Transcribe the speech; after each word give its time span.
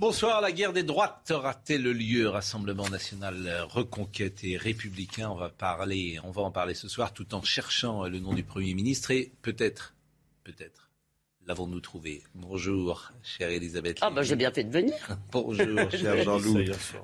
Bonsoir, 0.00 0.40
la 0.40 0.50
guerre 0.50 0.72
des 0.72 0.82
droites 0.82 1.30
aura-t-elle 1.30 1.82
lieu? 1.82 2.26
Rassemblement 2.26 2.88
national, 2.88 3.46
euh, 3.46 3.66
reconquête 3.66 4.42
et 4.44 4.56
républicain. 4.56 5.28
On 5.28 5.34
va 5.34 5.50
parler, 5.50 6.18
on 6.24 6.30
va 6.30 6.40
en 6.40 6.50
parler 6.50 6.72
ce 6.72 6.88
soir 6.88 7.12
tout 7.12 7.34
en 7.34 7.42
cherchant 7.42 8.06
euh, 8.06 8.08
le 8.08 8.18
nom 8.18 8.32
du 8.32 8.42
Premier 8.42 8.72
ministre 8.72 9.10
et 9.10 9.30
peut-être, 9.42 9.94
peut-être, 10.42 10.88
l'avons-nous 11.46 11.80
trouvé? 11.80 12.22
Bonjour, 12.34 13.12
chère 13.22 13.50
Elisabeth. 13.50 13.98
Ah, 14.00 14.08
bah 14.08 14.22
j'ai 14.22 14.36
bien 14.36 14.50
fait 14.50 14.64
de 14.64 14.72
venir. 14.72 14.94
Bonjour, 15.32 15.90
cher 15.90 16.22
Jean-Loup. 16.22 16.60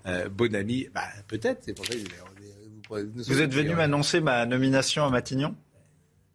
Euh, 0.06 0.30
bon 0.30 0.55
ami. 0.55 0.88
Bah, 0.94 1.02
peut-être, 1.28 1.64
c'est 1.66 1.74
pour 1.74 1.84
ça 1.84 1.92
que 1.92 1.98
vous, 1.98 3.10
vous, 3.12 3.24
Vous 3.24 3.42
êtes 3.42 3.52
venu 3.52 3.74
m'annoncer 3.74 4.20
ma 4.20 4.47
nomination 4.47 5.05
à 5.05 5.10
Matignon? 5.10 5.55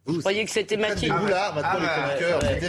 Je 0.04 0.18
croyais 0.18 0.44
que 0.44 0.50
c'était 0.50 0.76
Mathilde. 0.76 1.14
Boulard, 1.16 1.54
maintenant, 1.54 1.80
les 1.80 1.86
chroniqueurs, 1.86 2.40
c'est. 2.42 2.68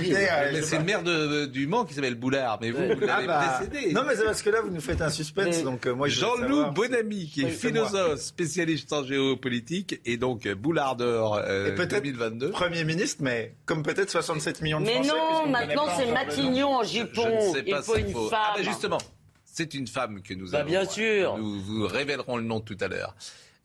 Mais 0.72 0.78
le 0.80 0.84
maire 0.84 1.02
de- 1.04 1.46
du 1.48 1.66
Mans 1.66 1.84
qui 1.84 1.96
s'appelle 1.96 2.14
Boulard, 2.14 2.59
mais 2.62 2.70
vous, 2.70 2.78
vous 2.94 3.00
l'avez 3.00 3.08
Ah 3.09 3.22
bah, 3.26 3.59
précédé. 3.68 3.92
Non, 3.92 4.04
mais 4.08 4.16
c'est 4.16 4.23
parce 4.23 4.44
que 4.44 4.52
là, 4.52 4.62
vous 4.62 4.70
nous 4.70 4.81
faites 4.81 5.02
un 5.02 5.09
suspense, 5.09 5.58
Mais- 5.58 5.64
donc 5.64 5.88
euh, 5.88 5.95
moi, 5.95 6.08
Jean-Loup. 6.08 6.72
Bonamy, 6.72 7.28
qui 7.28 7.42
est 7.42 7.45
Oui, 7.45 7.52
philosophe, 7.52 8.20
spécialiste 8.20 8.94
en 8.94 9.03
géopolitique, 9.03 10.00
et 10.06 10.17
donc 10.17 10.45
euh, 10.45 10.53
Boulard 10.53 10.95
d'or 10.95 11.36
euh, 11.44 11.70
Et 11.70 11.75
peut-être 11.75 12.03
2022. 12.03 12.52
Premier 12.52 12.84
ministre, 12.84 13.23
mais 13.23 13.56
comme 13.66 13.81
peut-être 13.81 14.12
67 14.12 14.62
millions 14.62 14.80
de 14.80 14.86
Mais 14.86 14.94
Français. 15.03 15.09
non, 15.09 15.47
maintenant 15.50 15.86
c'est. 15.97 16.12
Matignon 16.12 16.68
en 16.75 16.84
Je 16.84 17.00
ne 17.00 17.06
jupon. 17.08 17.53
Il 17.66 17.72
pas 17.72 17.81
faut 17.81 17.95
une 17.95 18.12
faut- 18.12 18.30
femme. 18.30 18.40
Ah 18.44 18.53
ben 18.58 18.64
justement, 18.64 19.00
c'est 19.44 19.73
une 19.73 19.88
femme 19.88 20.22
que 20.22 20.36
nous 20.36 20.52
Bah, 20.52 20.59
avons. 20.59 20.70
bien 20.70 20.86
sûr. 20.86 21.36
Nous 21.40 21.59
vous 21.62 21.88
révélerons 21.88 22.38
le 22.38 22.44
nom 22.44 22.59
tout 22.59 22.78
à 22.80 22.88
l'heure. 22.88 23.16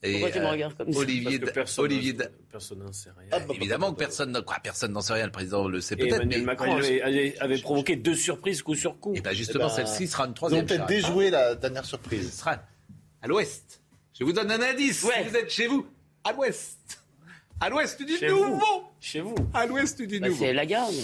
Et, 0.03 0.13
Pourquoi 0.13 0.31
tu 0.31 0.39
me 0.39 0.45
euh, 0.45 0.51
regardes 0.51 0.77
comme 0.77 0.93
ça 0.93 0.99
Olivier, 1.01 1.39
Parce 1.41 1.51
que 1.51 1.55
personne 1.55 1.85
Olivier, 1.87 2.13
n'en- 2.13 2.25
personne 2.53 2.79
n'en 2.79 2.93
sait 2.93 3.11
rien. 3.19 3.29
Ah, 3.33 3.41
bah, 3.41 3.55
évidemment 3.57 3.93
que 3.93 3.99
personne, 3.99 4.31
n'en- 4.31 4.43
quoi, 4.43 4.59
personne 4.63 4.93
n'en 4.93 5.01
sait 5.01 5.13
rien. 5.15 5.27
Le 5.27 5.33
président 5.33 5.67
le 5.67 5.81
sait 5.81 5.97
peut-être, 5.97 6.15
Emmanuel 6.15 6.41
mais 6.41 6.47
Macron 6.47 6.77
avait, 6.77 7.03
avait- 7.03 7.37
avait 7.41 7.59
provoqué 7.59 7.97
deux 7.97 8.15
surprises 8.15 8.63
coup 8.63 8.77
sur 8.77 9.01
coup. 9.01 9.13
Et 9.17 9.21
ben 9.21 9.33
justement, 9.35 9.65
Eh 9.65 9.77
ben, 9.81 9.87
celle-ci 9.87 10.07
sera 10.07 10.25
une 10.25 10.29
Ils 10.29 10.31
ont 10.31 10.35
troisième. 10.35 10.67
peut-être 10.67 10.87
déjoué 10.87 11.31
la 11.31 11.57
dernière 11.57 11.83
Ce 11.85 11.89
surprise. 11.91 12.33
sera 12.33 12.63
à 13.23 13.27
l'ouest. 13.27 13.83
Je 14.17 14.23
vous 14.23 14.33
donne 14.33 14.51
un 14.53 14.61
indice. 14.63 15.03
Ouais. 15.03 15.25
Si 15.25 15.29
vous 15.31 15.37
êtes 15.37 15.51
chez 15.51 15.67
vous, 15.67 15.85
à 16.23 16.33
l'ouest. 16.33 16.79
À 17.61 17.69
l'ouest 17.69 18.01
du 18.01 18.17
Chez 18.17 18.29
nouveau. 18.29 18.55
vous. 18.55 18.83
Chez 19.01 19.21
vous. 19.21 19.35
À 19.53 19.67
l'ouest 19.67 20.01
du 20.01 20.21
Bah, 20.21 20.29
nouveau. 20.29 20.45
c'est 20.45 20.53
la 20.53 20.65
garde. 20.65 20.95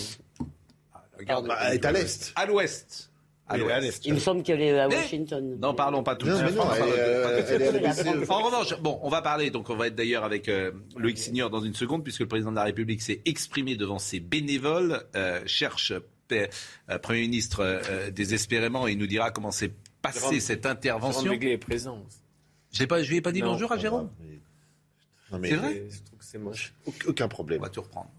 Regarde, 1.19 1.49
Bah, 1.49 1.59
elle 1.67 1.75
est 1.75 1.85
à 1.85 1.91
l'est. 1.93 2.33
À 2.37 2.47
l'ouest. 2.47 3.11
À 3.47 3.59
l'ouest. 3.59 3.83
l'est. 3.83 4.07
Il 4.07 4.15
me 4.15 4.19
semble 4.19 4.43
qu'elle 4.43 4.63
est 4.63 4.79
à 4.79 4.89
Mais- 4.89 4.97
Washington. 4.97 5.59
N'en 5.61 5.75
parlons 5.75 6.03
pas 6.03 6.17
tout 6.17 6.27
de 6.27 6.35
suite. 6.35 6.59
En 8.29 8.43
revanche, 8.43 8.79
bon, 8.81 8.99
on 9.03 9.09
va 9.11 9.21
parler, 9.23 9.51
donc 9.51 9.69
on 9.71 9.77
va 9.77 9.89
être 9.89 9.95
d'ailleurs 9.95 10.25
avec 10.25 10.49
euh, 10.49 10.73
Loïc 10.97 11.19
Signor 11.19 11.51
dans 11.51 11.61
une 11.61 11.75
seconde, 11.75 12.03
puisque 12.05 12.21
le 12.21 12.29
président 12.29 12.51
de 12.51 12.57
la 12.57 12.65
République 12.65 13.03
s'est 13.03 13.21
exprimé 13.27 13.77
devant 13.77 13.99
ses 13.99 14.21
bénévoles, 14.21 15.03
euh, 15.15 15.41
cherche 15.47 15.93
euh, 15.93 16.47
euh, 16.91 16.99
Premier 16.99 17.21
ministre 17.21 17.61
euh, 17.61 18.11
désespérément, 18.11 18.89
et 18.89 18.93
il 18.93 18.99
nous 18.99 19.07
dira 19.07 19.31
comment 19.31 19.51
s'est 19.51 19.73
passée 20.01 20.21
Jérôme- 20.21 20.41
cette 20.41 20.63
Jérôme 20.63 20.77
intervention. 20.77 21.31
Béglé 21.31 21.51
est 21.53 21.59
présent. 21.59 22.03
Je 22.73 22.85
je 22.85 23.11
lui 23.11 23.17
ai 23.19 23.21
pas 23.21 23.31
dit 23.33 23.41
Non, 23.43 23.53
bonjour 23.53 23.71
à 23.73 23.77
Jérôme. 23.79 24.11
Mais 25.39 25.49
C'est 25.51 25.57
vrai 25.57 25.83
Je 25.91 26.03
trouve 26.03 26.19
que 26.19 26.25
c'est 26.25 26.39
moche. 26.39 26.73
auc- 26.87 27.09
Aucun 27.09 27.25
On 27.27 27.29
problème. 27.29 27.61
va 27.61 27.69
tout 27.69 27.83
reprendre. 27.83 28.11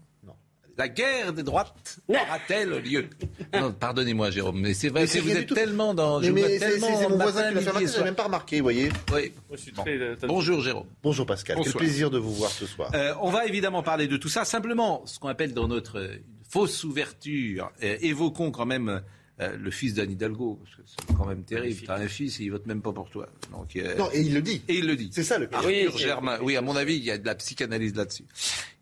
La 0.78 0.88
guerre 0.88 1.32
des 1.32 1.42
droites 1.42 1.98
aura-t-elle 2.08 2.70
lieu? 2.82 3.06
Non, 3.54 3.72
pardonnez-moi 3.72 4.30
Jérôme, 4.30 4.60
mais 4.60 4.74
c'est 4.74 4.88
vrai 4.90 5.02
Mais 5.02 5.06
que 5.08 5.18
vous 5.24 5.30
êtes 5.30 5.54
tellement 5.54 5.94
dans. 5.94 6.20
Mais, 6.20 6.26
je 6.26 6.32
vois 6.32 6.48
tellement 6.58 6.86
c'est- 6.88 6.96
c'est 6.96 7.08
mon 7.08 7.16
voisin 7.16 7.48
qui 7.48 7.54
l'a 7.54 7.60
fait 7.72 7.86
je 7.86 7.98
n'ai 7.98 8.04
même 8.04 8.14
pas 8.14 8.24
remarqué, 8.24 8.56
vous 8.58 8.62
voyez. 8.64 8.88
Oui. 9.14 9.32
Bon. 9.74 9.84
euh, 9.86 10.16
Bonjour 10.26 10.60
Jérôme. 10.60 10.86
Bonjour 11.02 11.24
Pascal, 11.24 11.56
Bonsoir. 11.56 11.72
quel 11.74 11.86
plaisir 11.86 12.10
de 12.10 12.18
vous 12.18 12.34
voir 12.34 12.50
ce 12.50 12.66
soir. 12.66 12.90
Euh, 12.94 13.14
on 13.22 13.30
va 13.30 13.46
évidemment 13.46 13.82
parler 13.82 14.06
de 14.06 14.16
tout 14.18 14.28
ça. 14.28 14.44
Simplement, 14.44 15.02
ce 15.06 15.18
qu'on 15.18 15.28
appelle 15.28 15.54
dans 15.54 15.66
notre 15.68 15.98
euh, 15.98 16.16
fausse 16.48 16.84
ouverture, 16.84 17.72
euh, 17.82 17.96
évoquons 18.02 18.50
quand 18.50 18.66
même 18.66 19.00
euh, 19.40 19.56
le 19.56 19.70
fils 19.70 19.94
d'Anne 19.94 20.10
Hidalgo. 20.12 20.58
Parce 20.62 20.76
que 20.76 20.82
c'est 20.86 21.14
quand 21.16 21.26
même 21.26 21.42
terrible. 21.44 21.82
T'as 21.86 21.96
un 21.98 22.08
fils 22.08 22.40
et 22.40 22.44
il 22.44 22.50
vote 22.50 22.66
même 22.66 22.80
pas 22.82 22.92
pour 22.92 23.10
toi. 23.10 23.28
Donc, 23.52 23.76
euh, 23.76 23.94
Non, 23.96 24.08
et 24.12 24.20
il 24.20 24.32
le 24.34 24.42
dit. 24.42 24.62
et 24.68 24.76
il 24.78 24.86
le 24.86 24.96
dit. 24.96 25.10
C'est 25.12 25.22
ça 25.24 25.38
le 25.38 25.46
pire. 25.48 25.58
Arthur 25.58 25.92
Oui, 25.94 25.98
Germain. 26.00 26.38
Oui, 26.42 26.56
à 26.56 26.62
mon 26.62 26.74
avis, 26.76 26.96
il 26.96 27.04
y 27.04 27.10
a 27.10 27.18
de 27.18 27.26
la 27.26 27.34
psychanalyse 27.34 27.94
là-dessus. 27.94 28.24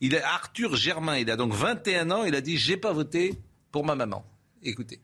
Il 0.00 0.14
est 0.14 0.22
Arthur 0.22 0.76
Germain. 0.76 1.19
Il 1.19 1.31
a 1.31 1.37
donc 1.37 1.53
21 1.53 2.10
ans. 2.10 2.25
Il 2.25 2.34
a 2.34 2.41
dit 2.41 2.56
J'ai 2.56 2.76
pas 2.76 2.93
voté 2.93 3.34
pour 3.72 3.84
ma 3.84 3.94
maman. 3.97 4.25
Écoutez. 4.62 5.00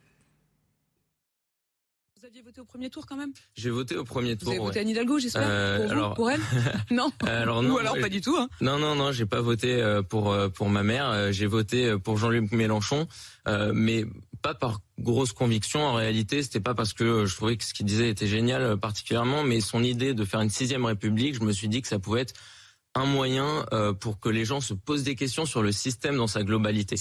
Vous 2.19 2.27
aviez 2.27 2.43
voté 2.43 2.61
au 2.61 2.65
premier 2.65 2.91
tour 2.91 3.07
quand 3.07 3.17
même? 3.17 3.33
J'ai 3.55 3.71
voté 3.71 3.97
au 3.97 4.05
premier 4.05 4.35
Vous 4.35 4.41
tour. 4.41 4.49
avez 4.51 4.59
ouais. 4.61 4.67
voté 4.67 4.81
Anne 4.81 4.89
Hidalgo, 4.91 5.19
j'espère 5.19 5.43
Euh, 5.49 5.77
Pour 5.79 5.87
vous 5.87 5.93
alors- 5.93 6.15
Pour 6.15 6.31
elle? 6.31 6.41
Non? 6.91 7.11
Alors 7.27 7.63
non, 7.63 7.75
Ou 7.75 7.79
alors 7.79 7.99
pas 7.99 8.09
du 8.09 8.21
tout. 8.21 8.37
Hein. 8.37 8.49
Non, 8.61 8.79
non, 8.79 8.95
non, 8.95 9.11
j'ai 9.11 9.27
pas 9.27 9.41
voté 9.41 9.75
euh, 9.83 10.03
pour 10.03 10.37
pour 10.55 10.69
ma 10.69 10.83
mère. 10.83 11.33
J'ai 11.33 11.47
voté 11.47 11.99
pour 11.99 12.19
Jean-Luc 12.19 12.53
Mélenchon, 12.53 13.09
mais 13.73 14.05
pas 14.43 14.55
par 14.55 14.81
grosse 14.99 15.33
conviction. 15.33 15.81
En 15.81 15.95
réalité, 15.95 16.43
c'était 16.43 16.61
pas 16.61 16.75
parce 16.75 16.93
que 16.93 17.05
euh, 17.05 17.27
je 17.27 17.37
trouvais 17.37 17.57
que 17.57 17.65
ce 17.65 17.75
qu'il 17.75 17.87
disait 17.87 18.09
était 18.09 18.27
génial 18.27 18.63
euh, 18.63 18.77
particulièrement, 18.77 19.43
mais 19.45 19.61
son 19.61 19.83
idée 19.83 20.15
de 20.15 20.25
faire 20.25 20.41
une 20.41 20.51
sixième 20.51 20.85
République, 20.85 21.35
je 21.35 21.41
me 21.41 21.53
suis 21.53 21.69
dit 21.69 21.83
que 21.83 21.89
ça 21.89 21.99
pouvait 21.99 22.23
être 22.23 22.35
un 22.95 23.07
moyen 23.07 23.67
euh, 23.73 23.93
pour 23.93 24.19
que 24.19 24.29
les 24.29 24.45
gens 24.45 24.61
se 24.61 24.75
posent 24.75 25.05
des 25.05 25.15
questions 25.15 25.47
sur 25.47 25.63
le 25.63 25.73
système 25.73 26.17
dans 26.17 26.27
sa 26.27 26.43
globalité. 26.43 26.97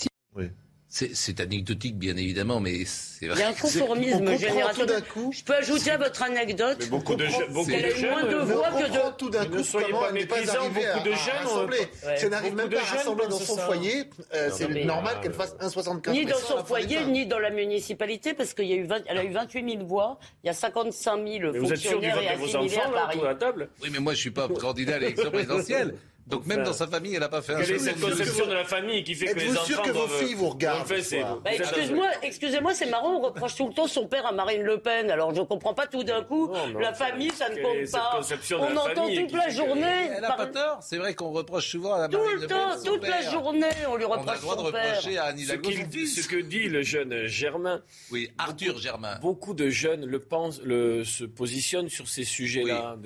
C'est 0.91 1.39
anecdotique, 1.39 1.97
bien 1.97 2.17
évidemment, 2.17 2.59
mais 2.59 2.83
c'est 2.85 3.25
Il 3.25 3.27
y 3.27 3.31
vrai. 3.31 3.43
a 3.43 3.47
un 3.49 3.51
On 3.51 3.53
conformisme 3.53 4.37
générationnel. 4.37 5.03
Je 5.31 5.43
peux 5.43 5.53
ajouter 5.55 5.91
à 5.91 5.97
votre 5.97 6.23
anecdote 6.23 6.77
Mais 6.79 6.85
beaucoup 6.87 7.15
de, 7.15 7.27
beaucoup 7.53 7.69
qu'elle 7.69 7.81
de 7.83 7.87
a 7.93 7.97
eu 7.97 8.09
moins 8.09 8.21
jeunes. 8.21 8.31
de 8.31 8.35
Mais 8.45 8.53
voix 8.53 8.69
que 8.71 8.87
de. 8.87 9.17
tout 9.17 9.29
d'un 9.29 9.43
Ne 9.43 9.49
coup 9.57 9.63
soyez 9.63 9.91
pas 9.91 10.11
méprisants, 10.11 10.53
beaucoup 10.69 11.05
de 11.05 11.11
jeunes. 11.11 11.69
Ouais. 11.69 12.17
Si 12.17 12.25
elle 12.25 12.31
n'arrive 12.31 12.55
même 12.55 12.69
pas 12.69 12.77
à 12.79 12.83
jeunes 12.83 12.97
rassembler 12.97 13.27
dans 13.27 13.39
son 13.39 13.57
foyer, 13.57 14.05
euh, 14.33 14.49
c'est 14.51 14.83
normal 14.85 15.17
qu'elle 15.21 15.33
fasse 15.33 15.55
1,75 15.61 16.11
Ni 16.11 16.25
dans 16.25 16.37
son 16.37 16.65
foyer, 16.65 17.05
ni 17.05 17.27
dans 17.27 17.39
la 17.39 17.51
municipalité, 17.51 18.33
parce 18.33 18.55
qu'il 18.55 18.65
y 18.65 18.73
a 18.73 18.77
eu 18.77 18.85
20 18.85 19.03
elle 19.07 19.17
a 19.19 19.23
eu 19.23 19.31
28 19.31 19.71
000 19.73 19.85
voix, 19.85 20.17
il 20.43 20.47
y 20.47 20.49
a 20.49 20.53
55 20.53 21.17
000 21.27 21.51
Mais 21.53 21.59
vous 21.59 21.71
êtes 21.71 21.77
sûr 21.77 21.99
du 21.99 22.09
fonctionnaires 22.09 22.15
vote 22.15 22.23
et 22.23 22.33
de 22.33 22.39
vos 22.39 22.45
assimilés 22.57 22.77
à 22.77 22.79
enfants 22.87 22.91
là, 23.23 23.35
Paris. 23.35 23.67
Oui, 23.83 23.89
mais 23.91 23.99
moi, 23.99 24.13
je 24.13 24.19
suis 24.19 24.31
pas 24.31 24.47
candidat 24.59 24.95
à 24.95 24.99
l'élection 24.99 25.29
présidentielle. 25.29 25.95
Donc, 26.29 26.45
même 26.45 26.63
dans 26.63 26.73
sa 26.73 26.87
famille, 26.87 27.13
elle 27.15 27.19
n'a 27.21 27.29
pas 27.29 27.41
fait 27.41 27.53
un 27.55 27.61
Quelle 27.61 27.71
est 27.75 27.79
cette 27.79 27.99
conception 27.99 28.45
de 28.47 28.53
la 28.53 28.63
famille 28.65 29.03
qui 29.03 29.15
fait 29.15 29.27
que 29.27 29.35
les 29.39 29.45
Êtes-vous 29.45 29.55
enfants 29.57 29.65
sûr 29.65 29.81
que 29.81 29.89
vos 29.89 30.05
doivent- 30.05 30.19
filles 30.23 30.33
vous 30.35 30.49
regardent 30.49 30.87
Bah, 31.43 31.51
excuse-moi, 31.51 32.07
excusez-moi, 32.21 32.73
c'est 32.73 32.85
marrant, 32.89 33.15
on 33.17 33.21
reproche 33.21 33.55
tout 33.55 33.67
le 33.67 33.73
temps 33.73 33.87
son 33.87 34.07
père 34.07 34.25
à 34.25 34.31
Marine 34.31 34.61
Le 34.61 34.77
Pen. 34.79 35.09
Alors 35.09 35.33
je 35.33 35.41
comprends 35.41 35.73
pas 35.73 35.87
tout 35.87 36.03
d'un 36.03 36.23
coup. 36.23 36.51
La 36.79 36.93
famille, 36.93 37.31
ça 37.31 37.49
ne 37.49 37.55
compte 37.61 37.75
cette 37.83 37.91
pas. 37.91 38.11
conception 38.15 38.59
de 38.59 38.63
On 38.73 38.77
entend 38.77 39.07
toute 39.07 39.31
la 39.33 39.49
journée. 39.49 40.09
Elle 40.15 40.21
n'a 40.21 40.31
pas 40.33 40.45
tort. 40.47 40.79
C'est 40.81 40.97
vrai 40.97 41.13
qu'on 41.15 41.31
reproche 41.31 41.67
souvent 41.69 41.93
à 41.95 41.99
la 42.01 42.07
Tout 42.09 42.17
Marine 42.17 42.35
le 42.35 42.41
Le 42.41 42.47
temps, 42.47 42.69
Pen 42.69 42.77
son 42.79 42.85
toute 42.85 43.03
la 43.03 43.17
père. 43.17 43.31
journée, 43.31 43.65
on 43.89 43.95
lui 43.95 44.05
On 44.05 44.13
a 44.13 44.17
reproche 44.17 44.35
le 44.35 44.41
droit 44.41 44.55
de 44.55 44.61
son 44.61 44.71
père. 44.71 44.95
reprocher 44.97 45.17
à 45.17 45.23
Anne 45.25 45.37
Ce, 45.39 45.45
son 46.21 46.29
que 46.29 46.41
dit 46.41 46.69
le 46.69 46.83
jeune 46.83 47.25
Germain, 47.25 47.81
Oui, 48.11 48.29
Arthur 48.37 48.77
Germain. 48.77 49.17
beaucoup 49.21 49.53
de 49.53 49.69
jeunes 49.69 50.05
le 50.05 50.19
pensent, 50.19 50.61
le, 50.63 51.03
se 51.03 51.23
positionnent 51.23 51.89
sur 51.89 52.07
ces 52.07 52.23
sujets-là. 52.23 52.97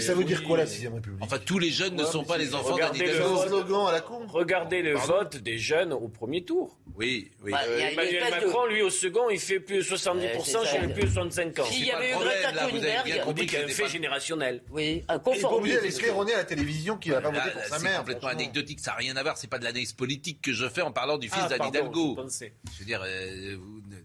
Ça 0.00 0.14
veut 0.14 0.24
dire 0.24 0.44
quoi 0.44 0.58
la 0.58 0.64
oui. 0.64 0.70
6ème 0.70 0.94
République? 0.94 1.22
Enfin, 1.22 1.38
tous 1.44 1.58
les 1.58 1.70
jeunes 1.70 1.94
ne 1.94 2.04
sont 2.04 2.24
pas 2.24 2.36
les 2.38 2.49
enfants 2.54 2.76
d'Anne 2.76 2.90
Regardez 2.92 3.06
le 3.06 3.12
C'est 3.12 3.18
vote. 3.20 3.48
slogan 3.48 3.86
à 3.88 3.92
la 3.92 4.00
con 4.00 4.26
Regardez 4.28 4.82
le 4.82 4.94
Pardon 4.94 5.12
vote 5.14 5.36
des 5.36 5.58
jeunes 5.58 5.92
au 5.92 6.08
premier 6.08 6.44
tour. 6.44 6.76
Oui, 6.96 7.30
oui. 7.42 7.52
Bah, 7.52 7.60
il 7.66 7.78
y 7.78 7.82
a 7.82 7.86
Euh, 7.86 7.90
Emmanuel 7.92 8.14
espèce 8.22 8.40
de- 8.42 8.46
Macron, 8.46 8.66
lui, 8.66 8.82
au 8.82 8.90
second, 8.90 9.30
il 9.30 9.38
fait 9.40 9.60
plus 9.60 9.76
de 9.78 9.82
70% 9.82 10.60
Ouais, 10.60 10.66
c'est 10.66 10.70
chez 10.80 10.86
les 10.86 10.92
plus 10.92 11.02
de 11.04 11.08
65 11.08 11.58
ans. 11.58 11.64
S'il 11.64 11.82
y 11.82 11.86
C'est 11.86 11.92
avait 11.92 12.10
eu 12.10 12.14
Greta 12.14 12.52
Thunberg, 12.52 13.22
On 13.26 13.32
dit 13.32 13.46
qu'il 13.46 13.58
y 13.58 13.62
a 13.62 13.64
un 13.64 13.68
fait 13.68 13.88
générationnel. 13.88 14.62
oui, 14.70 15.04
un 15.08 15.14
Il 15.14 15.16
est 15.16 15.22
conformisme. 15.22 15.98
claironner 15.98 16.34
à 16.34 16.38
la 16.38 16.44
télévision 16.44 16.96
qu'il 16.98 17.12
n'a 17.12 17.20
pas 17.20 17.30
voté 17.30 17.38
Là, 17.46 17.50
pour 17.52 17.62
sa 17.64 17.78
c'est 17.78 17.82
mère. 17.84 17.98
complètement 17.98 18.20
franchement. 18.28 18.38
anecdotique, 18.40 18.80
ça 18.80 18.90
n'a 18.92 18.96
rien 18.98 19.16
à 19.16 19.22
voir, 19.22 19.38
c'est 19.38 19.46
pas 19.48 19.58
de 19.58 19.64
l'analyse 19.64 19.92
politique 19.92 20.42
que 20.42 20.52
je 20.52 20.68
fais 20.68 20.82
en 20.82 20.92
parlant 20.92 21.16
du 21.18 21.28
fils 21.28 21.38
Ah, 21.44 21.48
d'Anne 21.48 21.68
Hidalgo. 21.68 22.16
je 22.18 22.78
veux 22.80 22.84
dire, 22.84 23.02
euh, 23.06 23.56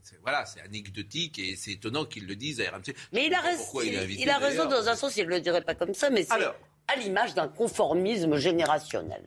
c'est- 0.04 0.20
voilà, 0.22 0.46
c'est 0.46 0.62
anecdotique 0.62 1.40
et 1.40 1.56
c'est 1.56 1.72
étonnant 1.72 2.06
qu'ils 2.06 2.26
le 2.28 2.36
disent 2.36 2.62
à 2.62 2.70
RMC. 2.72 2.94
Mais 3.12 3.26
il 3.28 3.34
a, 3.34 4.38
raison, 4.38 4.66
dans 4.70 4.88
un 4.88 4.96
sens, 4.96 5.18
il 5.18 5.26
ne 5.26 5.30
le 5.32 5.42
dirait 5.42 5.62
pas 5.64 5.76
comme 5.76 5.94
ça, 5.94 6.10
mais 6.10 6.24
c'est 6.24 6.32
Alors. 6.34 6.56
À 6.88 6.96
l'image 7.00 7.34
d'un 7.34 7.48
conformisme 7.48 8.36
générationnel. 8.38 9.24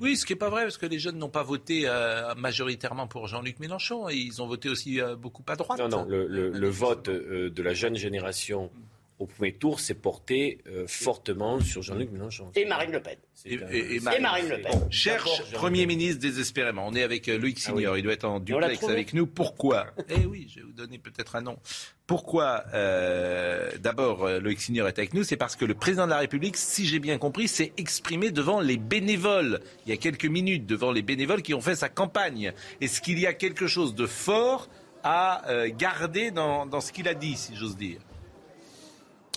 Oui, 0.00 0.16
ce 0.16 0.24
qui 0.24 0.32
n'est 0.32 0.38
pas 0.38 0.48
vrai, 0.48 0.62
parce 0.62 0.78
que 0.78 0.86
les 0.86 0.98
jeunes 0.98 1.18
n'ont 1.18 1.28
pas 1.28 1.42
voté 1.42 1.82
euh, 1.86 2.34
majoritairement 2.34 3.06
pour 3.06 3.26
Jean-Luc 3.28 3.60
Mélenchon, 3.60 4.08
et 4.08 4.16
ils 4.16 4.40
ont 4.42 4.46
voté 4.46 4.68
aussi 4.68 5.00
euh, 5.00 5.14
beaucoup 5.16 5.42
à 5.48 5.54
droite. 5.56 5.78
Non, 5.78 5.88
non, 5.88 6.04
le, 6.08 6.26
le- 6.26 6.50
le 6.50 6.68
vote 6.70 7.08
euh, 7.08 7.50
de 7.50 7.62
la 7.62 7.74
jeune 7.74 7.94
génération 7.96 8.70
au 9.22 9.26
premier 9.26 9.52
tour, 9.52 9.80
s'est 9.80 9.94
porté 9.94 10.58
euh, 10.66 10.84
fortement 10.86 11.60
sur 11.60 11.82
Jean-Luc 11.82 12.10
Mélenchon. 12.10 12.50
Et 12.54 12.64
Marine 12.64 12.92
Le 12.92 13.00
Pen. 13.00 13.16
Et, 13.44 14.00
Marine. 14.00 14.48
Le 14.48 14.60
Pen. 14.60 14.72
Bon, 14.72 14.90
Cherche 14.90 15.50
Premier 15.52 15.86
ministre 15.86 16.20
désespérément. 16.20 16.86
On 16.86 16.94
est 16.94 17.02
avec 17.02 17.28
euh, 17.28 17.38
Loïc 17.38 17.58
Ah 17.66 17.72
oui. 17.72 17.80
Signor. 17.82 17.98
Il 17.98 18.02
doit 18.02 18.12
être 18.12 18.24
en 18.24 18.40
duplex 18.40 18.82
avec 18.84 19.14
nous. 19.14 19.26
Pourquoi? 19.26 19.86
Eh 20.08 20.26
oui, 20.26 20.48
je 20.48 20.60
vais 20.60 20.66
vous 20.66 20.72
donner 20.72 20.98
peut-être 20.98 21.36
un 21.36 21.42
nom. 21.42 21.58
Pourquoi 22.06 22.64
euh, 22.74 23.70
D'abord, 23.78 24.24
euh, 24.24 24.40
Loïc 24.40 24.60
Signor 24.60 24.88
est 24.88 24.98
avec 24.98 25.14
nous? 25.14 25.22
C'est 25.22 25.36
parce 25.36 25.56
que 25.56 25.64
le 25.64 25.74
président 25.74 26.04
de 26.04 26.10
la 26.10 26.18
République, 26.18 26.56
si 26.56 26.86
j'ai 26.86 26.98
bien 26.98 27.16
compris, 27.18 27.48
s'est 27.48 27.72
exprimé 27.76 28.30
devant 28.30 28.60
les 28.60 28.76
bénévoles. 28.76 29.60
Il 29.86 29.90
y 29.90 29.92
a 29.92 29.96
quelques 29.96 30.26
minutes, 30.26 30.66
devant 30.66 30.92
les 30.92 31.02
bénévoles 31.02 31.42
qui 31.42 31.54
ont 31.54 31.60
fait 31.60 31.76
sa 31.76 31.88
campagne. 31.88 32.52
Est-ce 32.80 33.00
qu'il 33.00 33.18
y 33.18 33.26
a 33.26 33.32
quelque 33.32 33.66
chose 33.66 33.94
de 33.94 34.06
fort 34.06 34.68
à 35.04 35.48
euh, 35.48 35.70
garder 35.74 36.30
dans, 36.30 36.66
dans 36.66 36.80
ce 36.80 36.92
qu'il 36.92 37.08
a 37.08 37.14
dit, 37.14 37.36
si 37.36 37.56
j'ose 37.56 37.76
dire? 37.76 38.00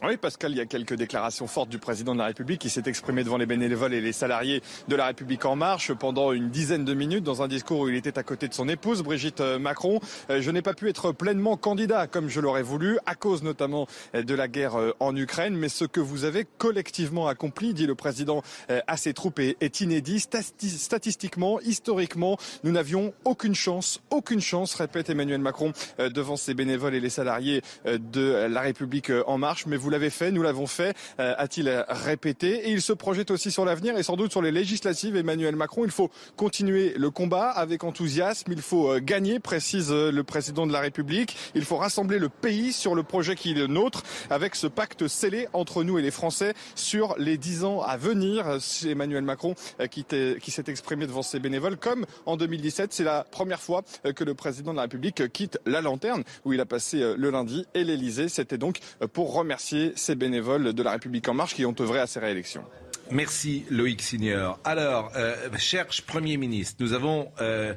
Oui, 0.04 0.18
Pascal, 0.18 0.52
il 0.52 0.58
y 0.58 0.62
a 0.62 0.66
quelques 0.66 0.94
déclarations 0.94 1.48
fortes 1.48 1.70
du 1.70 1.80
président 1.80 2.14
de 2.14 2.20
la 2.20 2.26
République 2.26 2.60
qui 2.60 2.70
s'est 2.70 2.84
exprimé 2.86 3.24
devant 3.24 3.38
les 3.38 3.46
bénévoles 3.46 3.94
et 3.94 4.02
les 4.02 4.12
salariés 4.12 4.62
de 4.90 4.96
la 4.96 5.06
République 5.06 5.46
en 5.46 5.56
marche 5.56 5.94
pendant 5.94 6.34
une 6.34 6.50
dizaine 6.50 6.84
de 6.84 6.94
minutes 6.94 7.24
dans 7.24 7.42
un 7.42 7.48
discours 7.48 7.80
où 7.80 7.88
il 7.90 7.96
était 7.96 8.20
à 8.20 8.24
côté 8.24 8.50
de 8.50 8.54
son 8.54 8.68
épouse, 8.68 9.02
Brigitte 9.04 9.40
euh, 9.40 9.58
Macron. 9.58 10.02
Euh, 10.30 10.42
Je 10.42 10.52
n'ai 10.52 10.62
pas 10.62 10.74
pu 10.74 10.90
être 10.90 11.14
pleinement 11.14 11.56
candidat 11.56 12.08
comme 12.08 12.28
je 12.28 12.42
l'aurais 12.42 12.62
voulu, 12.62 13.00
à 13.06 13.16
cause 13.16 13.42
notamment 13.42 13.88
euh, 14.16 14.22
de 14.22 14.36
la 14.36 14.50
guerre 14.50 14.76
en 15.00 15.16
Ukraine, 15.16 15.56
mais 15.56 15.70
ce 15.70 15.86
que 15.86 16.02
vous 16.02 16.26
avez 16.26 16.46
collectivement 16.58 17.28
accompli, 17.30 17.74
dit 17.74 17.88
le 17.88 17.96
président 17.96 18.44
à 18.88 18.98
ses 18.98 19.14
troupes, 19.14 19.40
est, 19.40 19.80
inédit. 19.80 20.18
Stati- 20.20 20.70
Statistiquement, 20.78 21.60
historiquement, 21.62 22.38
nous 22.66 22.72
n'avions 22.72 23.14
aucune 23.24 23.56
chance, 23.56 24.02
aucune 24.10 24.42
chance, 24.42 24.76
répète 24.76 25.10
Emmanuel 25.10 25.40
Macron 25.40 25.72
devant 26.00 26.36
ses 26.36 26.54
bénévoles 26.54 26.96
et 26.96 27.00
les 27.00 27.10
salariés 27.10 27.62
de 27.86 28.48
la 28.50 28.62
République 28.62 29.12
en 29.26 29.38
marche. 29.38 29.66
L'avez 29.90 30.10
fait, 30.10 30.32
nous 30.32 30.42
l'avons 30.42 30.68
fait, 30.68 30.96
euh, 31.20 31.34
a-t-il 31.38 31.86
répété. 31.90 32.68
Et 32.68 32.72
il 32.72 32.82
se 32.82 32.94
projette 32.94 33.32
aussi 33.32 33.52
sur 33.52 33.66
l'avenir 33.66 33.98
et 33.98 34.04
sans 34.04 34.16
doute 34.16 34.32
sur 34.32 34.42
les 34.42 34.52
législatives. 34.52 35.16
Emmanuel 35.16 35.56
Macron, 35.56 35.84
il 35.86 35.92
faut 35.92 36.10
continuer 36.36 36.94
le 36.98 37.10
combat 37.10 37.50
avec 37.50 37.84
enthousiasme. 37.84 38.52
Il 38.52 38.62
faut 38.62 38.92
euh, 38.92 39.00
gagner, 39.00 39.40
précise 39.40 39.92
euh, 39.92 40.12
le 40.12 40.24
président 40.24 40.68
de 40.68 40.74
la 40.74 40.80
République. 40.80 41.36
Il 41.56 41.66
faut 41.66 41.78
rassembler 41.78 42.20
le 42.20 42.30
pays 42.30 42.74
sur 42.74 42.96
le 42.96 43.04
projet 43.04 43.36
qui 43.36 43.52
est 43.52 43.56
le 43.56 43.68
nôtre, 43.68 44.04
avec 44.30 44.56
ce 44.56 44.68
pacte 44.68 45.08
scellé 45.08 45.48
entre 45.54 45.84
nous 45.84 46.00
et 46.00 46.02
les 46.02 46.12
Français 46.12 46.54
sur 46.76 47.16
les 47.18 47.38
dix 47.38 47.64
ans 47.64 47.82
à 47.82 47.98
venir. 47.98 48.58
C'est 48.60 48.90
Emmanuel 48.90 49.24
Macron 49.24 49.56
qui, 49.92 50.06
s'est 50.08 50.64
exprimé 50.68 51.08
devant 51.08 51.22
ses 51.22 51.40
bénévoles, 51.40 51.78
comme 51.78 52.06
en 52.26 52.38
2017. 52.38 52.94
C'est 52.94 53.04
la 53.04 53.24
première 53.24 53.62
fois 53.62 53.84
que 54.16 54.24
le 54.24 54.34
président 54.34 54.72
de 54.72 54.78
la 54.78 54.84
République 54.84 55.32
quitte 55.32 55.60
la 55.66 55.82
lanterne, 55.82 56.24
où 56.46 56.54
il 56.54 56.62
a 56.62 56.66
passé 56.66 57.00
le 57.18 57.30
lundi, 57.30 57.66
et 57.74 57.84
l'Elysée. 57.84 58.30
C'était 58.30 58.58
donc 58.58 58.80
pour 59.14 59.34
remercier 59.34 59.75
ces 59.96 60.16
bénévoles 60.16 60.74
de 60.74 60.84
la 60.84 60.92
République 60.92 61.28
en 61.28 61.34
marche 61.34 61.56
qui 61.56 61.66
ont 61.66 61.76
œuvré 61.80 62.00
à 62.00 62.08
ces 62.08 62.20
réélections. 62.20 62.64
Merci 63.12 63.66
Loïc 63.70 64.02
Signor. 64.02 64.60
Alors, 64.64 65.12
euh, 65.16 65.36
cherche 65.58 66.02
Premier 66.02 66.38
ministre. 66.38 66.78
Nous 66.80 66.94
avons 66.94 67.32
euh, 67.40 67.76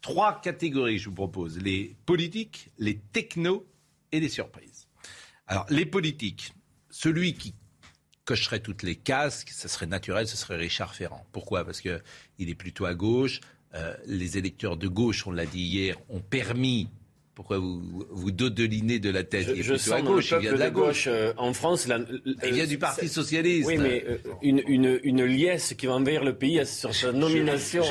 trois 0.00 0.40
catégories, 0.40 0.98
je 0.98 1.08
vous 1.08 1.14
propose. 1.14 1.58
Les 1.58 1.96
politiques, 2.04 2.70
les 2.78 2.98
technos 2.98 3.66
et 4.12 4.20
les 4.20 4.28
surprises. 4.28 4.86
Alors, 5.46 5.66
les 5.70 5.86
politiques, 5.86 6.52
celui 6.90 7.34
qui 7.34 7.54
cocherait 8.26 8.60
toutes 8.60 8.82
les 8.82 8.96
cases, 8.96 9.46
ce 9.50 9.68
serait 9.68 9.86
naturel, 9.86 10.28
ce 10.28 10.36
serait 10.36 10.56
Richard 10.56 10.94
Ferrand. 10.94 11.24
Pourquoi? 11.32 11.64
Parce 11.64 11.80
qu'il 11.80 12.00
est 12.38 12.54
plutôt 12.54 12.84
à 12.84 12.94
gauche. 12.94 13.40
Euh, 13.74 13.94
les 14.06 14.36
électeurs 14.36 14.76
de 14.76 14.88
gauche, 14.88 15.26
on 15.26 15.32
l'a 15.32 15.46
dit 15.46 15.62
hier, 15.62 15.96
ont 16.10 16.20
permis... 16.20 16.88
Pourquoi 17.38 17.58
vous 17.58 18.04
vous 18.10 18.30
dodelinez 18.32 18.98
de 18.98 19.10
la 19.10 19.22
tête 19.22 19.46
Je, 19.46 19.52
Il 19.52 19.60
est 19.60 19.62
je 19.62 19.74
plutôt 19.74 19.92
à 19.92 19.98
sens 19.98 20.04
gauche, 20.08 20.30
le 20.32 20.38
il 20.38 20.40
vient 20.40 20.52
de 20.54 20.58
la 20.58 20.70
de 20.70 20.74
gauche. 20.74 20.86
gauche 20.86 21.06
euh, 21.06 21.32
en 21.36 21.52
France. 21.52 21.86
la- 21.86 22.00
Il 22.44 22.52
vient 22.52 22.64
euh, 22.64 22.66
du 22.66 22.78
Parti 22.78 23.02
c'est- 23.02 23.14
socialiste. 23.14 23.68
Oui, 23.68 23.78
mais 23.78 24.04
euh, 24.08 24.16
une, 24.42 24.60
une, 24.66 24.98
une 25.04 25.24
liesse 25.24 25.72
qui 25.78 25.86
va 25.86 25.92
envahir 25.92 26.24
le 26.24 26.36
pays 26.36 26.66
sur 26.66 26.92
sa 26.92 27.12
nomination. 27.12 27.84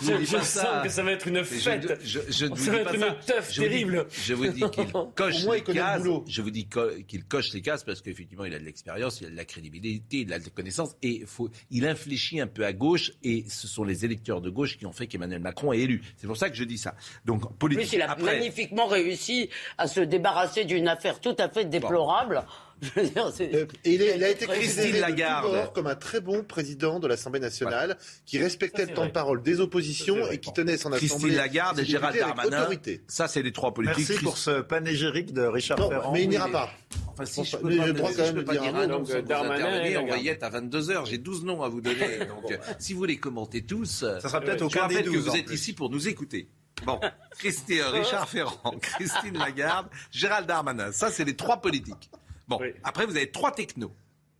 Je 0.00 0.24
sens 0.26 0.42
ça. 0.48 0.80
que 0.82 0.88
ça 0.90 1.02
va 1.02 1.12
être 1.12 1.28
une 1.28 1.44
fête. 1.44 1.98
Je, 2.02 2.20
je, 2.20 2.32
je 2.32 2.44
ne 2.46 2.50
vous 2.50 2.56
ça 2.56 2.70
va 2.72 2.78
pas 2.84 2.94
être 2.94 3.00
ça. 3.00 3.06
une 3.08 3.14
teuf 3.26 3.52
Je 3.52 3.60
vous 3.60 3.68
dis- 3.68 3.70
terrible. 3.74 4.06
je 4.10 4.34
vous 4.34 4.46
dis 4.48 4.62
qu'il 4.70 4.86
coche 5.14 5.34
les 5.44 5.58
il 5.58 5.62
connaît 5.62 5.78
le 5.80 5.84
cases. 5.84 5.98
boulot. 6.02 6.24
Je 6.28 6.42
vous 6.42 6.50
dis 6.50 6.66
qu'il 7.06 7.24
coche 7.24 7.52
les 7.52 7.60
cases 7.62 7.84
parce 7.84 8.00
qu'effectivement, 8.00 8.44
il 8.44 8.54
a 8.54 8.58
de 8.58 8.64
l'expérience, 8.64 9.20
il 9.20 9.26
a 9.26 9.30
de 9.30 9.36
la 9.36 9.44
crédibilité, 9.44 10.18
il 10.20 10.32
a 10.32 10.38
de 10.38 10.44
la 10.44 10.50
connaissance 10.50 10.96
et 11.02 11.24
faut, 11.26 11.50
il 11.70 11.86
infléchit 11.86 12.40
un 12.40 12.46
peu 12.46 12.64
à 12.64 12.72
gauche 12.72 13.12
et 13.22 13.44
ce 13.48 13.66
sont 13.68 13.84
les 13.84 14.04
électeurs 14.04 14.40
de 14.40 14.50
gauche 14.50 14.78
qui 14.78 14.86
ont 14.86 14.92
fait 14.92 15.06
qu'Emmanuel 15.06 15.40
Macron 15.40 15.72
est 15.72 15.80
élu. 15.80 16.00
C'est 16.16 16.26
pour 16.26 16.36
ça 16.36 16.48
que 16.48 16.56
je 16.56 16.64
dis 16.64 16.78
ça. 16.78 16.94
Donc, 17.26 17.41
En 17.46 17.52
politique. 17.52 17.88
plus, 17.88 17.96
il 17.96 18.02
a 18.02 18.10
Après, 18.10 18.24
magnifiquement 18.36 18.86
réussi 18.86 19.48
à 19.78 19.86
se 19.88 20.00
débarrasser 20.00 20.64
d'une 20.64 20.88
affaire 20.88 21.20
tout 21.20 21.36
à 21.38 21.48
fait 21.48 21.64
déplorable. 21.64 22.44
Je 22.82 23.00
veux 23.00 23.08
dire, 23.08 23.30
c'est- 23.32 23.54
Euh, 23.54 23.66
Et 23.84 23.94
il, 23.94 24.02
est- 24.02 24.16
il 24.16 24.24
a 24.24 24.28
été 24.28 24.44
Christine 24.44 24.96
Lagarde. 24.98 25.72
comme 25.72 25.86
un 25.86 25.94
très 25.94 26.20
bon 26.20 26.42
président 26.42 26.98
de 26.98 27.06
l'Assemblée 27.06 27.38
nationale, 27.38 27.96
qui 28.26 28.38
respectait 28.40 28.82
Ça, 28.82 28.88
le 28.88 28.94
temps 28.94 29.02
vrai. 29.02 29.08
de 29.08 29.12
parole 29.12 29.40
des 29.40 29.60
oppositions 29.60 30.16
Ça, 30.24 30.34
et 30.34 30.38
qui 30.38 30.52
tenait 30.52 30.76
son 30.76 30.92
assemblée. 30.92 31.08
Christine 31.08 31.36
Lagarde 31.36 31.78
et 31.78 31.82
avec 31.94 32.18
Darmanin. 32.20 32.60
autorité. 32.62 33.02
Ça, 33.06 33.28
c'est 33.28 33.42
les 33.42 33.52
trois 33.52 33.72
politiques. 33.72 34.08
Merci 34.08 34.24
pour 34.24 34.36
ce 34.36 34.62
panégyrique 34.62 35.32
de 35.32 35.42
Richard 35.42 35.78
Non, 35.78 35.90
Ferrand. 35.90 36.12
mais 36.12 36.24
il 36.24 36.28
n'ira 36.28 36.48
pas. 36.48 36.70
Enfin, 37.12 37.24
si 37.24 37.44
je 37.44 37.56
Mais 37.58 37.62
pas, 37.62 37.68
j'ai 37.70 37.76
le 37.78 37.92
me- 37.92 37.98
droit 37.98 38.10
si 38.10 38.16
quand 38.16 38.22
je 38.22 38.26
même 38.26 38.34
peux 38.34 38.40
de 38.40 38.46
pas 38.46 38.52
dire 38.54 38.62
dire 38.62 38.74
un 38.76 38.86
mot. 38.88 38.98
Donc, 38.98 39.24
Darmanin 39.28 39.64
on 39.66 39.70
va 39.70 40.00
Lagarde. 40.00 40.22
y 40.22 40.28
être 40.28 40.42
à 40.42 40.50
22h. 40.50 41.06
J'ai 41.06 41.18
12 41.18 41.44
noms 41.44 41.62
à 41.62 41.68
vous 41.68 41.80
donner. 41.80 41.96
Donc, 42.28 42.50
euh, 42.50 42.56
si 42.80 42.94
vous 42.94 43.04
les 43.04 43.18
commentez 43.18 43.62
tous, 43.64 44.00
Ça 44.00 44.18
sera 44.20 44.40
peut-être 44.40 44.58
je 44.58 44.64
aucun 44.64 44.88
des 44.88 44.96
rappelle 44.96 45.08
que 45.10 45.16
12. 45.18 45.28
vous 45.28 45.36
êtes 45.36 45.50
ici 45.52 45.72
pour 45.72 45.88
nous 45.88 46.08
écouter. 46.08 46.48
Bon, 46.84 47.00
Christi- 47.38 47.80
Richard 47.82 48.28
Ferrand, 48.28 48.74
Christine 48.80 49.38
Lagarde, 49.38 49.88
Gérald 50.10 50.46
Darmanin. 50.46 50.92
Ça, 50.92 51.10
c'est 51.10 51.24
les 51.24 51.36
trois 51.36 51.60
politiques. 51.60 52.10
Bon, 52.48 52.58
Oui. 52.60 52.68
après, 52.84 53.06
vous 53.06 53.16
avez 53.16 53.30
trois 53.30 53.52
technos. 53.52 53.94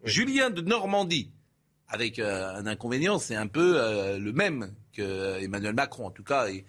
Julien 0.05 0.50
de 0.50 0.61
Normandie, 0.61 1.31
avec 1.89 2.19
euh, 2.19 2.55
un 2.56 2.67
inconvénient, 2.67 3.19
c'est 3.19 3.37
un 3.37 3.47
peu 3.47 3.75
euh, 3.81 4.19
le 4.19 4.33
même 4.33 4.75
que 4.93 5.41
Emmanuel 5.43 5.75
Macron. 5.75 6.06
En 6.06 6.11
tout 6.11 6.25
cas, 6.25 6.49
et 6.49 6.65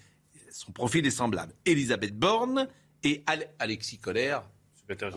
son 0.52 0.72
profil 0.72 1.06
est 1.08 1.12
semblable. 1.12 1.54
Elisabeth 1.66 2.16
Borne 2.18 2.68
et 3.04 3.24
Ale- 3.26 3.50
Alexis 3.60 3.98
Collère, 3.98 4.44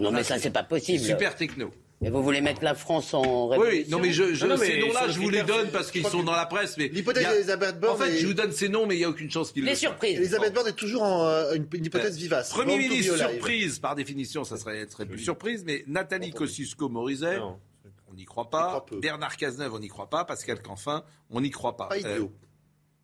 Non, 0.00 0.10
mais 0.10 0.24
ça, 0.24 0.38
c'est 0.38 0.50
pas 0.50 0.62
possible. 0.62 1.04
super 1.04 1.36
techno. 1.36 1.70
Mais 2.02 2.10
vous 2.10 2.22
voulez 2.22 2.42
mettre 2.42 2.62
la 2.62 2.74
France 2.74 3.14
en 3.14 3.48
révolution 3.48 3.84
oui, 3.86 3.90
non 3.90 3.98
mais, 3.98 4.12
je, 4.12 4.34
je- 4.34 4.44
Non, 4.46 4.54
non, 4.54 4.60
mais 4.60 4.66
ces 4.66 4.80
noms-là, 4.80 5.08
je 5.08 5.18
vous 5.18 5.30
les 5.30 5.42
donne 5.42 5.70
parce 5.70 5.90
qu'ils 5.90 6.04
sont 6.06 6.20
que 6.20 6.26
dans 6.26 6.32
la 6.36 6.44
presse. 6.44 6.76
Mais 6.76 6.88
l'hypothèse 6.88 7.24
a- 7.24 7.32
d'Elisabeth 7.32 7.80
Borne 7.80 7.94
En 7.94 8.04
fait, 8.04 8.12
est- 8.14 8.18
je 8.18 8.26
vous 8.26 8.34
donne 8.34 8.52
ces 8.52 8.68
noms, 8.68 8.86
mais 8.86 8.96
il 8.96 8.98
n'y 8.98 9.04
a 9.04 9.08
aucune 9.08 9.30
chance 9.30 9.50
qu'ils 9.50 9.64
Les 9.64 9.70
le 9.70 9.76
surprises. 9.76 10.18
Elisabeth 10.18 10.52
Borne 10.52 10.68
est 10.68 10.72
toujours 10.76 11.02
en, 11.02 11.26
euh, 11.26 11.54
une, 11.54 11.66
une 11.72 11.86
hypothèse 11.86 12.18
vivace. 12.18 12.50
Premier 12.50 12.76
ministre 12.76 13.16
surprise, 13.16 13.78
par 13.78 13.94
définition, 13.94 14.44
ça 14.44 14.58
serait, 14.58 14.86
serait 14.88 15.06
plus 15.06 15.20
surprise, 15.20 15.64
mais 15.64 15.84
Nathalie 15.86 16.32
Kosciusko-Morizet, 16.32 17.38
on 17.38 18.14
n'y 18.14 18.26
croit 18.26 18.50
pas. 18.50 18.68
croit 18.68 18.86
peu. 18.86 19.00
Bernard 19.00 19.36
Cazeneuve, 19.38 19.72
on 19.74 19.78
n'y 19.78 19.88
croit 19.88 20.10
pas. 20.10 20.24
Pascal 20.26 20.60
Canfin, 20.60 21.02
on 21.30 21.40
n'y 21.40 21.50
croit 21.50 21.76
pas. 21.78 21.86
Pas 21.88 21.96
idiot. 21.98 22.30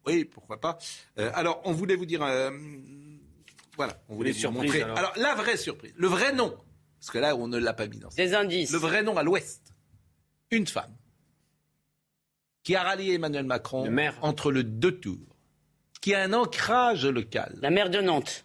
Euh, 0.06 0.10
oui, 0.12 0.24
pourquoi 0.26 0.60
pas. 0.60 0.76
Euh, 1.18 1.30
alors, 1.34 1.62
on 1.64 1.72
voulait 1.72 1.96
vous 1.96 2.06
dire, 2.06 2.22
euh, 2.22 2.50
voilà, 3.76 4.02
on 4.10 4.16
voulait 4.16 4.32
Les 4.32 4.38
vous 4.46 4.50
montrer. 4.52 4.82
Alors, 4.82 5.12
la 5.16 5.34
vraie 5.34 5.56
surprise, 5.56 5.92
le 5.96 6.08
vrai 6.08 6.32
nom, 6.34 6.54
parce 7.02 7.10
que 7.10 7.18
là, 7.18 7.34
on 7.34 7.48
ne 7.48 7.58
l'a 7.58 7.72
pas 7.72 7.88
mis 7.88 7.98
dans. 7.98 8.10
ce- 8.10 8.16
Des 8.16 8.32
indices. 8.32 8.70
Le 8.70 8.78
vrai 8.78 9.02
nom 9.02 9.16
à 9.16 9.24
l'Ouest, 9.24 9.74
une 10.52 10.68
femme 10.68 10.94
qui 12.62 12.76
a 12.76 12.84
rallié 12.84 13.14
Emmanuel 13.14 13.44
Macron 13.44 13.84
Le 13.84 13.90
maire. 13.90 14.16
entre 14.22 14.52
le 14.52 14.62
deux 14.62 15.00
tours, 15.00 15.36
qui 16.00 16.14
a 16.14 16.22
un 16.22 16.32
ancrage 16.32 17.04
local. 17.04 17.58
La 17.60 17.70
maire 17.70 17.90
de 17.90 18.00
Nantes. 18.00 18.44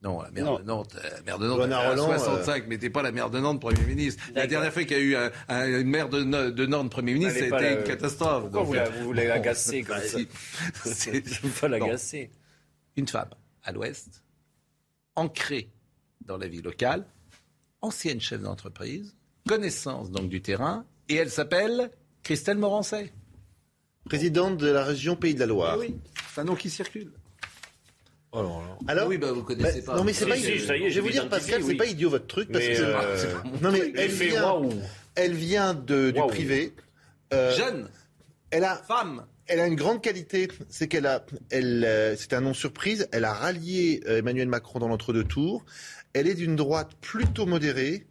Non, 0.00 0.22
la 0.22 0.30
maire 0.30 0.44
Non. 0.44 0.58
de 0.60 0.62
Nantes, 0.62 0.94
euh, 0.94 1.10
la 1.10 1.22
maire 1.22 1.38
de 1.40 1.48
Nantes, 1.48 1.58
Roland, 1.58 2.04
65, 2.06 2.68
mettez 2.68 2.88
pas 2.88 3.02
la 3.02 3.10
maire 3.10 3.30
de 3.30 3.40
Nantes 3.40 3.60
Premier 3.60 3.82
ministre. 3.84 4.22
La 4.32 4.46
dernière 4.46 4.72
fois 4.72 4.84
qu'il 4.84 4.96
y 4.96 5.00
a 5.00 5.02
eu 5.02 5.16
un- 5.16 5.32
un- 5.48 5.80
une 5.80 5.88
maire 5.88 6.08
de, 6.08 6.22
Nantes 6.66 6.88
Premier 6.92 7.14
ministre, 7.14 7.38
été 7.42 7.50
la- 7.50 7.72
une 7.80 7.82
catastrophe. 7.84 8.42
Pourquoi 8.44 8.60
Donc, 8.60 8.66
vous 8.68 8.74
la- 8.74 8.88
vous 8.90 9.04
voulez 9.06 9.22
bon, 9.24 9.28
l'agacer 9.30 9.82
comme 9.82 9.98
ça 9.98 10.06
si. 10.18 10.28
C'est- 10.84 11.28
Je 11.28 11.42
ne 11.42 11.48
veux 11.50 11.60
pas 11.60 11.66
l'agacer. 11.66 12.30
Une 12.94 13.08
femme 13.08 13.30
à 13.64 13.72
l'Ouest, 13.72 14.22
ancrée 15.16 15.72
dans 16.20 16.36
la 16.36 16.46
vie 16.46 16.62
locale, 16.62 17.04
ancienne 17.80 18.20
chef 18.20 18.40
d'entreprise, 18.40 19.14
connaissance 19.48 20.10
donc 20.10 20.28
du 20.28 20.40
terrain, 20.42 20.84
et 21.08 21.14
elle 21.16 21.30
s'appelle 21.30 21.90
Christelle 22.22 22.58
Morancet. 22.58 23.12
Présidente 24.04 24.56
de 24.56 24.68
la 24.68 24.84
région 24.84 25.16
Pays 25.16 25.34
de 25.34 25.40
la 25.40 25.46
Loire. 25.46 25.74
Eh 25.76 25.80
oui, 25.88 25.96
c'est 26.34 26.40
un 26.40 26.44
nom 26.44 26.54
qui 26.54 26.70
circule. 26.70 27.12
Alors 28.86 29.08
oui, 29.08 29.16
bah, 29.18 29.32
vous 29.32 29.42
connaissez 29.42 29.80
Bah, 29.80 29.92
pas. 29.92 29.96
Non, 29.98 30.04
mais 30.04 30.12
c'est 30.12 30.24
Si, 30.24 30.30
pas 30.30 30.36
si, 30.36 30.52
idiot. 30.52 30.88
Je 30.88 30.94
vais 30.94 31.00
vous 31.00 31.10
dire, 31.10 31.28
Pascal, 31.28 31.62
c'est 31.62 31.68
oui. 31.70 31.74
pas 31.76 31.86
idiot 31.86 32.10
votre 32.10 32.26
truc 32.26 32.50
parce 32.52 32.64
Mais, 32.64 32.74
que. 32.74 32.82
euh, 32.82 33.34
Non, 33.62 33.72
mais 33.72 33.92
elle 33.96 34.10
vient, 34.10 34.42
waouh. 34.44 34.72
elle 35.14 35.32
vient 35.34 35.74
de, 35.74 36.10
du 36.10 36.20
privé. 36.28 36.74
Euh, 37.32 37.54
Jeune, 37.56 37.88
elle 38.50 38.64
a, 38.64 38.76
femme, 38.76 39.26
elle 39.48 39.60
a 39.60 39.66
une 39.66 39.74
grande 39.76 40.02
qualité, 40.02 40.48
c'est 40.68 40.88
qu'elle 40.88 41.06
a, 41.06 41.24
elle, 41.50 41.84
euh, 41.84 42.16
c'était 42.16 42.36
un 42.36 42.42
nom 42.42 42.54
surprise. 42.54 43.08
Elle 43.12 43.24
a 43.24 43.32
rallié 43.32 44.02
euh, 44.06 44.18
Emmanuel 44.18 44.48
Macron 44.48 44.78
dans 44.78 44.88
l'entre-deux 44.88 45.24
tours. 45.24 45.64
Elle 46.12 46.28
est 46.28 46.34
d'une 46.34 46.54
droite 46.54 46.92
plutôt 47.00 47.46
modérée. 47.46 48.06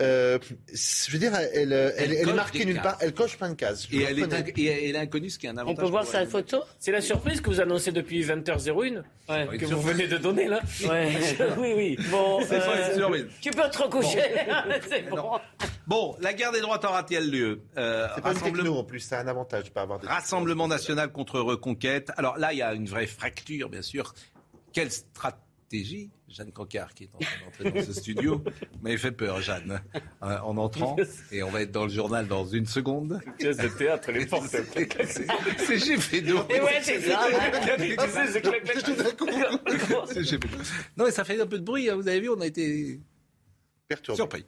Euh, 0.00 0.38
je 0.72 1.12
veux 1.12 1.18
dire, 1.18 1.34
elle, 1.34 1.50
elle, 1.54 1.94
elle- 1.96 2.12
elle 2.12 2.28
est 2.28 2.32
marquée 2.32 2.64
nulle 2.64 2.80
part. 2.80 2.96
Elle 3.00 3.12
coche 3.12 3.36
plein 3.36 3.50
de 3.50 3.54
cases. 3.54 3.86
Et 3.92 3.96
le 3.98 4.02
elle, 4.08 4.18
est 4.18 4.22
reconnais. 4.22 4.42
inc- 4.42 4.58
et 4.60 4.88
elle 4.88 4.96
est 4.96 4.98
inconnue, 4.98 5.30
ce 5.30 5.38
qui 5.38 5.46
est 5.46 5.50
un 5.50 5.54
On 5.56 5.58
avantage. 5.58 5.84
peut 5.84 5.90
voir 5.90 6.06
sa 6.06 6.22
elle. 6.22 6.28
photo 6.28 6.62
C'est 6.78 6.92
la 6.92 7.00
surprise 7.00 7.40
que 7.40 7.50
vous 7.50 7.60
annoncez 7.60 7.92
depuis 7.92 8.22
20h01 8.22 9.02
Ouais. 9.28 9.58
que 9.58 9.66
vous 9.66 9.80
venez 9.82 10.08
de 10.08 10.16
donner 10.16 10.48
là. 10.48 10.60
Ouais. 10.88 11.12
oui, 11.58 11.72
oui. 11.76 11.98
Bon, 12.10 12.40
C'est 12.48 12.58
pas 12.58 12.76
euh, 12.76 12.88
une 12.92 12.98
surprise. 12.98 13.26
tu 13.40 13.50
peux 13.50 13.68
te 13.70 13.78
recoucher. 13.82 14.22
C'est 14.88 15.08
bon. 15.10 15.38
Bon, 15.86 16.16
la 16.20 16.32
guerre 16.32 16.52
des 16.52 16.60
droites 16.60 16.84
aura-t-elle 16.84 17.30
lieu? 17.30 17.60
Euh, 17.76 18.06
C'est 18.14 18.22
pas 18.22 18.32
une 18.32 18.40
techno 18.40 18.76
en 18.76 18.84
plus, 18.84 19.00
c'est 19.00 19.16
un 19.16 19.26
avantage 19.28 19.64
de 19.64 19.70
pas 19.70 19.82
avoir 19.82 19.98
des 19.98 20.06
Rassemblement 20.06 20.68
national 20.68 21.10
contre 21.12 21.40
reconquête. 21.40 22.10
Alors 22.16 22.38
là, 22.38 22.52
il 22.52 22.58
y 22.58 22.62
a 22.62 22.72
une 22.74 22.86
vraie 22.86 23.06
fracture, 23.06 23.68
bien 23.68 23.82
sûr. 23.82 24.14
Quelle 24.72 24.90
stratégie 24.92 26.10
Jeanne 26.30 26.52
Cancard, 26.52 26.94
qui 26.94 27.04
est 27.04 27.10
en 27.14 27.18
train 27.18 27.44
d'entrer 27.44 27.70
dans 27.80 27.86
ce 27.86 27.92
studio, 27.92 28.42
m'avait 28.82 28.96
fait 28.96 29.10
peur, 29.12 29.40
Jeanne, 29.40 29.80
euh, 30.22 30.38
en 30.38 30.56
entrant. 30.58 30.96
Et 31.32 31.42
on 31.42 31.50
va 31.50 31.62
être 31.62 31.72
dans 31.72 31.84
le 31.84 31.90
journal 31.90 32.26
dans 32.28 32.46
une 32.46 32.66
seconde. 32.66 33.20
Pièce 33.38 33.56
de 33.56 33.68
théâtre, 33.68 34.12
les 34.12 34.26
portes. 34.26 34.46
C'est 34.48 35.26
c'est 35.58 35.78
j'ai 35.78 35.96
fait 35.98 36.20
d'eau. 36.20 36.38
Et 36.48 36.60
ouais, 36.60 36.80
c'est 36.82 37.00
ça. 37.00 37.26
C'est. 40.06 40.44
Non, 40.96 41.04
mais 41.04 41.10
ça 41.10 41.24
fait 41.24 41.40
un 41.40 41.46
peu 41.46 41.58
de 41.58 41.64
bruit. 41.64 41.88
hein, 41.90 41.96
Vous 41.96 42.08
avez 42.08 42.20
vu, 42.20 42.28
on 42.28 42.40
a 42.40 42.46
été 42.46 43.00
perturbés. 43.88 44.16
surpris. 44.16 44.44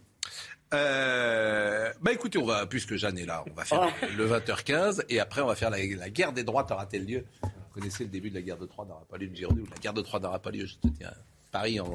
Euh, 0.75 1.93
bah 2.01 2.13
écoutez, 2.13 2.39
on 2.39 2.47
va, 2.47 2.67
puisque 2.67 2.97
Jeanne 2.97 3.19
est 3.19 3.27
là, 3.27 3.45
on 3.51 3.55
va 3.55 3.65
faire 3.65 3.93
le 4.17 4.27
20h15 4.27 5.05
et 5.11 5.21
après 5.21 5.43
on 5.43 5.47
va 5.47 5.55
faire 5.55 5.69
la, 5.69 5.77
la 5.85 6.09
guerre 6.09 6.33
des 6.33 6.45
droites 6.45 6.71
aura-t-elle 6.71 7.05
lieu 7.05 7.25
Vous 7.43 7.51
connaissez 7.81 8.05
le 8.05 8.11
début 8.11 8.31
de 8.31 8.37
la 8.37 8.41
guerre 8.41 8.57
de 8.57 8.65
Troie 8.65 8.87
n'aura 8.87 9.05
pas 9.05 9.19
lieu 9.19 9.27
de 9.29 9.37
Girondine, 9.37 9.65
ou 9.65 9.71
la 9.71 9.77
guerre 9.77 9.93
de 9.93 10.01
Troie 10.01 10.19
n'aura 10.19 10.39
pas 10.41 10.51
lieu, 10.51 10.65
je 10.65 10.77
te 10.77 10.89
tiens, 10.97 11.13
Paris 11.53 11.79
en, 11.79 11.87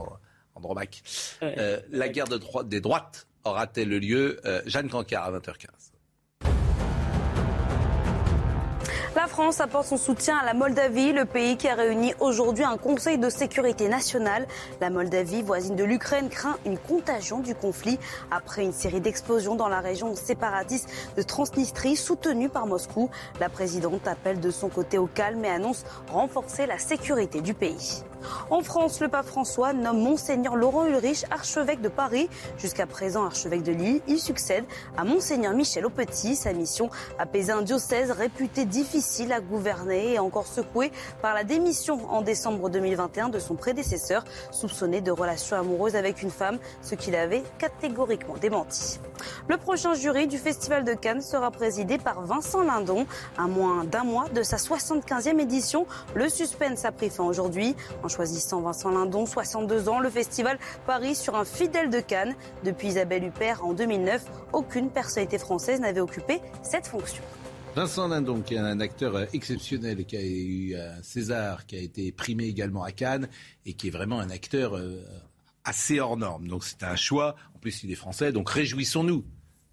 en 0.55 0.59
Dromac. 0.61 1.01
Euh, 1.43 1.79
la 1.89 2.07
guerre 2.07 2.27
de 2.27 2.39
des 2.63 2.79
droites 2.79 3.27
aura-t-elle 3.43 3.89
lieu 3.89 4.39
Euh, 4.45 4.61
Jeanne 4.65 4.89
Cancard 4.89 5.25
à 5.25 5.31
20h15. 5.39 5.67
La 9.15 9.25
France 9.25 9.59
apporte 9.61 9.87
son 9.87 9.97
soutien 9.97 10.37
à 10.37 10.45
la 10.45 10.53
Moldavie, 10.53 11.11
le 11.11 11.25
pays 11.25 11.57
qui 11.57 11.67
a 11.67 11.73
réuni 11.73 12.13
aujourd'hui 12.19 12.63
un 12.63 12.77
Conseil 12.77 13.17
de 13.17 13.29
sécurité 13.31 13.89
nationale. 13.89 14.45
La 14.79 14.91
Moldavie, 14.91 15.41
voisine 15.41 15.75
de 15.75 15.83
l'Ukraine, 15.83 16.29
craint 16.29 16.57
une 16.67 16.77
contagion 16.77 17.39
du 17.39 17.55
conflit 17.55 17.97
après 18.29 18.63
une 18.63 18.73
série 18.73 19.01
d'explosions 19.01 19.55
dans 19.55 19.69
la 19.69 19.79
région 19.81 20.13
séparatiste 20.15 20.87
de 21.17 21.23
Transnistrie 21.23 21.95
soutenue 21.95 22.47
par 22.49 22.67
Moscou. 22.67 23.09
La 23.39 23.49
présidente 23.49 24.07
appelle 24.07 24.39
de 24.39 24.51
son 24.51 24.69
côté 24.69 24.99
au 24.99 25.07
calme 25.07 25.43
et 25.45 25.49
annonce 25.49 25.83
renforcer 26.11 26.67
la 26.67 26.77
sécurité 26.77 27.41
du 27.41 27.55
pays. 27.55 28.03
En 28.50 28.62
France, 28.62 29.00
le 29.01 29.07
pape 29.07 29.25
François 29.25 29.74
nomme 29.74 30.00
Monseigneur 30.00 30.55
Laurent 30.55 30.86
Ulrich 30.86 31.25
archevêque 31.31 31.81
de 31.81 31.89
Paris. 31.89 32.29
Jusqu'à 32.57 32.86
présent 32.86 33.25
archevêque 33.25 33.63
de 33.63 33.71
Lille, 33.71 34.01
il 34.07 34.19
succède 34.19 34.63
à 34.97 35.03
Monseigneur 35.03 35.53
Michel 35.53 35.86
Aupetit. 35.86 36.36
Sa 36.36 36.53
mission, 36.53 36.89
apaiser 37.19 37.51
un 37.51 37.62
diocèse 37.62 38.12
réputé 38.12 38.65
difficile 38.65 39.33
à 39.33 39.41
gouverner 39.41 40.13
et 40.13 40.19
encore 40.19 40.47
secoué 40.47 40.91
par 41.21 41.33
la 41.33 41.43
démission 41.43 42.00
en 42.09 42.21
décembre 42.21 42.69
2021 42.69 43.29
de 43.29 43.39
son 43.39 43.55
prédécesseur, 43.55 44.24
soupçonné 44.51 45.01
de 45.01 45.12
relations 45.12 45.57
amoureuses 45.57 45.95
avec 45.95 46.21
une 46.21 46.31
femme, 46.31 46.59
ce 46.81 46.95
qu'il 46.95 47.15
avait 47.15 47.43
catégoriquement 47.57 48.38
démenti. 48.38 49.00
Le 49.47 49.57
prochain 49.57 49.93
jury 49.93 50.27
du 50.27 50.38
Festival 50.38 50.83
de 50.83 50.93
Cannes 50.93 51.21
sera 51.21 51.51
présidé 51.51 51.97
par 51.97 52.21
Vincent 52.21 52.62
Lindon. 52.62 53.05
À 53.38 53.47
moins 53.47 53.83
d'un 53.83 54.03
mois 54.03 54.29
de 54.29 54.43
sa 54.43 54.57
75e 54.57 55.39
édition, 55.39 55.86
le 56.15 56.29
suspense 56.29 56.86
a 56.86 56.91
pris 56.91 57.09
fin 57.09 57.24
aujourd'hui. 57.24 57.75
En 58.07 58.09
choisissant 58.09 58.61
Vincent 58.61 58.89
Lindon, 58.89 59.25
62 59.25 59.89
ans, 59.89 59.99
le 59.99 60.09
festival 60.09 60.57
parie 60.85 61.13
sur 61.13 61.35
un 61.35 61.43
fidèle 61.43 61.89
de 61.89 61.99
Cannes. 61.99 62.35
Depuis 62.63 62.87
Isabelle 62.87 63.25
Huppert 63.25 63.65
en 63.65 63.73
2009, 63.73 64.23
aucune 64.53 64.89
personnalité 64.89 65.37
française 65.37 65.81
n'avait 65.81 65.99
occupé 65.99 66.39
cette 66.63 66.87
fonction. 66.87 67.21
Vincent 67.75 68.07
Lindon, 68.07 68.39
qui 68.39 68.53
est 68.55 68.59
un 68.59 68.79
acteur 68.79 69.13
euh, 69.17 69.25
exceptionnel, 69.33 70.05
qui 70.05 70.15
a 70.15 70.21
eu 70.21 70.75
un 70.77 71.03
César, 71.03 71.65
qui 71.65 71.75
a 71.75 71.81
été 71.81 72.13
primé 72.13 72.45
également 72.45 72.83
à 72.83 72.93
Cannes, 72.93 73.27
et 73.65 73.73
qui 73.73 73.89
est 73.89 73.91
vraiment 73.91 74.21
un 74.21 74.29
acteur 74.29 74.77
euh, 74.77 75.03
assez 75.65 75.99
hors 75.99 76.15
norme. 76.15 76.47
Donc 76.47 76.63
c'est 76.63 76.83
un 76.83 76.95
choix. 76.95 77.35
En 77.57 77.59
plus, 77.59 77.83
il 77.83 77.91
est 77.91 77.95
français, 77.95 78.31
donc 78.31 78.49
réjouissons-nous 78.49 79.25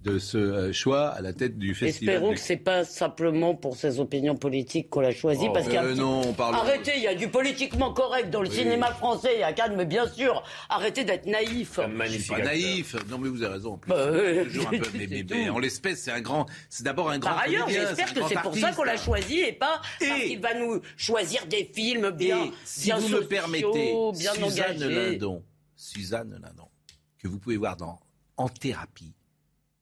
de 0.04 0.18
ce 0.18 0.37
euh, 0.37 0.73
choix 0.73 1.08
à 1.08 1.23
la 1.23 1.32
tête 1.32 1.58
du 1.58 1.75
festival. 1.75 2.14
Espérons 2.16 2.30
de- 2.30 2.34
que 2.37 2.40
c'est 2.40 2.58
pas 2.58 2.84
simplement 2.84 3.54
pour 3.54 3.75
ses 3.76 4.00
opinions 4.00 4.37
politiques 4.37 4.90
qu'on 4.90 5.00
l'a 5.00 5.12
choisi, 5.12 5.46
Oh, 5.49 5.52
parce 5.52 5.64
qu'il 5.64 5.75
y 5.75 5.78
a 5.78 5.82
euh, 5.84 5.90
petit- 5.92 6.00
non, 6.00 6.20
on 6.20 6.32
parle- 6.34 6.54
Arrêtez, 6.56 6.92
il 6.96 7.02
y 7.02 7.06
a 7.08 7.14
du 7.14 7.28
politiquement 7.28 7.92
correct 7.94 8.28
dans 8.30 8.42
le 8.42 8.49
Oui. 8.50 8.54
cinéma 8.54 8.88
français 8.92 9.38
et 9.38 9.42
à 9.42 9.52
Cannes, 9.54 9.75
mais 9.76 9.87
bien 9.87 10.06
sûr, 10.06 10.42
arrêtez 10.68 11.04
d'être 11.04 11.25
naïf. 11.26 11.78
Un 11.78 11.84
Je 11.84 11.88
suis 11.88 11.96
magnifique 11.96 12.30
pas 12.37 12.42
naïf. 12.42 12.96
Non, 13.08 13.16
mais 13.18 13.28
vous 13.30 13.42
avez 13.42 13.54
raison. 13.54 13.73
En 13.73 13.78
plus, 13.78 13.88
Bah, 13.88 13.96
euh, 13.96 14.44
toujours 14.44 14.66
un 14.68 14.70
peu, 14.78 14.90
mais, 14.92 15.06
mais- 15.08 15.25
mais 15.28 15.46
tout. 15.46 15.50
en 15.54 15.58
l'espèce, 15.58 16.02
c'est 16.02 16.12
un 16.12 16.20
grand. 16.20 16.44
C'est 16.68 16.84
d'abord 16.84 17.08
un 17.11 17.18
grand. 17.18 17.30
Par 17.30 17.40
ailleurs, 17.40 17.68
j'espère 17.68 18.12
que 18.12 18.20
c'est 18.28 18.40
pour 18.42 18.54
ça 18.56 18.73
qu'on 18.73 18.84
l'a 18.84 18.99
choisi 18.99 19.40
et 19.40 19.52
pas 19.52 19.80
Et- 20.02 20.06
parce 20.08 20.20
qu'il 20.20 20.40
va 20.40 20.54
nous 20.54 20.80
choisir 20.99 21.46
des 21.46 21.64
films 21.75 22.11
bien, 22.11 22.44
Et 22.44 22.52
si 22.66 22.84
bien 22.87 22.96
vous 22.96 23.02
sociaux, 23.02 23.20
me 23.23 23.26
permettez, 23.26 23.94
bien 24.18 24.32
Suzanne 24.34 24.44
engagés. 24.76 25.11
Lindon, 25.12 25.42
Suzanne 25.76 26.38
Lindon, 26.42 26.68
que 27.18 27.26
vous 27.28 27.38
pouvez 27.38 27.56
voir 27.56 27.76
dans 27.76 27.99
En 28.37 28.49
thérapie, 28.49 29.14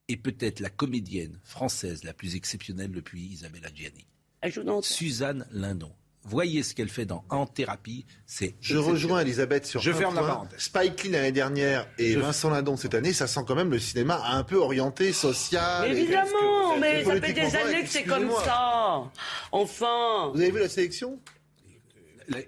est 0.09 0.17
peut-être 0.17 0.61
la 0.61 0.71
comédienne 0.71 1.39
française 1.43 2.05
la 2.05 2.13
plus 2.13 2.35
exceptionnelle 2.37 2.91
depuis 2.93 3.23
Isabelle 3.23 3.65
Adjani. 3.65 4.07
Elle 4.41 4.53
joue 4.53 4.63
dans- 4.65 4.83
Suzanne 4.83 5.47
Lindon. 5.53 5.93
Voyez 6.25 6.63
ce 6.63 6.75
qu'elle 6.75 6.89
fait 6.89 7.05
dans 7.05 7.25
En 7.31 7.47
thérapie, 7.47 8.07
c'est 8.27 8.55
Je 8.61 8.77
rejoins 8.77 9.21
Elisabeth 9.23 9.67
sur 9.67 9.81
Je 9.81 9.91
un 9.91 9.95
ferme 9.95 10.15
la 10.15 10.23
point. 10.23 10.49
Spike 10.57 11.03
Lee 11.03 11.11
l'année 11.11 11.33
dernière 11.33 11.89
et 11.99 12.13
Je- 12.13 12.19
Vincent 12.21 12.49
Lindon 12.51 12.77
cette 12.77 12.95
année, 12.95 13.13
ça 13.13 13.27
sent 13.27 13.41
quand 13.47 13.57
même 13.57 13.71
le 13.73 13.81
cinéma 13.81 14.23
un 14.27 14.45
peu 14.45 14.55
orienté, 14.57 15.13
social. 15.13 15.89
Mais 15.91 15.97
évidemment, 15.99 16.77
mais 16.79 17.05
ça 17.05 17.21
fait 17.21 17.33
des 17.33 17.57
années 17.57 17.83
que 17.83 17.89
c'est 17.89 18.05
comme 18.05 18.31
ça. 18.45 19.11
Enfin. 19.51 20.31
Vous 20.33 20.41
avez 20.41 20.53
vu 20.53 20.61
la 20.61 20.69
sélection? 20.69 21.19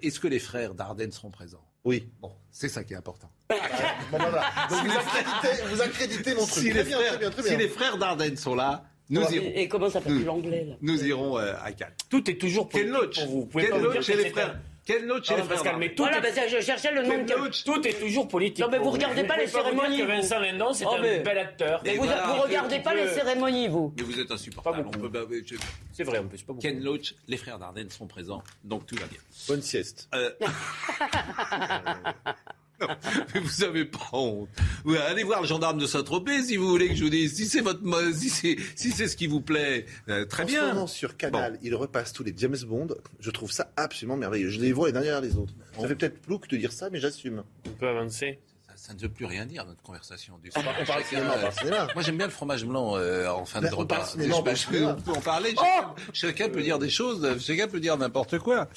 Est-ce 0.01 0.21
que 0.21 0.27
les 0.29 0.39
frères 0.39 0.73
Dardenne 0.73 1.11
seront 1.11 1.31
présents? 1.31 1.65
Oui. 1.83 2.07
Bon, 2.21 2.31
c'est 2.51 2.69
ça 2.69 2.83
qui 2.85 2.93
est 2.93 2.97
important. 2.97 3.29
Bon, 3.49 4.17
voilà. 4.17 4.43
Donc 4.69 4.79
vous 4.85 4.97
accréditez, 4.97 5.63
vous 5.69 5.81
accréditez 5.81 6.33
mon 6.35 6.45
truc. 6.45 6.63
Si, 6.63 6.69
très 6.71 6.79
les 6.79 6.83
bien, 6.83 6.97
frères, 6.97 7.09
très 7.11 7.17
bien, 7.19 7.29
très 7.29 7.43
si 7.43 7.49
bien. 7.49 7.57
les 7.59 7.67
frères 7.69 7.97
Dardenne 7.97 8.37
sont 8.37 8.55
là, 8.55 8.83
nous 9.09 9.21
Ouais. 9.21 9.35
irons. 9.35 9.45
Et, 9.55 9.61
et 9.61 9.67
comment 9.67 9.89
ça 9.89 10.01
fait 10.01 10.09
Nous- 10.09 10.17
plus 10.17 10.25
l'anglais 10.25 10.65
là 10.69 10.75
Nous 10.81 11.03
irons 11.05 11.37
euh, 11.37 11.53
à 11.63 11.71
Cannes. 11.71 11.93
Tout 12.09 12.27
est 12.29 12.39
toujours 12.39 12.69
Quel 12.69 12.89
pour 12.91 13.25
vous. 13.27 13.39
Vous 13.41 13.45
pouvez 13.45 13.63
Quel 13.65 13.71
pas 13.73 13.77
me 13.79 13.83
loach 13.83 13.93
dire 13.93 14.03
chez 14.03 14.13
que 14.13 14.17
les 14.17 14.23
c'est 14.25 14.29
frères 14.31 14.49
un- 14.49 14.59
Quel 14.85 15.05
loach 15.07 15.23
chez 15.27 15.35
Pardon, 15.35 15.43
les 15.43 15.47
frères 15.47 15.57
Pascal, 15.57 15.71
Dardenne 15.73 15.89
mais 15.89 15.95
tout, 15.95 16.03
Voilà, 16.03 16.17
est, 16.17 16.21
bah, 16.35 16.47
je 16.47 16.59
cherchais 16.63 16.91
le 16.91 17.03
nom 17.03 17.09
Quel 17.09 17.25
de 17.25 17.31
quel- 17.31 17.37
loach 17.39 17.63
tout 17.63 17.87
est 17.87 17.99
toujours 17.99 18.27
politique. 18.27 18.65
Non, 18.65 18.71
mais 18.71 18.77
vous 18.79 18.89
regardez 18.91 19.21
Vous 19.21 19.27
pas 19.27 19.37
les 19.37 19.45
vous 19.45 19.57
cérémonies, 19.57 19.97
que. 19.99 20.03
Vincent 20.05 20.39
Lindon, 20.39 20.73
c'est 20.73 20.85
Oh, 20.87 20.95
un 20.95 21.01
mais- 21.01 21.19
bel 21.19 21.37
acteur. 21.37 21.81
Mais 21.83 21.93
Et 21.93 21.97
vous, 21.97 22.03
voilà, 22.05 22.27
vous 22.27 22.41
regardez 22.41 22.79
pas 22.79 22.93
les 22.95 23.07
cérémonies, 23.09 23.67
vous. 23.67 23.93
Mais 23.97 24.03
vous 24.03 24.19
êtes 24.19 24.31
insupportable. 24.31 24.77
Pas 24.77 24.83
beaucoup. 24.83 24.99
On 24.99 25.09
peut 25.09 25.25
pas- 25.25 25.35
je- 25.45 25.55
C'est 25.91 26.03
vrai, 26.03 26.17
en 26.19 26.27
plus, 26.27 26.41
pas 26.43 26.53
beaucoup. 26.53 26.61
Ken 26.67 26.83
Loach, 26.83 27.13
les 27.27 27.37
frères 27.37 27.57
Dardenne 27.59 27.89
sont 27.91 28.05
présents, 28.07 28.43
donc 28.63 28.85
tout 28.87 28.95
va 28.95 29.05
bien. 29.07 29.19
Bonne 29.47 29.61
sieste. 29.61 30.09
Non, 32.81 32.87
mais 33.33 33.39
vous 33.39 33.63
avez 33.63 33.85
pas 33.85 34.09
honte. 34.13 34.49
Vous 34.83 34.95
allez 34.95 35.23
voir 35.23 35.41
le 35.41 35.47
gendarme 35.47 35.77
de 35.77 35.85
Saint-Tropez 35.85 36.43
si 36.43 36.57
vous 36.57 36.67
voulez 36.67 36.89
que 36.89 36.95
je 36.95 37.03
vous 37.03 37.09
dise. 37.09 37.35
Si 37.35 37.45
c'est 37.45 37.61
votre, 37.61 37.79
si 38.13 38.29
c'est, 38.29 38.57
si 38.75 38.91
c'est 38.91 39.07
ce 39.07 39.15
qui 39.15 39.27
vous 39.27 39.41
plaît, 39.41 39.85
euh, 40.09 40.25
très 40.25 40.43
en 40.43 40.47
ce 40.47 40.51
bien. 40.51 40.67
moment, 40.73 40.87
sur 40.87 41.15
Canal, 41.17 41.57
il 41.61 41.73
repasse 41.75 42.11
tous 42.13 42.23
les 42.23 42.33
James 42.37 42.57
Bond. 42.67 42.87
Je 43.19 43.31
trouve 43.31 43.51
ça 43.51 43.71
absolument 43.77 44.17
merveilleux. 44.17 44.49
Je 44.49 44.59
les 44.59 44.73
vois 44.73 44.87
les 44.87 44.93
derrière 44.93 45.21
les 45.21 45.35
autres. 45.37 45.53
Ça 45.79 45.87
fait 45.87 45.95
peut-être 45.95 46.21
plouc 46.21 46.47
de 46.49 46.57
dire 46.57 46.71
ça, 46.71 46.89
mais 46.89 46.99
j'assume. 46.99 47.43
On 47.65 47.69
peut 47.71 47.87
avancer. 47.87 48.39
Ça, 48.77 48.93
ne 48.93 48.99
veut 48.99 49.09
plus 49.09 49.25
rien 49.25 49.45
dire 49.45 49.65
notre 49.65 49.81
conversation. 49.81 50.37
Du. 50.43 50.51
On 50.55 50.61
parle 50.61 50.85
Chacun, 50.85 51.03
cinéma, 51.07 51.33
euh, 51.37 51.51
cinéma. 51.51 51.87
Moi 51.95 52.03
j'aime 52.03 52.17
bien 52.17 52.27
le 52.27 52.31
fromage 52.31 52.65
blanc 52.65 52.97
euh, 52.97 53.27
en 53.29 53.45
fin 53.45 53.59
de 53.61 53.65
Ben, 53.67 53.73
repas. 53.73 54.05
cinéma, 54.05 54.35
on 54.35 54.43
parle 54.43 54.55
Je- 54.57 54.61
je- 54.63 54.67
cinéma. 54.67 54.95
on 54.97 55.01
peut 55.01 55.11
en 55.17 55.21
parler. 55.21 55.55
Chacun, 55.55 55.93
chacun 56.13 56.49
peut 56.49 56.61
dire 56.61 56.77
des 56.77 56.89
choses. 56.89 57.25
Chacun 57.39 57.67
peut 57.69 57.79
dire 57.79 57.97
n'importe 57.97 58.37
quoi. 58.37 58.67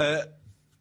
Euh, 0.00 0.18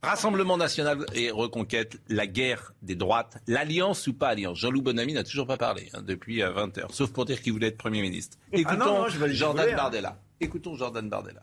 Rassemblement 0.06 0.58
national 0.58 1.06
et 1.14 1.32
reconquête, 1.32 1.98
la 2.10 2.28
guerre 2.28 2.74
des 2.82 2.96
droites, 2.96 3.38
l'alliance 3.48 4.06
ou 4.08 4.14
pas 4.14 4.30
alliance. 4.30 4.58
Jean-Loup 4.60 4.82
Bonamy 4.82 5.14
n'a 5.14 5.24
toujours 5.24 5.48
pas 5.48 5.58
parlé 5.58 5.90
hein, 5.94 6.02
depuis 6.02 6.42
20 6.42 6.78
heures, 6.78 6.94
sauf 6.94 7.12
pour 7.12 7.26
dire 7.26 7.42
qu'il 7.42 7.54
voulait 7.54 7.68
être 7.68 7.78
Premier 7.78 8.02
ministre. 8.02 8.38
Écoutons 8.52 8.78
non, 8.78 8.86
non, 9.04 9.08
je 9.10 9.18
vais- 9.20 9.30
je 9.30 9.34
Jordan 9.34 9.64
voulais, 9.64 9.74
hein. 9.74 9.78
Bardella. 9.78 10.20
Écoutons 10.40 10.76
Jordan 10.76 11.10
Bardella. 11.10 11.42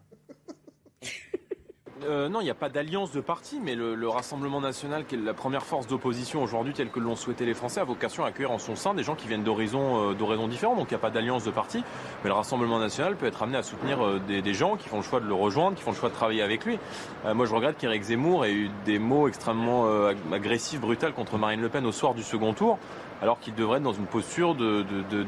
Euh, 2.09 2.29
non, 2.29 2.41
il 2.41 2.45
n'y 2.45 2.51
a 2.51 2.55
pas 2.55 2.69
d'alliance 2.69 3.13
de 3.13 3.21
parti, 3.21 3.61
mais 3.63 3.75
le, 3.75 3.95
le 3.95 4.09
Rassemblement 4.09 4.61
national, 4.61 5.05
qui 5.05 5.15
est 5.15 5.19
la 5.19 5.35
première 5.35 5.65
force 5.65 5.87
d'opposition 5.87 6.43
aujourd'hui, 6.43 6.73
telle 6.73 6.91
que 6.91 6.99
l'ont 6.99 7.17
souhaité 7.17 7.45
les 7.45 7.55
Français, 7.55 7.81
a 7.81 7.85
vocation 7.85 8.25
à 8.25 8.29
accueillir 8.29 8.51
en 8.51 8.59
son 8.59 8.77
sein 8.77 8.95
des 8.95 9.03
gens 9.03 9.15
qui 9.15 9.29
viennent 9.29 9.45
d'horizons 9.45 10.11
euh, 10.11 10.47
différents. 10.49 10.75
Donc 10.75 10.87
il 10.91 10.95
n'y 10.95 10.97
a 10.97 11.01
pas 11.01 11.11
d'alliance 11.11 11.45
de 11.45 11.51
parti, 11.51 11.85
mais 12.23 12.31
le 12.31 12.35
Rassemblement 12.35 12.79
national 12.79 13.17
peut 13.17 13.27
être 13.27 13.43
amené 13.43 13.59
à 13.59 13.63
soutenir 13.63 14.05
euh, 14.05 14.21
des, 14.27 14.55
gens 14.55 14.77
qui 14.77 14.89
font 14.89 14.97
le 14.97 15.03
choix 15.03 15.21
de 15.21 15.27
le 15.27 15.35
rejoindre, 15.35 15.77
qui 15.77 15.83
font 15.83 15.93
le 15.93 15.97
choix 15.97 16.09
de 16.09 16.15
travailler 16.15 16.43
avec 16.43 16.65
lui. 16.65 16.79
Euh, 17.25 17.35
moi, 17.35 17.47
je 17.47 17.55
regrette 17.55 17.79
qu'Éric 17.79 18.03
Zemmour 18.03 18.45
ait 18.45 18.53
eu 18.53 18.71
des 18.85 18.99
mots 18.99 19.29
extrêmement 19.29 19.87
ag- 20.07 20.17
agressifs, 20.33 20.81
brutaux 20.81 21.13
contre 21.13 21.39
Marine 21.39 21.61
Le 21.61 21.69
Pen 21.69 21.87
au 21.87 21.93
soir 21.93 22.15
du 22.15 22.23
second 22.23 22.53
tour, 22.53 22.79
alors 23.21 23.39
qu'il 23.39 23.55
devrait 23.55 23.79
être 23.79 23.85
dans 23.85 23.93
une 23.93 24.07
posture 24.07 24.55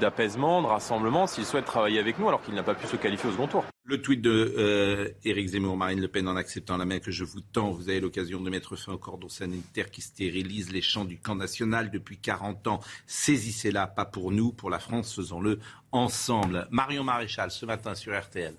d'apaisement, 0.01 0.63
de, 0.63 0.67
rassemblement, 0.67 1.27
s'il 1.27 1.45
souhaite 1.45 1.65
travailler 1.65 2.01
avec 2.01 2.19
nous, 2.19 2.29
alors 2.29 2.43
qu'il 2.43 2.55
n'a 2.55 2.63
pas 2.63 2.75
pu 2.75 2.87
se 2.87 2.97
qualifier 2.97 3.29
au 3.29 3.33
second 3.33 3.47
tour. 3.47 3.65
Le 3.87 4.01
tweet 4.01 4.23
de 4.23 4.55
euh, 4.57 5.11
Éric 5.27 5.49
Zemmour, 5.49 5.77
Marine 5.77 6.01
Le 6.01 6.09
Pen, 6.09 6.27
en 6.27 6.37
acceptant 6.37 6.79
la 6.79 6.87
main 6.87 7.01
que 7.01 7.11
je 7.11 7.23
vous 7.23 7.43
tends, 7.43 7.71
vous 7.71 7.91
avez 7.91 8.01
l'occasion 8.01 8.41
de 8.41 8.49
mettre 8.49 8.77
fin 8.77 8.95
au 8.95 8.99
cordon 8.99 9.29
sanitaire 9.29 9.91
qui 9.91 10.01
stérilise 10.01 10.73
les 10.73 10.81
champs 10.81 11.05
du 11.05 11.19
camp 11.19 11.35
national 11.35 11.91
depuis 11.91 12.17
40 12.17 12.67
ans. 12.67 12.81
Saisissez-la, 13.07 13.87
pas 13.87 14.07
pour 14.07 14.33
nous, 14.33 14.53
pour 14.53 14.71
la 14.71 14.79
France, 14.79 15.15
faisons-le 15.15 15.59
ensemble. 15.93 16.67
Marion 16.71 17.05
Maréchal, 17.05 17.51
ce 17.51 17.67
matin 17.67 17.95
sur 17.95 18.19
RTL. 18.19 18.55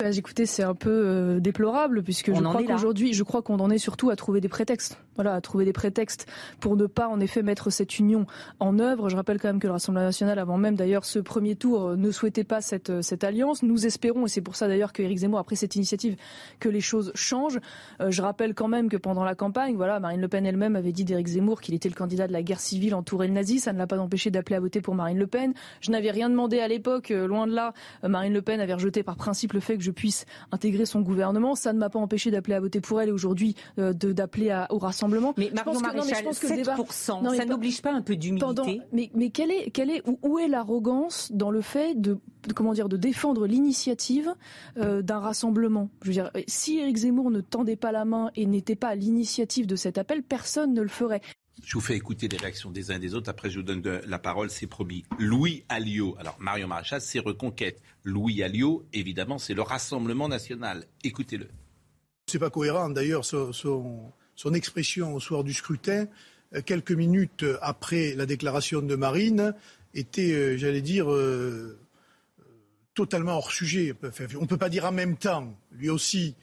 Bah, 0.00 0.12
écoutez, 0.12 0.46
c'est 0.46 0.62
un 0.62 0.76
peu 0.76 0.90
euh, 0.90 1.40
déplorable 1.40 2.04
puisque 2.04 2.30
On 2.32 2.36
je 2.36 2.44
crois 2.44 2.62
qu'aujourd'hui, 2.62 3.14
je 3.14 3.24
crois 3.24 3.42
qu'on 3.42 3.58
en 3.58 3.68
est 3.68 3.78
surtout 3.78 4.10
à 4.10 4.14
trouver 4.14 4.40
des 4.40 4.48
prétextes. 4.48 4.96
Voilà, 5.16 5.34
à 5.34 5.40
trouver 5.40 5.64
des 5.64 5.72
prétextes 5.72 6.28
pour 6.60 6.76
ne 6.76 6.86
pas 6.86 7.08
en 7.08 7.18
effet 7.18 7.42
mettre 7.42 7.70
cette 7.70 7.98
union 7.98 8.24
en 8.60 8.78
œuvre. 8.78 9.08
Je 9.08 9.16
rappelle 9.16 9.40
quand 9.40 9.48
même 9.48 9.58
que 9.58 9.66
le 9.66 9.72
Rassemblement 9.72 10.06
national, 10.06 10.38
avant 10.38 10.56
même 10.56 10.76
d'ailleurs 10.76 11.04
ce 11.04 11.18
premier 11.18 11.56
tour, 11.56 11.82
euh, 11.82 11.96
ne 11.96 12.12
souhaitait 12.12 12.44
pas 12.44 12.60
cette 12.60 12.90
euh, 12.90 13.02
cette 13.02 13.24
alliance. 13.24 13.64
Nous 13.64 13.84
espérons, 13.86 14.26
et 14.26 14.28
c'est 14.28 14.40
pour 14.40 14.54
ça 14.54 14.68
d'ailleurs 14.68 14.92
que 14.92 15.02
Éric 15.02 15.18
Zemmour 15.18 15.40
a 15.40 15.42
pris 15.42 15.56
cette 15.56 15.74
initiative, 15.74 16.14
que 16.60 16.68
les 16.68 16.80
choses 16.80 17.10
changent. 17.16 17.58
Euh, 18.00 18.12
je 18.12 18.22
rappelle 18.22 18.54
quand 18.54 18.68
même 18.68 18.88
que 18.88 18.96
pendant 18.96 19.24
la 19.24 19.34
campagne, 19.34 19.74
voilà, 19.74 19.98
Marine 19.98 20.20
Le 20.20 20.28
Pen 20.28 20.46
elle-même 20.46 20.76
avait 20.76 20.92
dit 20.92 21.04
d'Éric 21.04 21.26
Zemmour 21.26 21.60
qu'il 21.60 21.74
était 21.74 21.88
le 21.88 21.96
candidat 21.96 22.28
de 22.28 22.32
la 22.32 22.44
guerre 22.44 22.60
civile 22.60 22.94
entouré 22.94 23.26
de 23.26 23.32
nazis. 23.32 23.64
Ça 23.64 23.72
ne 23.72 23.78
l'a 23.78 23.88
pas 23.88 23.98
empêché 23.98 24.30
d'appeler 24.30 24.54
à 24.54 24.60
voter 24.60 24.80
pour 24.80 24.94
Marine 24.94 25.18
Le 25.18 25.26
Pen. 25.26 25.52
Je 25.80 25.90
n'avais 25.90 26.12
rien 26.12 26.30
demandé 26.30 26.60
à 26.60 26.68
l'époque, 26.68 27.08
loin 27.08 27.48
de 27.48 27.54
là. 27.56 27.74
Marine 28.04 28.34
Le 28.34 28.42
Pen 28.42 28.60
avait 28.60 28.74
rejeté 28.74 29.02
par 29.02 29.16
principe 29.16 29.52
le 29.52 29.58
fait 29.58 29.76
que 29.76 29.82
je 29.82 29.87
puisse 29.90 30.24
intégrer 30.52 30.86
son 30.86 31.00
gouvernement. 31.00 31.54
Ça 31.54 31.72
ne 31.72 31.78
m'a 31.78 31.88
pas 31.90 31.98
empêché 31.98 32.30
d'appeler 32.30 32.54
à 32.54 32.60
voter 32.60 32.80
pour 32.80 33.00
elle 33.00 33.08
et 33.08 33.12
aujourd'hui 33.12 33.54
euh, 33.78 33.92
d'appeler 33.92 34.64
au 34.70 34.78
rassemblement. 34.78 35.34
Mais 35.36 35.48
Je 35.50 35.54
Marion 35.54 35.72
pense 35.72 35.82
que- 35.82 35.96
non, 35.96 36.04
mais 36.04 36.14
je 36.14 36.22
pense 36.24 36.38
que 36.38 36.46
le 36.46 36.56
débat- 36.56 36.76
7%, 36.76 37.22
Non, 37.22 37.30
mais 37.30 37.36
ça 37.36 37.44
n'oblige 37.44 37.82
pas 37.82 37.92
un 37.92 38.02
peu 38.02 38.14
pendant- 38.38 38.62
d'humilité 38.64 38.82
mais, 38.92 39.10
mais 39.14 39.30
quelle 39.30 39.50
est, 39.50 39.70
quelle 39.70 39.90
est, 39.90 40.02
où, 40.22 40.38
est 40.38 40.48
l'arrogance 40.48 41.30
dans 41.32 41.50
le 41.50 41.60
fait 41.60 41.94
de, 42.00 42.18
de- 42.46 42.52
comment 42.54 42.72
dire, 42.72 42.88
de 42.88 42.96
défendre 42.96 43.46
l'initiative 43.46 44.34
euh, 44.76 45.02
d'un 45.02 45.18
rassemblement? 45.18 45.88
Je 46.02 46.08
veux 46.08 46.12
dire, 46.14 46.30
si 46.46 46.78
Éric 46.78 46.96
Zemmour 46.98 47.30
ne 47.30 47.40
tendait 47.40 47.76
pas 47.76 47.92
la 47.92 48.04
main 48.04 48.30
et 48.36 48.46
n'était 48.46 48.76
pas 48.76 48.88
à 48.88 48.94
l'initiative 48.94 49.66
de 49.66 49.76
cet 49.76 49.98
appel, 49.98 50.22
personne 50.22 50.72
ne 50.74 50.82
le 50.82 50.88
ferait. 50.88 51.20
Je 51.64 51.74
vous 51.74 51.80
fais 51.80 51.96
écouter 51.96 52.28
les 52.28 52.36
réactions 52.36 52.70
des 52.70 52.90
uns 52.90 52.96
et 52.96 52.98
des 52.98 53.14
autres. 53.14 53.28
Après, 53.28 53.50
je 53.50 53.58
vous 53.58 53.64
donne 53.64 53.82
la 54.06 54.18
parole. 54.18 54.50
C'est 54.50 54.66
promis. 54.66 55.04
Louis 55.18 55.64
Alliot. 55.68 56.16
Alors, 56.18 56.36
Marion 56.38 56.68
Maréchal, 56.68 57.00
c'est 57.00 57.18
Reconquête. 57.18 57.80
Louis 58.04 58.42
Alliot, 58.42 58.86
évidemment, 58.92 59.38
c'est 59.38 59.54
le 59.54 59.62
Rassemblement 59.62 60.28
national. 60.28 60.86
Écoutez-le. 61.04 61.48
C'est 62.26 62.38
pas 62.38 62.50
cohérent. 62.50 62.90
D'ailleurs, 62.90 63.24
son, 63.24 64.12
expression 64.54 65.14
au 65.14 65.20
soir 65.20 65.44
du 65.44 65.52
scrutin, 65.52 66.06
euh, 66.54 66.62
quelques 66.64 66.92
minutes 66.92 67.44
après 67.60 68.14
la 68.14 68.26
déclaration 68.26 68.80
de 68.80 68.96
Marine, 68.96 69.54
était, 69.94 70.32
euh, 70.32 70.56
j'allais 70.56 70.82
dire, 70.82 71.10
euh, 71.10 71.78
totalement 72.94 73.36
hors 73.36 73.50
sujet. 73.50 73.94
On 74.36 74.42
ne 74.42 74.46
peut 74.46 74.58
pas 74.58 74.68
dire 74.68 74.84
en 74.84 74.92
même 74.92 75.16
temps, 75.16 75.56
lui 75.72 75.90
aussi, 75.90 76.34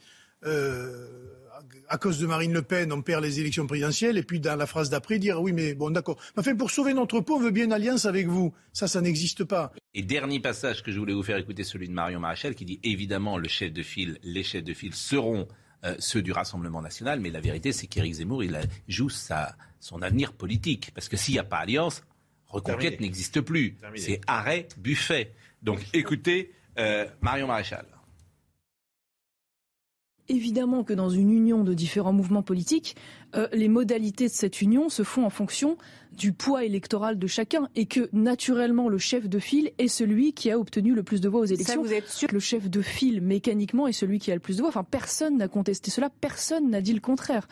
à- 1.88 1.98
cause 1.98 2.18
de 2.18 2.26
Marine 2.26 2.52
Le 2.52 2.62
Pen, 2.62 2.92
on 2.92 3.02
perd 3.02 3.22
les 3.22 3.40
élections 3.40 3.66
présidentielles, 3.66 4.18
et 4.18 4.22
puis 4.22 4.40
dans 4.40 4.56
la 4.56 4.66
phrase 4.66 4.90
d'après, 4.90 5.18
dire 5.18 5.40
oui, 5.40 5.52
mais 5.52 5.74
bon, 5.74 5.90
d'accord. 5.90 6.18
Enfin, 6.36 6.54
pour 6.56 6.70
sauver 6.70 6.94
notre 6.94 7.20
peau, 7.20 7.36
on 7.36 7.40
veut 7.40 7.50
bien 7.50 7.64
une 7.64 7.72
alliance 7.72 8.04
avec 8.06 8.26
vous. 8.26 8.52
Ça, 8.72 8.88
ça 8.88 9.00
n'existe 9.00 9.44
pas. 9.44 9.72
Et 9.94 10.02
dernier 10.02 10.40
passage 10.40 10.82
que 10.82 10.90
je 10.92 10.98
voulais 10.98 11.14
vous 11.14 11.22
faire 11.22 11.36
écouter, 11.38 11.64
celui 11.64 11.88
de 11.88 11.92
Marion 11.92 12.20
Maréchal, 12.20 12.54
qui 12.54 12.64
dit 12.64 12.80
évidemment 12.82 13.38
le 13.38 13.48
chef 13.48 13.72
de 13.72 13.82
file, 13.82 14.18
les 14.22 14.42
chefs 14.42 14.64
de 14.64 14.74
file 14.74 14.94
seront 14.94 15.46
euh, 15.84 15.94
ceux 15.98 16.22
du 16.22 16.32
Rassemblement 16.32 16.80
national, 16.82 17.20
mais 17.20 17.30
la 17.30 17.40
vérité 17.40 17.70
c'est 17.72 17.86
qu'Éric 17.86 18.14
Zemmour, 18.14 18.42
il 18.42 18.56
a- 18.56 18.62
joue 18.88 19.10
sa, 19.10 19.56
son 19.78 20.00
avenir 20.02 20.32
politique. 20.32 20.90
Parce 20.94 21.08
que 21.08 21.16
s'il 21.16 21.34
n'y 21.34 21.38
a 21.40 21.44
pas 21.44 21.58
alliance, 21.58 22.02
Reconquête 22.48 23.00
n'existe 23.00 23.40
plus. 23.40 23.76
C'est 23.96 24.20
arrêt, 24.26 24.68
buffet. 24.78 25.32
Donc 25.62 25.80
écoutez 25.92 26.52
euh, 26.78 27.06
Marion 27.20 27.46
Maréchal. 27.48 27.86
Évidemment 30.28 30.82
que 30.82 30.92
dans 30.92 31.08
une 31.08 31.30
union 31.30 31.62
de 31.62 31.72
différents 31.72 32.12
mouvements 32.12 32.42
politiques, 32.42 32.96
euh, 33.34 33.48
les 33.52 33.68
modalités 33.68 34.26
de 34.26 34.32
cette 34.32 34.62
union 34.62 34.88
se 34.88 35.02
font 35.02 35.24
en 35.24 35.30
fonction 35.30 35.76
du 36.16 36.32
poids 36.32 36.64
électoral 36.64 37.18
de 37.18 37.26
chacun 37.26 37.68
et 37.76 37.86
que 37.86 38.08
naturellement 38.12 38.88
le 38.88 38.98
chef 38.98 39.28
de 39.28 39.38
file 39.38 39.70
est 39.78 39.88
celui 39.88 40.32
qui 40.32 40.50
a 40.50 40.58
obtenu 40.58 40.94
le 40.94 41.02
plus 41.02 41.20
de 41.20 41.28
voix 41.28 41.40
aux 41.40 41.44
élections. 41.44 41.82
vous 41.82 41.92
êtes 41.92 42.08
sûr 42.08 42.28
Le 42.32 42.40
chef 42.40 42.70
de 42.70 42.80
file 42.82 43.20
mécaniquement 43.20 43.86
est 43.86 43.92
celui 43.92 44.18
qui 44.18 44.30
a 44.30 44.34
le 44.34 44.40
plus 44.40 44.56
de 44.56 44.62
voix. 44.62 44.68
Enfin, 44.68 44.84
personne 44.84 45.36
n'a 45.36 45.48
contesté 45.48 45.90
cela, 45.90 46.10
personne 46.20 46.70
n'a 46.70 46.80
dit 46.80 46.94
le 46.94 47.00
contraire. 47.00 47.46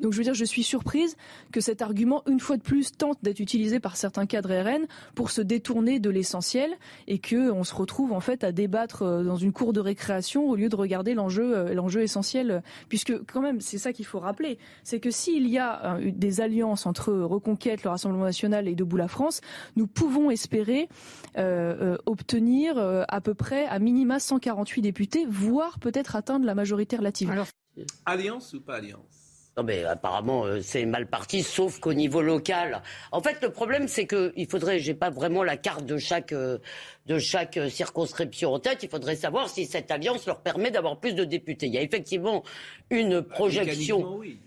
Donc 0.00 0.12
je 0.12 0.18
veux 0.18 0.24
dire, 0.24 0.34
je 0.34 0.44
suis 0.44 0.62
surprise 0.62 1.16
que 1.52 1.60
cet 1.60 1.82
argument, 1.82 2.22
une 2.28 2.40
fois 2.40 2.56
de 2.56 2.62
plus, 2.62 2.92
tente 2.92 3.18
d'être 3.22 3.40
utilisé 3.40 3.80
par 3.80 3.96
certains 3.96 4.26
cadres 4.26 4.52
RN 4.52 4.86
pour 5.14 5.30
se 5.30 5.40
détourner 5.40 5.98
de 5.98 6.10
l'essentiel 6.10 6.76
et 7.08 7.18
que 7.18 7.50
on 7.50 7.64
se 7.64 7.74
retrouve 7.74 8.12
en 8.12 8.20
fait 8.20 8.44
à 8.44 8.52
débattre 8.52 9.02
euh, 9.02 9.22
dans 9.22 9.36
une 9.36 9.52
cour 9.52 9.72
de 9.72 9.80
récréation 9.80 10.48
au 10.48 10.56
lieu 10.56 10.68
de 10.68 10.76
regarder 10.76 11.14
l'enjeu, 11.14 11.56
euh, 11.56 11.74
l'enjeu 11.74 12.02
essentiel. 12.02 12.62
Puisque 12.88 13.12
quand 13.32 13.40
même, 13.40 13.60
c'est 13.60 13.78
ça 13.78 13.92
qu'il 13.92 14.04
faut 14.04 14.20
rappeler, 14.20 14.58
c'est 14.84 15.00
que 15.00 15.10
s'il 15.20 15.48
y 15.48 15.58
a 15.58 15.96
euh, 15.96 16.10
des 16.12 16.40
alliances 16.40 16.86
entre 16.86 17.12
Reconquête, 17.12 17.84
le 17.84 17.90
Rassemblement 17.90 18.24
national 18.24 18.68
et 18.68 18.74
Debout 18.74 18.96
la 18.96 19.08
France, 19.08 19.40
nous 19.76 19.86
pouvons 19.86 20.30
espérer 20.30 20.88
euh, 21.36 21.94
euh, 21.94 21.98
obtenir 22.06 22.78
euh, 22.78 23.04
à 23.08 23.20
peu 23.20 23.34
près 23.34 23.66
à 23.66 23.78
minima 23.78 24.18
148 24.18 24.82
députés, 24.82 25.26
voire 25.28 25.78
peut-être 25.78 26.16
atteindre 26.16 26.46
la 26.46 26.54
majorité 26.54 26.96
relative. 26.96 27.30
Alliance 28.06 28.54
ou 28.54 28.60
pas 28.60 28.76
alliance? 28.76 29.30
Non 29.56 29.64
mais 29.64 29.84
apparemment 29.84 30.44
euh, 30.46 30.60
c'est 30.62 30.86
mal 30.86 31.08
parti, 31.08 31.42
sauf 31.42 31.80
qu'au 31.80 31.92
niveau 31.92 32.22
local. 32.22 32.82
En 33.10 33.20
fait, 33.20 33.42
le 33.42 33.50
problème 33.50 33.88
c'est 33.88 34.06
que 34.06 34.32
il 34.36 34.48
faudrait, 34.48 34.78
j'ai 34.78 34.94
pas 34.94 35.10
vraiment 35.10 35.42
la 35.42 35.56
carte 35.56 35.84
de 35.84 35.98
chaque 35.98 36.32
euh, 36.32 36.58
de 37.06 37.18
chaque 37.18 37.58
circonscription 37.68 38.52
en 38.54 38.60
tête. 38.60 38.82
Il 38.84 38.88
faudrait 38.88 39.16
savoir 39.16 39.48
si 39.48 39.66
cette 39.66 39.90
alliance 39.90 40.24
leur 40.26 40.40
permet 40.40 40.70
d'avoir 40.70 41.00
plus 41.00 41.14
de 41.14 41.24
députés. 41.24 41.66
Il 41.66 41.74
y 41.74 41.78
a 41.78 41.82
effectivement 41.82 42.44
une 42.90 43.22
projection. 43.22 43.98
mécaniquement, 43.98 44.16
oui. 44.18 44.38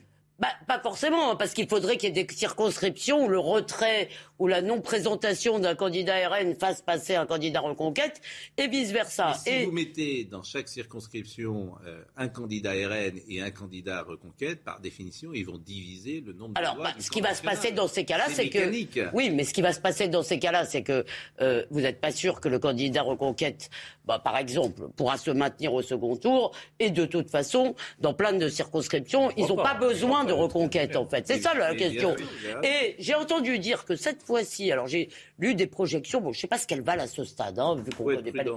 Bah, 0.43 0.49
pas 0.67 0.82
forcément, 0.82 1.32
hein, 1.32 1.36
parce 1.38 1.53
qu'il 1.53 1.69
faudrait 1.69 1.95
qu'il 1.95 2.13
y 2.13 2.19
ait 2.19 2.23
des 2.25 2.34
circonscriptions 2.34 3.23
où 3.23 3.29
le 3.29 3.39
retrait 3.39 4.10
ou 4.39 4.47
la 4.47 4.62
non-présentation 4.62 5.58
d'un 5.58 5.73
candidat 5.73 6.27
RN 6.27 6.53
fasse 6.56 6.82
passer 6.82 7.15
un 7.15 7.25
candidat 7.25 7.62
reconquête 7.62 8.19
et 8.58 8.67
vice-versa. 8.67 9.36
Si 9.36 9.63
vous 9.63 9.71
mettez 9.71 10.25
dans 10.25 10.43
chaque 10.43 10.67
circonscription 10.67 11.75
euh, 11.88 12.03
un 12.17 12.27
candidat 12.27 12.71
RN 12.71 13.21
et 13.29 13.41
un 13.41 13.51
candidat 13.51 14.03
Reconquête, 14.03 14.65
par 14.65 14.82
définition, 14.82 15.32
ils 15.34 15.45
vont 15.45 15.58
diviser 15.58 16.19
le 16.19 16.34
nombre 16.34 16.56
Alors, 16.56 16.73
de 16.73 16.79
voix 16.79 16.89
bah, 16.89 16.95
ce 16.99 17.10
qui 17.10 17.21
va 17.21 17.34
se 17.34 17.41
passer 17.41 17.71
dans 17.71 17.88
ces 17.88 18.03
cas-là, 18.03 18.25
c'est 18.27 18.49
que 18.49 18.69
oui, 19.13 19.29
mais 19.29 19.45
ce 19.45 19.53
qui 19.53 19.62
va 19.62 19.71
se 19.71 19.79
passer 19.79 20.10
dans 20.10 20.23
ces 20.23 20.39
cas-là, 20.39 20.65
c'est 20.65 20.84
que 20.84 21.06
euh, 21.39 21.63
vous 21.69 21.79
n'êtes 21.79 22.01
pas 22.01 22.12
sûr 22.12 22.41
que 22.41 22.49
le 22.49 22.60
candidat 22.60 23.01
reconquête, 23.01 23.69
bah, 24.03 24.19
par 24.19 24.36
exemple, 24.36 24.89
pourra 24.97 25.17
se 25.17 25.32
maintenir 25.32 25.73
au 25.73 25.82
second 25.82 26.17
tour. 26.17 26.51
Et 26.79 26.89
de 26.89 27.06
toute 27.06 27.29
façon, 27.29 27.75
dans 27.99 28.13
plein 28.13 28.34
de 28.34 28.49
circonscriptions, 28.49 29.32
ils 29.38 29.47
n'ont 29.47 29.56
pas 29.56 29.75
besoin 29.75 30.25
de 30.25 30.33
reconquête, 30.34 30.96
en 30.96 31.06
fait. 31.06 31.28
C'est 31.28 31.39
ça 31.41 31.54
la 31.54 31.76
question. 31.76 32.15
Et 32.63 32.96
j'ai 33.00 33.15
entendu 33.15 33.60
dire 33.60 33.86
que 33.86 33.96
cette 33.96 34.24
fois-ci, 34.24 34.72
alors 34.72 34.88
j'ai 34.88 35.10
lu 35.39 35.56
des 35.56 35.67
projections. 35.67 36.22
Bon, 36.22 36.34
je 36.34 36.39
sais 36.39 36.48
pas 36.48 36.58
ce 36.58 36.67
qu'elles 36.67 36.82
valent 36.84 37.04
à 37.04 37.08
ce 37.08 37.24
stade, 37.24 37.60
hein, 37.60 37.76
vu 37.84 37.91
qu'on 37.91 38.04
connaît 38.04 38.32
pas. 38.32 38.43
les-. 38.43 38.52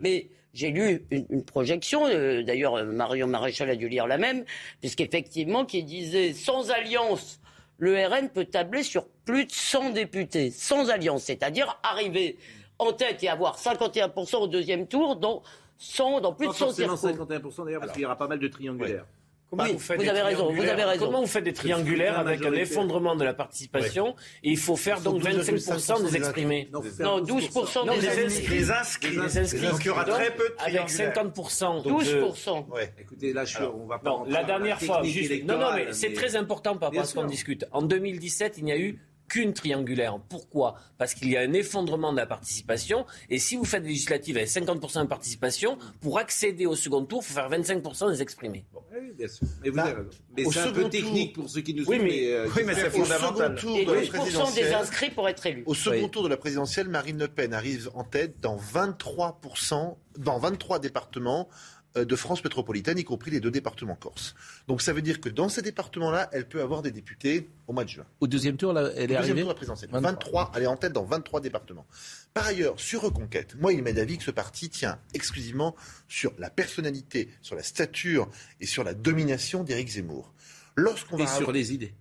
Mais 0.00 0.28
j'ai 0.54 0.70
lu 0.70 1.04
une, 1.10 1.26
une 1.30 1.44
projection, 1.44 2.06
euh, 2.06 2.42
d'ailleurs 2.42 2.76
euh, 2.76 2.84
Marion 2.84 3.26
Maréchal 3.26 3.70
a 3.70 3.76
dû 3.76 3.88
lire 3.88 4.06
la 4.06 4.18
même, 4.18 4.44
puisqu'effectivement, 4.80 5.64
qui 5.64 5.82
disait 5.82 6.32
sans 6.32 6.70
alliance, 6.70 7.40
le 7.78 7.96
RN 8.06 8.28
peut 8.28 8.44
tabler 8.44 8.82
sur 8.82 9.06
plus 9.24 9.46
de 9.46 9.52
100 9.52 9.90
députés, 9.90 10.50
sans 10.50 10.90
alliance, 10.90 11.24
c'est-à-dire 11.24 11.80
arriver 11.82 12.36
en 12.78 12.92
tête 12.92 13.22
et 13.22 13.28
avoir 13.28 13.58
51% 13.58 14.36
au 14.36 14.46
deuxième 14.46 14.86
tour 14.86 15.16
dans, 15.16 15.42
100, 15.78 16.20
dans 16.20 16.32
plus 16.32 16.46
Pas 16.46 16.52
de 16.52 16.58
100 16.58 16.64
forcément 16.66 16.96
circons. 16.96 17.24
51% 17.24 17.64
d'ailleurs, 17.64 17.80
parce 17.80 17.92
qu'il 17.92 18.02
y 18.02 18.04
aura 18.04 18.18
pas 18.18 18.28
mal 18.28 18.38
de 18.38 18.48
triangulaires. 18.48 19.06
Comment 19.52 19.64
Oui, 19.64 19.72
vous 19.74 19.78
faites 19.80 19.98
vous 19.98 20.02
des 20.02 20.08
avez 20.08 20.22
raison, 20.22 20.50
vous 20.50 20.62
avez 20.62 20.82
raison. 20.82 21.04
Comment 21.04 21.20
vous 21.20 21.26
faites 21.26 21.44
des 21.44 21.52
triangulaires 21.52 22.18
avec 22.18 22.42
un 22.42 22.54
effondrement 22.54 23.14
de 23.16 23.22
la 23.22 23.34
participation 23.34 24.16
et 24.42 24.48
il 24.48 24.56
faut 24.56 24.76
faire 24.76 25.02
donc 25.02 25.22
25% 25.22 26.04
des 26.10 26.16
exprimés 26.16 26.70
Non, 26.72 26.80
Non, 27.00 27.20
12% 27.20 27.84
Non, 27.84 27.94
des 27.98 28.08
inscrits. 28.24 28.64
inscrits. 28.72 29.10
Les 29.20 29.38
inscrits. 29.38 29.68
Donc 29.68 29.80
il 29.84 29.88
y 29.88 29.90
aura 29.90 30.04
Donc, 30.04 30.14
très 30.14 30.30
peu 30.34 30.44
de 30.48 30.54
Avec 30.58 30.86
triangulaires. 30.86 31.12
50%. 31.12 31.82
donc, 31.82 32.02
euh, 32.02 32.22
12%. 32.32 32.66
Ouais. 32.70 32.94
Écoutez, 32.98 33.34
là, 33.34 33.44
je, 33.44 33.58
on 33.62 33.84
va 33.86 33.98
pas 33.98 34.08
Non, 34.08 34.24
la 34.26 34.42
dernière 34.42 34.80
fois, 34.80 35.02
juste- 35.02 35.44
non, 35.44 35.58
non, 35.58 35.74
mais 35.74 35.92
c'est 35.92 36.14
très 36.14 36.34
important 36.34 36.78
par 36.78 36.88
rapport 36.88 37.02
à 37.02 37.06
ce 37.06 37.12
qu'on 37.14 37.24
discute. 37.26 37.66
En 37.72 37.82
2017, 37.82 38.54
il 38.56 38.64
n'y 38.64 38.72
a 38.72 38.78
eu 38.78 38.98
qu'une 39.32 39.54
triangulaire. 39.54 40.18
Pourquoi? 40.28 40.74
Parce 40.98 41.14
qu'il 41.14 41.30
y 41.30 41.38
a 41.38 41.40
un 41.40 41.54
effondrement 41.54 42.12
de 42.12 42.18
la 42.18 42.26
participation. 42.26 43.06
Et 43.30 43.38
si 43.38 43.56
vous 43.56 43.64
faites 43.64 43.82
des 43.82 43.88
législatives 43.88 44.36
avec 44.36 44.50
50% 44.50 45.02
de 45.04 45.06
participation, 45.06 45.78
pour 46.02 46.18
accéder 46.18 46.66
au 46.66 46.76
second 46.76 47.02
tour, 47.06 47.22
il 47.22 47.28
faut 47.28 47.34
faire 47.34 47.48
25% 47.50 48.10
des 48.10 48.20
exprimés. 48.20 48.66
Oui, 48.92 49.12
bien 49.16 49.28
sûr. 49.28 49.46
Mais 49.64 49.70
raison. 49.80 50.04
Mais 50.36 50.44
au 50.44 50.52
c'est 50.52 50.58
un 50.60 50.64
peu 50.70 50.74
second 50.80 50.88
technique 50.90 51.32
tour- 51.34 51.44
pour 51.44 51.50
ceux 51.50 51.62
qui 51.62 51.72
nous 51.72 51.84
Oui, 51.86 51.96
suivent. 51.98 52.02
mais- 52.10 52.30
euh, 52.30 52.48
Oui, 52.54 52.62
mais 52.66 52.74
c'est 52.74 52.90
fondamental. 52.90 53.54
tour 53.54 53.78
Et 53.78 53.86
de 53.86 53.90
la 53.92 54.00
12% 54.00 54.12
des 54.12 54.18
présidentielle, 54.18 54.74
inscrits 54.74 55.10
pour 55.10 55.28
être 55.30 55.46
élus. 55.46 55.62
Au 55.64 55.72
second 55.74 55.96
Oui. 56.04 56.10
tour 56.10 56.22
de 56.24 56.28
la 56.28 56.36
présidentielle, 56.36 56.88
Marine 56.88 57.18
Le 57.18 57.28
Pen 57.28 57.54
arrive 57.54 57.88
en 57.94 58.04
tête 58.04 58.38
dans 58.40 58.56
23%, 58.56 59.98
dans 60.18 60.38
23 60.38 60.78
départements, 60.78 61.48
de 61.94 62.16
France 62.16 62.42
métropolitaine, 62.42 62.98
y 62.98 63.04
compris 63.04 63.30
les 63.30 63.40
deux 63.40 63.50
départements 63.50 63.94
corse. 63.96 64.34
Donc 64.68 64.80
ça 64.82 64.92
veut 64.92 65.02
dire 65.02 65.20
que 65.20 65.28
dans 65.28 65.48
ces 65.48 65.62
départements-là, 65.62 66.28
elle 66.32 66.48
peut 66.48 66.62
avoir 66.62 66.82
des 66.82 66.90
députés 66.90 67.48
au 67.66 67.72
mois 67.72 67.84
de 67.84 67.90
juin. 67.90 68.06
Au 68.20 68.26
deuxième 68.26 68.56
tour, 68.56 68.72
là, 68.72 68.82
elle 68.82 68.86
Au 68.88 68.90
est 68.96 69.00
deuxième 69.00 69.18
arrivée 69.18 69.40
tour, 69.40 69.48
la 69.48 69.54
présidentielle. 69.54 69.90
23, 69.92 70.52
elle 70.54 70.62
est 70.62 70.66
en 70.66 70.76
tête 70.76 70.92
dans 70.92 71.04
23 71.04 71.40
départements. 71.40 71.86
Par 72.34 72.46
ailleurs, 72.46 72.80
sur 72.80 73.02
Reconquête, 73.02 73.56
moi, 73.60 73.72
il 73.72 73.82
m'est 73.82 73.92
d'avis 73.92 74.16
que 74.16 74.24
ce 74.24 74.30
parti 74.30 74.70
tient 74.70 74.98
exclusivement 75.12 75.76
sur 76.08 76.32
la 76.38 76.48
personnalité, 76.48 77.28
sur 77.42 77.56
la 77.56 77.62
stature 77.62 78.28
et 78.60 78.66
sur 78.66 78.84
la 78.84 78.94
domination 78.94 79.62
d'Éric 79.64 79.88
Zemmour. 79.88 80.32
Lorsqu'on 80.76 81.16
Et 81.18 81.24
va 81.24 81.26
sur 81.26 81.36
avoir- 81.40 81.52
les 81.52 81.74
idées. 81.74 81.92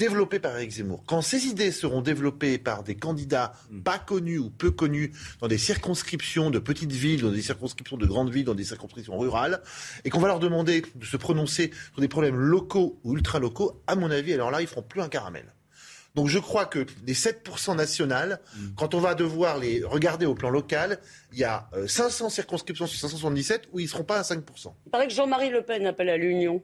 Développées 0.00 0.38
par 0.40 0.56
Éric 0.56 0.70
Zemmour, 0.72 1.04
quand 1.06 1.20
ces 1.20 1.44
idées 1.46 1.70
seront 1.70 2.00
développées 2.00 2.56
par 2.56 2.82
des 2.82 2.94
candidats 2.96 3.52
Hmm. 3.70 3.82
pas 3.82 3.98
connus 3.98 4.38
ou 4.38 4.48
peu 4.48 4.70
connus 4.70 5.12
dans 5.40 5.46
des 5.46 5.58
circonscriptions 5.58 6.50
de 6.50 6.58
petites 6.58 6.90
villes, 6.90 7.20
dans 7.20 7.30
des 7.30 7.42
circonscriptions 7.42 7.98
de 7.98 8.06
grandes 8.06 8.30
villes, 8.32 8.46
dans 8.46 8.54
des 8.54 8.64
circonscriptions 8.64 9.18
rurales, 9.18 9.60
et 10.04 10.10
qu'on 10.10 10.18
va 10.18 10.28
leur 10.28 10.38
demander 10.40 10.82
de 10.94 11.04
se 11.04 11.18
prononcer 11.18 11.70
sur 11.92 12.00
des 12.00 12.08
problèmes 12.08 12.36
locaux 12.36 12.98
ou 13.04 13.14
ultra-locaux, 13.14 13.82
à 13.86 13.94
mon 13.94 14.10
avis, 14.10 14.32
alors 14.32 14.50
là, 14.50 14.62
ils 14.62 14.66
feront 14.66 14.82
plus 14.82 15.02
un 15.02 15.08
caramel. 15.10 15.44
Donc 16.14 16.28
je 16.28 16.38
crois 16.38 16.64
que 16.64 16.86
les 17.06 17.14
7% 17.14 17.76
nationales, 17.76 18.40
Hmm. 18.56 18.68
quand 18.76 18.94
on 18.94 19.00
va 19.00 19.14
devoir 19.14 19.58
les 19.58 19.84
regarder 19.84 20.24
au 20.24 20.34
plan 20.34 20.48
local, 20.48 20.98
il 21.34 21.38
y 21.38 21.44
a 21.44 21.68
euh, 21.74 21.86
500 21.86 22.30
circonscriptions 22.30 22.86
sur 22.86 22.98
577 22.98 23.68
où 23.72 23.80
ils 23.80 23.84
ne 23.84 23.88
seront 23.90 24.04
pas 24.04 24.18
à 24.18 24.22
5%. 24.22 24.74
Il 24.86 24.90
paraît 24.90 25.08
que 25.08 25.12
Jean-Marie 25.14 25.50
Le 25.50 25.60
Pen 25.62 25.86
appelle 25.86 26.08
à 26.08 26.16
l'union. 26.16 26.62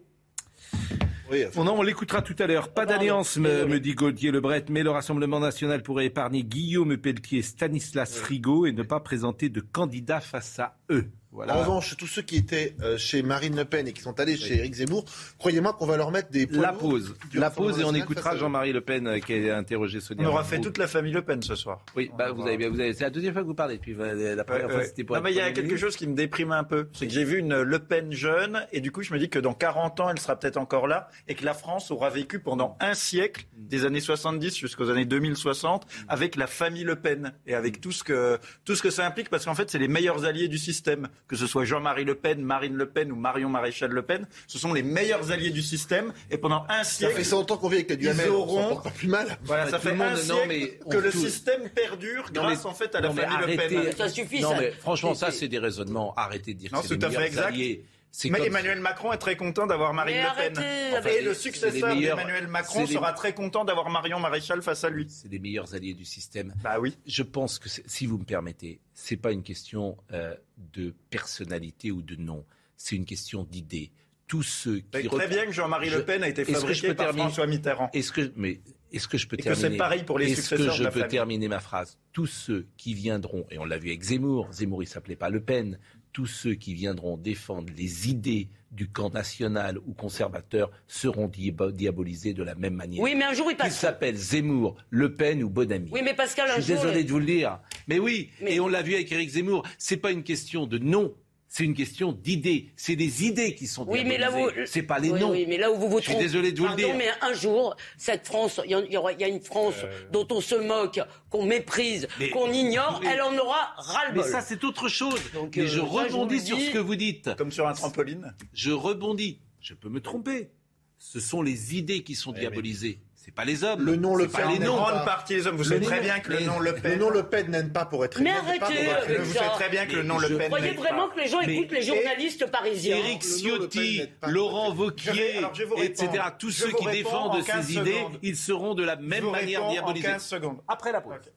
Oui, 1.30 1.44
non, 1.56 1.78
on 1.78 1.82
l'écoutera 1.82 2.22
tout 2.22 2.36
à 2.38 2.46
l'heure. 2.46 2.68
Pas 2.68 2.86
d'alliance, 2.86 3.36
me, 3.36 3.78
dit 3.78 3.94
Gauthier 3.94 4.30
Lebret, 4.30 4.64
mais 4.70 4.82
le 4.82 4.90
Rassemblement 4.90 5.40
national 5.40 5.82
pourrait 5.82 6.06
épargner 6.06 6.44
Guillaume 6.44 6.96
Pelletier 6.96 7.40
et 7.40 7.42
Stanislas 7.42 8.16
Frigo 8.16 8.66
et 8.66 8.72
ne 8.72 8.82
pas 8.82 9.00
présenter 9.00 9.48
de 9.48 9.60
candidat 9.60 10.20
face 10.20 10.58
à 10.58 10.76
eux. 10.90 11.10
Voilà. 11.36 11.54
En 11.56 11.60
revanche, 11.60 11.96
tous 11.96 12.06
ceux 12.06 12.22
qui 12.22 12.36
étaient 12.36 12.74
euh, 12.82 12.96
chez 12.98 13.22
Marine 13.22 13.54
Le 13.56 13.64
Pen 13.64 13.86
et 13.86 13.92
qui 13.92 14.00
sont 14.00 14.18
allés 14.18 14.36
chez 14.36 14.54
Éric 14.56 14.74
Zemmour, 14.74 15.04
croyez-moi 15.38 15.74
qu'on 15.74 15.86
va 15.86 15.96
leur 15.96 16.10
mettre 16.10 16.30
des 16.30 16.46
poids 16.46 16.62
La 16.62 16.72
pause. 16.72 17.14
La 17.34 17.50
pause 17.50 17.78
et 17.78 17.84
on 17.84 17.94
écoutera. 17.94 18.36
Jean-Marie 18.36 18.72
Le 18.72 18.80
Pen 18.80 19.06
euh, 19.06 19.18
qui 19.20 19.48
a 19.50 19.56
interrogé 19.56 19.98
On 19.98 20.00
Sonia. 20.00 20.28
aura 20.28 20.42
fait 20.44 20.60
toute 20.60 20.78
la 20.78 20.86
famille 20.86 21.12
Le 21.12 21.22
Pen 21.22 21.42
ce 21.42 21.54
soir. 21.54 21.84
Oui, 21.94 22.10
bah, 22.16 22.32
vous 22.32 22.42
avez 22.46 22.56
bien, 22.56 22.70
vous 22.70 22.80
avez, 22.80 22.92
c'est 22.94 23.04
la 23.04 23.10
deuxième 23.10 23.32
fois 23.34 23.42
que 23.42 23.46
vous 23.46 23.54
parlez. 23.54 23.78
Puis 23.78 23.94
euh, 23.98 24.34
la 24.34 24.44
première 24.44 24.64
Ouais, 24.66 24.70
fois 24.72 24.80
ouais. 24.80 24.86
c'était 24.86 25.04
pour 25.04 25.14
Non, 25.14 25.20
être 25.20 25.24
mais 25.24 25.32
il 25.32 25.36
y 25.36 25.40
a 25.40 25.52
quelque 25.52 25.66
ministre. 25.66 25.86
chose 25.86 25.96
qui 25.96 26.06
me 26.08 26.14
déprime 26.14 26.52
un 26.52 26.64
peu. 26.64 26.88
C'est 26.94 27.06
que 27.06 27.12
j'ai 27.12 27.24
vu 27.24 27.38
une 27.38 27.60
Le 27.62 27.78
Pen 27.78 28.12
jeune, 28.12 28.66
et 28.72 28.80
du 28.80 28.90
coup, 28.90 29.02
je 29.02 29.12
me 29.12 29.18
dis 29.18 29.28
que 29.28 29.38
dans 29.38 29.52
40 29.54 30.00
ans, 30.00 30.08
elle 30.10 30.18
sera 30.18 30.36
peut-être 30.38 30.56
encore 30.56 30.86
là, 30.86 31.08
et 31.28 31.34
que 31.34 31.44
la 31.44 31.52
France 31.54 31.90
aura 31.90 32.08
vécu 32.10 32.38
pendant 32.40 32.76
un 32.80 32.94
siècle, 32.94 33.44
des 33.56 33.84
années 33.84 34.00
70 34.00 34.56
jusqu'aux 34.56 34.88
années 34.90 35.04
2060, 35.04 35.86
avec 36.08 36.36
la 36.36 36.46
famille 36.46 36.84
Le 36.84 36.96
Pen, 36.96 37.32
et 37.46 37.54
avec 37.54 37.80
tout 37.82 37.92
ce 37.92 38.02
que, 38.04 38.38
tout 38.64 38.74
ce 38.74 38.82
que 38.82 38.90
ça 38.90 39.06
implique, 39.06 39.28
parce 39.28 39.44
qu'en 39.44 39.54
fait, 39.54 39.70
c'est 39.70 39.78
les 39.78 39.88
meilleurs 39.88 40.24
alliés 40.24 40.48
du 40.48 40.58
système. 40.58 41.08
Que 41.28 41.34
ce 41.34 41.48
soit 41.48 41.64
Jean-Marie 41.64 42.04
Le 42.04 42.14
Pen, 42.14 42.40
Marine 42.40 42.74
Le 42.76 42.86
Pen 42.88 43.10
ou 43.10 43.16
Marion 43.16 43.48
Maréchal 43.48 43.90
Le 43.90 44.02
Pen, 44.02 44.28
ce 44.46 44.58
sont 44.58 44.72
les 44.72 44.84
meilleurs 44.84 45.32
alliés 45.32 45.50
du 45.50 45.60
système, 45.62 46.12
et 46.30 46.38
pendant 46.38 46.64
un 46.68 46.84
Ça 46.84 46.90
siècle, 46.98 47.16
fait 47.16 47.24
100 47.24 47.50
ans 47.50 47.56
qu'on 47.56 47.68
vit 47.68 47.76
avec 47.78 47.88
la 47.88 47.96
ils 47.96 48.00
Duhamel, 48.00 48.30
auront 48.30 48.76
pas 48.76 48.90
plus 48.90 49.08
mal. 49.08 49.36
voilà, 49.42 49.68
ça 49.68 49.80
fait 49.80 49.92
monde- 49.92 50.06
un 50.06 50.10
non, 50.12 50.16
siècle 50.16 50.46
mais 50.48 50.78
que 50.88 50.96
le 50.98 51.10
tout- 51.10 51.18
système 51.18 51.68
perdure 51.70 52.26
Non, 52.32 52.42
grâce 52.42 52.62
mais- 52.62 52.70
en 52.70 52.74
fait 52.74 52.94
à 52.94 53.00
la 53.00 53.08
non, 53.08 53.14
famille 53.14 53.36
Le 53.38 53.42
arrêtez. 53.58 53.74
Pen. 53.76 53.92
Ça 53.96 54.08
suffit, 54.08 54.40
Non, 54.40 54.50
ça. 54.50 54.56
mais 54.60 54.70
franchement, 54.70 55.14
ça, 55.14 55.32
c'est 55.32 55.48
des 55.48 55.58
raisonnements. 55.58 56.14
Arrêtez 56.16 56.54
de 56.54 56.58
dire 56.60 56.70
Non, 56.72 56.80
que 56.80 56.86
c'est 56.86 56.94
tout 56.94 57.00
les 57.00 57.06
à 57.06 57.10
fait 57.10 57.16
meilleurs 57.16 57.26
exact. 57.28 57.46
alliés. 57.48 57.84
Mais 58.24 58.38
comme- 58.38 58.46
Emmanuel 58.46 58.80
Macron 58.80 59.12
est 59.12 59.18
très 59.18 59.36
content 59.36 59.66
d'avoir 59.66 59.92
Marine 59.92 60.16
Mais 60.16 60.22
Le 60.22 60.28
Pen. 60.54 60.58
arrêtez 60.58 60.96
Enfin, 60.98 61.08
et 61.10 61.22
le 61.22 61.34
successeur 61.34 61.94
meilleurs- 61.94 62.16
d'Emmanuel 62.16 62.48
Macron 62.48 62.80
les- 62.86 62.92
sera 62.94 63.12
très 63.12 63.34
content 63.34 63.64
d'avoir 63.64 63.90
Marion 63.90 64.18
Maréchal 64.20 64.62
face 64.62 64.84
à 64.84 64.90
lui. 64.90 65.06
C'est 65.10 65.28
les 65.30 65.38
meilleurs 65.38 65.74
alliés 65.74 65.92
du 65.94 66.04
système. 66.06 66.54
Bah 66.62 66.78
oui. 66.80 66.96
Je 67.06 67.22
pense 67.22 67.58
que, 67.58 67.68
si 67.68 68.06
vous 68.06 68.16
me 68.18 68.24
permettez, 68.24 68.80
c'est 68.94 69.16
pas 69.18 69.32
une 69.32 69.42
question 69.42 69.96
euh, 70.12 70.34
de 70.72 70.94
personnalité 71.10 71.90
ou 71.90 72.00
de 72.02 72.16
nom. 72.16 72.44
C'est 72.76 72.96
une 72.96 73.04
question 73.04 73.44
d'idée. 73.44 73.90
Tous 74.26 74.42
ceux 74.42 74.78
qui 74.80 75.08
Très 75.08 75.28
bien 75.28 75.46
que 75.46 75.52
Jean-Marie 75.52 75.88
Je- 75.90 75.98
Le 75.98 76.04
Pen 76.04 76.22
a 76.22 76.28
été 76.28 76.44
fabriqué 76.44 76.94
par 76.94 77.06
terminer 77.06 77.22
François 77.24 77.46
Mitterrand. 77.46 77.90
Est-ce 77.92 78.10
que, 78.12 78.32
mais 78.34 78.60
est-ce 78.92 79.06
que 79.08 79.18
je 79.18 79.28
peux 79.28 79.36
Et 79.36 79.38
que 79.38 79.42
terminer 79.44 79.70
c'est 79.70 79.76
pareil 79.76 80.02
pour 80.04 80.18
les 80.18 80.32
Est-ce 80.32 80.50
que 80.54 80.70
je 80.70 80.82
la 80.82 80.90
peux 80.90 80.98
famille 81.00 81.10
terminer 81.10 81.48
ma 81.48 81.60
phrase? 81.60 81.96
Tous 82.12 82.26
ceux 82.26 82.66
qui 82.76 82.94
viendront, 82.94 83.46
et 83.50 83.58
on 83.58 83.64
l'a 83.64 83.78
vu 83.78 83.88
avec 83.90 84.02
Zemmour, 84.02 84.48
Zemmour 84.52 84.82
il 84.82 84.86
s'appelait 84.88 85.14
pas 85.16 85.30
Le 85.30 85.40
Pen, 85.40 85.78
tous 86.16 86.24
ceux 86.24 86.54
qui 86.54 86.72
viendront 86.72 87.18
défendre 87.18 87.70
les 87.76 88.08
idées 88.08 88.48
du 88.70 88.88
camp 88.88 89.10
national 89.12 89.76
ou 89.86 89.92
conservateur 89.92 90.70
seront 90.86 91.28
diabo- 91.28 91.70
diabolisés 91.70 92.32
de 92.32 92.42
la 92.42 92.54
même 92.54 92.72
manière. 92.72 93.02
Oui, 93.02 93.14
mais 93.14 93.26
un 93.26 93.34
jour, 93.34 93.48
il 93.50 93.56
passe. 93.58 93.78
s'appellent 93.78 94.16
Zemmour, 94.16 94.76
Le 94.88 95.12
Pen 95.14 95.42
ou 95.42 95.50
Bonamy. 95.50 95.90
Oui, 95.92 96.00
mais 96.02 96.14
Pascal, 96.14 96.48
un 96.50 96.56
Je 96.56 96.60
suis 96.62 96.72
jour. 96.72 96.82
désolé 96.84 97.00
les- 97.00 97.04
de 97.04 97.10
vous 97.12 97.18
le 97.18 97.26
dire. 97.26 97.60
Mais 97.86 97.98
oui, 97.98 98.30
Mais- 98.40 98.54
et 98.54 98.60
on 98.60 98.66
l'a 98.68 98.80
vu 98.80 98.94
avec 98.94 99.12
Éric 99.12 99.28
Zemmour. 99.28 99.62
C'est 99.76 99.98
pas 99.98 100.10
une 100.10 100.22
question 100.22 100.66
de 100.66 100.78
nom, 100.78 101.12
c'est 101.48 101.64
une 101.64 101.74
question 101.74 102.12
d'idées. 102.12 102.70
C'est 102.76 102.94
les 102.96 103.24
idées 103.24 103.54
qui 103.54 103.66
sont 103.66 103.86
Oui, 103.88 104.04
mais 104.04 104.18
là 104.18 104.30
où. 104.30 104.36
diabolisées. 104.36 104.66
C'est 104.66 104.82
pas 104.82 104.98
les 104.98 105.10
oui, 105.10 105.20
noms. 105.20 105.30
Oui, 105.30 105.46
mais 105.48 105.56
là 105.58 105.70
où 105.70 105.76
vous 105.76 105.88
vous 105.88 105.98
Je 105.98 106.02
suis 106.04 106.12
trompez. 106.12 106.24
désolé 106.26 106.52
de 106.52 106.60
vous 106.60 106.66
le 106.68 106.74
dire. 106.76 106.94
mais 106.96 107.08
un 107.22 107.32
jour, 107.34 107.76
cette 107.96 108.26
France, 108.26 108.60
il 108.64 108.70
y, 108.70 108.92
y 108.92 109.24
a 109.24 109.28
une 109.28 109.40
France 109.40 109.76
dont 110.12 110.26
on 110.30 110.40
se 110.40 110.54
moque, 110.56 111.00
qu'on 111.30 111.44
méprise, 111.46 112.04
Euh. 112.04 112.08
Mais- 112.18 112.30
qu'on 112.30 112.52
ignore, 112.52 113.00
mais- 113.02 113.10
elle 113.10 113.22
en 113.22 113.36
aura 113.36 113.74
Mais 113.76 113.82
ras-le-bol. 113.84 114.24
ça, 114.24 114.40
c'est 114.40 114.62
autre 114.64 114.88
chose. 114.88 115.20
Donc, 115.34 115.56
mais 115.56 115.62
euh, 115.62 115.66
je 115.66 115.70
ça, 115.80 115.86
je 115.86 115.90
rebondis 116.14 116.40
sur 116.40 116.56
dis. 116.56 116.66
ce 116.66 116.70
que 116.72 116.78
vous 116.78 116.96
dites. 116.96 117.34
Comme 117.36 117.52
sur 117.52 117.66
un 117.68 117.72
trampoline. 117.74 118.34
Je 118.52 118.70
rebondis. 118.72 119.40
Je 119.60 119.74
peux 119.74 119.88
me 119.88 120.00
tromper. 120.00 120.50
Ce 120.98 121.20
sont 121.20 121.42
les 121.42 121.76
idées 121.76 122.02
qui 122.02 122.14
sont 122.14 122.32
diabolisées. 122.32 123.00
C'est 123.26 123.34
pas 123.34 123.44
les 123.44 123.64
hommes. 123.64 123.84
Le 123.84 123.96
nom 123.96 124.14
Le 124.14 124.26
C'est 124.26 124.30
pas 124.30 124.38
Pen 124.42 124.50
les 124.52 124.58
n'est 124.60 124.66
noms. 124.66 124.76
pas- 124.82 124.92
grande 124.92 125.04
partie 125.04 125.34
des 125.34 125.46
hommes. 125.48 125.56
Vous 125.56 125.64
Le 125.64 125.68
savez 125.68 125.80
nom- 125.80 125.86
très 125.88 126.00
bien 126.00 126.20
que 126.20 126.32
le 126.32 126.40
nom 126.44 126.60
Le 126.60 126.70
Le 126.70 126.76
Pen. 126.80 126.98
nom 127.00 127.10
Le 127.10 127.22
Pen 127.24 127.50
n'aime 127.50 127.72
pas 127.72 127.84
pour 127.84 128.04
être 128.04 128.20
Mais 128.20 128.30
arrêtez 128.30 128.84
aimé. 128.84 129.16
Vous 129.18 129.32
savez 129.32 129.48
très 129.56 129.68
bien 129.68 129.84
que 129.86 129.96
le 129.96 130.04
nom 130.04 130.18
Le 130.20 130.28
Pen. 130.28 130.38
Vous 130.38 130.44
croyez 130.56 130.74
vraiment 130.74 131.08
pas. 131.08 131.14
que 131.16 131.20
les 131.22 131.26
gens 131.28 131.40
écoutent 131.40 131.72
les 131.72 131.82
journalistes 131.82 132.46
parisiens 132.52 132.96
Éric 132.98 133.24
Le 133.24 133.28
Le 133.28 133.36
Ciotti. 133.36 134.02
Laurent 134.28 134.72
Vauquier, 134.72 135.40
etc. 135.82 136.08
Tous 136.38 136.52
ceux 136.52 136.70
qui 136.70 136.86
défendent 136.86 137.34
en 137.34 137.42
15 137.42 137.66
ces 137.66 137.74
idées, 137.74 138.06
ils 138.22 138.36
seront 138.36 138.74
de 138.74 138.84
la 138.84 138.94
même 138.94 139.28
manière 139.28 139.68
diabolisés. 139.70 140.06
15 140.06 140.24
secondes. 140.24 140.58
Après 140.68 140.92
la 140.92 141.00
pause. 141.00 141.14
Ok. 141.16 141.32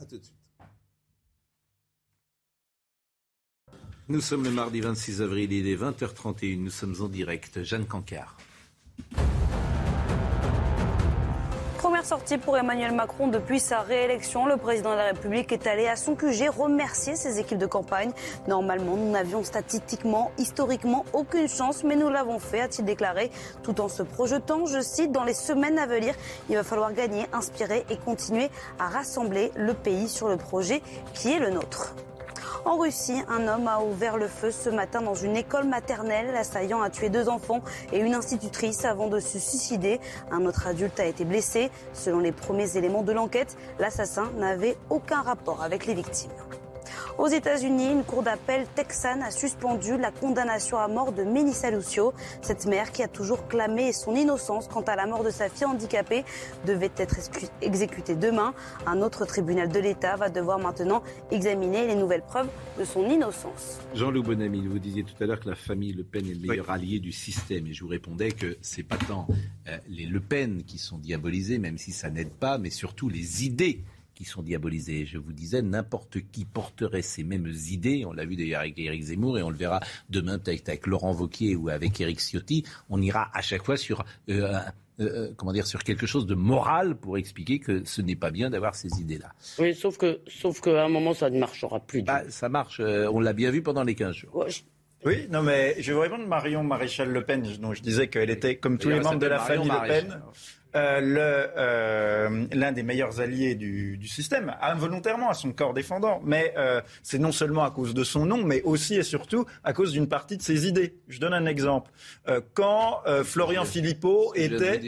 À 0.00 0.04
tout 0.06 0.16
de 0.16 0.24
suite. 0.24 0.34
Nous 4.08 4.22
sommes 4.22 4.44
le 4.44 4.50
mardi 4.50 4.80
26 4.80 5.20
avril, 5.20 5.52
il 5.52 5.68
est 5.68 5.76
20h31, 5.76 6.56
nous 6.60 6.70
sommes 6.70 6.96
en 7.00 7.08
direct. 7.08 7.62
Jeanne 7.62 7.84
Cancard. 7.86 8.38
Première 12.00 12.18
sortie 12.18 12.38
pour 12.38 12.56
Emmanuel 12.56 12.94
Macron 12.94 13.28
depuis 13.28 13.60
sa 13.60 13.80
réélection. 13.80 14.46
Le 14.46 14.56
président 14.56 14.92
de 14.92 14.96
la 14.96 15.04
République 15.08 15.52
est 15.52 15.66
allé 15.66 15.86
à 15.86 15.96
son 15.96 16.14
QG 16.14 16.48
remercier 16.48 17.14
ses 17.14 17.38
équipes 17.38 17.58
de 17.58 17.66
campagne. 17.66 18.10
Normalement, 18.48 18.96
nous 18.96 19.10
n'avions 19.10 19.44
statistiquement, 19.44 20.32
historiquement, 20.38 21.04
aucune 21.12 21.46
chance, 21.46 21.84
mais 21.84 21.96
nous 21.96 22.08
l'avons 22.08 22.38
fait, 22.38 22.62
a-t-il 22.62 22.86
déclaré, 22.86 23.30
tout 23.62 23.82
en 23.82 23.90
se 23.90 24.02
projetant, 24.02 24.64
je 24.64 24.80
cite, 24.80 25.12
dans 25.12 25.24
les 25.24 25.34
semaines 25.34 25.78
à 25.78 25.86
venir, 25.86 26.14
il 26.48 26.56
va 26.56 26.64
falloir 26.64 26.94
gagner, 26.94 27.26
inspirer 27.34 27.84
et 27.90 27.98
continuer 27.98 28.48
à 28.78 28.88
rassembler 28.88 29.52
le 29.54 29.74
pays 29.74 30.08
sur 30.08 30.28
le 30.28 30.38
projet 30.38 30.80
qui 31.12 31.34
est 31.34 31.38
le 31.38 31.50
nôtre. 31.50 31.94
En 32.64 32.76
Russie, 32.76 33.22
un 33.28 33.48
homme 33.48 33.68
a 33.68 33.82
ouvert 33.82 34.18
le 34.18 34.28
feu 34.28 34.50
ce 34.50 34.68
matin 34.68 35.00
dans 35.00 35.14
une 35.14 35.36
école 35.36 35.64
maternelle. 35.64 36.30
L'assaillant 36.32 36.82
a 36.82 36.90
tué 36.90 37.08
deux 37.08 37.28
enfants 37.28 37.62
et 37.92 37.98
une 37.98 38.14
institutrice 38.14 38.84
avant 38.84 39.06
de 39.06 39.18
se 39.18 39.38
suicider. 39.38 39.98
Un 40.30 40.44
autre 40.44 40.66
adulte 40.66 41.00
a 41.00 41.06
été 41.06 41.24
blessé. 41.24 41.70
Selon 41.94 42.18
les 42.18 42.32
premiers 42.32 42.76
éléments 42.76 43.02
de 43.02 43.12
l'enquête, 43.12 43.56
l'assassin 43.78 44.30
n'avait 44.36 44.76
aucun 44.90 45.22
rapport 45.22 45.62
avec 45.62 45.86
les 45.86 45.94
victimes. 45.94 46.30
Aux 47.18 47.28
États-Unis, 47.28 47.90
une 47.90 48.04
cour 48.04 48.22
d'appel 48.22 48.66
texane 48.74 49.22
a 49.22 49.30
suspendu 49.30 49.96
la 49.98 50.10
condamnation 50.10 50.78
à 50.78 50.88
mort 50.88 51.12
de 51.12 51.22
Melissa 51.22 51.70
Lucio. 51.70 52.12
Cette 52.42 52.66
mère, 52.66 52.92
qui 52.92 53.02
a 53.02 53.08
toujours 53.08 53.46
clamé 53.48 53.92
son 53.92 54.14
innocence 54.14 54.68
quant 54.68 54.82
à 54.82 54.96
la 54.96 55.06
mort 55.06 55.24
de 55.24 55.30
sa 55.30 55.48
fille 55.48 55.66
handicapée, 55.66 56.24
devait 56.66 56.90
être 56.96 57.16
exécutée 57.62 58.14
demain. 58.14 58.54
Un 58.86 59.02
autre 59.02 59.26
tribunal 59.26 59.68
de 59.68 59.78
l'État 59.78 60.16
va 60.16 60.28
devoir 60.28 60.58
maintenant 60.58 61.02
examiner 61.30 61.86
les 61.86 61.94
nouvelles 61.94 62.22
preuves 62.22 62.48
de 62.78 62.84
son 62.84 63.08
innocence. 63.08 63.78
Jean-Loup 63.94 64.22
Bonamy, 64.22 64.66
vous 64.66 64.78
disiez 64.78 65.04
tout 65.04 65.22
à 65.22 65.26
l'heure 65.26 65.40
que 65.40 65.48
la 65.48 65.56
famille 65.56 65.92
Le 65.92 66.04
Pen 66.04 66.26
est 66.26 66.34
le 66.34 66.46
meilleur 66.46 66.70
allié 66.70 67.00
du 67.00 67.12
système. 67.12 67.66
Et 67.66 67.72
je 67.72 67.82
vous 67.82 67.90
répondais 67.90 68.32
que 68.32 68.56
c'est 68.62 68.82
pas 68.82 68.96
tant 68.96 69.26
euh, 69.68 69.76
les 69.88 70.06
Le 70.06 70.20
Pen 70.20 70.62
qui 70.64 70.78
sont 70.78 70.98
diabolisés, 70.98 71.58
même 71.58 71.78
si 71.78 71.92
ça 71.92 72.10
n'aide 72.10 72.30
pas, 72.30 72.58
mais 72.58 72.70
surtout 72.70 73.08
les 73.08 73.44
idées 73.44 73.82
qui 74.20 74.26
sont 74.26 74.42
diabolisées. 74.42 75.06
Je 75.06 75.16
vous 75.16 75.32
disais, 75.32 75.62
n'importe 75.62 76.18
qui 76.30 76.44
porterait 76.44 77.00
ces 77.00 77.24
mêmes 77.24 77.50
idées, 77.70 78.04
on 78.06 78.12
l'a 78.12 78.26
vu 78.26 78.36
d'ailleurs 78.36 78.60
avec 78.60 78.78
Éric 78.78 79.02
Zemmour 79.04 79.38
et 79.38 79.42
on 79.42 79.48
le 79.48 79.56
verra 79.56 79.80
demain 80.10 80.38
peut-être 80.38 80.68
avec 80.68 80.86
Laurent 80.86 81.12
Vauquier 81.12 81.56
ou 81.56 81.70
avec 81.70 81.98
Éric 82.02 82.20
Ciotti, 82.20 82.64
on 82.90 83.00
ira 83.00 83.30
à 83.32 83.40
chaque 83.40 83.64
fois 83.64 83.78
sur... 83.78 84.04
euh, 84.28 84.52
un- 84.52 84.64
euh, 85.02 85.32
comment 85.34 85.54
dire, 85.54 85.66
sur 85.66 85.82
quelque 85.82 86.04
chose 86.06 86.26
de 86.26 86.34
moral 86.34 86.94
pour 86.94 87.16
expliquer 87.16 87.58
que 87.58 87.82
ce 87.86 88.02
n'est 88.02 88.16
pas 88.16 88.30
bien 88.30 88.50
d'avoir 88.50 88.74
ces 88.74 89.00
idées-là. 89.00 89.32
Oui, 89.58 89.74
sauf 89.74 89.96
que, 89.96 90.20
sauf 90.26 90.60
qu'à 90.60 90.84
un 90.84 90.90
moment, 90.90 91.14
ça 91.14 91.30
ne 91.30 91.38
marchera 91.38 91.80
plus. 91.80 92.02
Bah, 92.02 92.20
ça 92.28 92.50
marche, 92.50 92.80
euh, 92.80 93.08
on 93.10 93.18
l'a 93.20 93.32
bien 93.32 93.50
vu 93.50 93.62
pendant 93.62 93.82
les 93.82 93.94
15 93.94 94.14
jours. 94.14 94.36
Ouais, 94.36 94.50
je- 94.50 94.60
Oui, 95.06 95.26
non, 95.30 95.42
mais 95.42 95.76
je 95.78 95.86
vais 95.92 95.94
vous 95.94 96.00
répondre 96.02 96.26
Marion 96.26 96.62
Maréchal 96.62 97.08
Le 97.10 97.24
Pen, 97.24 97.42
dont 97.62 97.72
je 97.72 97.80
disais 97.80 98.08
qu'elle 98.08 98.28
était, 98.28 98.56
comme 98.58 98.76
tous 98.76 98.90
les 98.90 99.00
membres 99.00 99.18
de 99.18 99.26
la 99.26 99.38
famille 99.38 99.68
Marion 99.68 99.82
Le 99.84 99.88
Pen, 99.88 100.08
Maréchal. 100.08 100.22
Euh, 100.74 101.46
euh, 101.56 102.46
l'un 102.52 102.72
des 102.72 102.82
meilleurs 102.82 103.20
alliés 103.20 103.54
du, 103.54 103.96
du, 103.96 104.08
système, 104.08 104.54
involontairement 104.60 105.30
à 105.30 105.34
son 105.34 105.52
corps 105.52 105.74
défendant. 105.74 106.20
Mais 106.24 106.54
euh, 106.56 106.80
c'est 107.02 107.18
non 107.18 107.32
seulement 107.32 107.64
à 107.64 107.70
cause 107.70 107.94
de 107.94 108.04
son 108.04 108.26
nom, 108.26 108.44
mais 108.44 108.62
aussi 108.62 108.94
et 108.94 109.02
surtout 109.02 109.46
à 109.64 109.72
cause 109.72 109.92
d'une 109.92 110.08
partie 110.08 110.36
de 110.36 110.42
ses 110.42 110.66
idées. 110.66 110.94
Je 111.08 111.18
donne 111.18 111.34
un 111.34 111.46
exemple. 111.46 111.90
Euh, 112.28 112.40
quand 112.54 113.02
Florian 113.24 113.64
Philippot 113.64 114.32
était... 114.34 114.80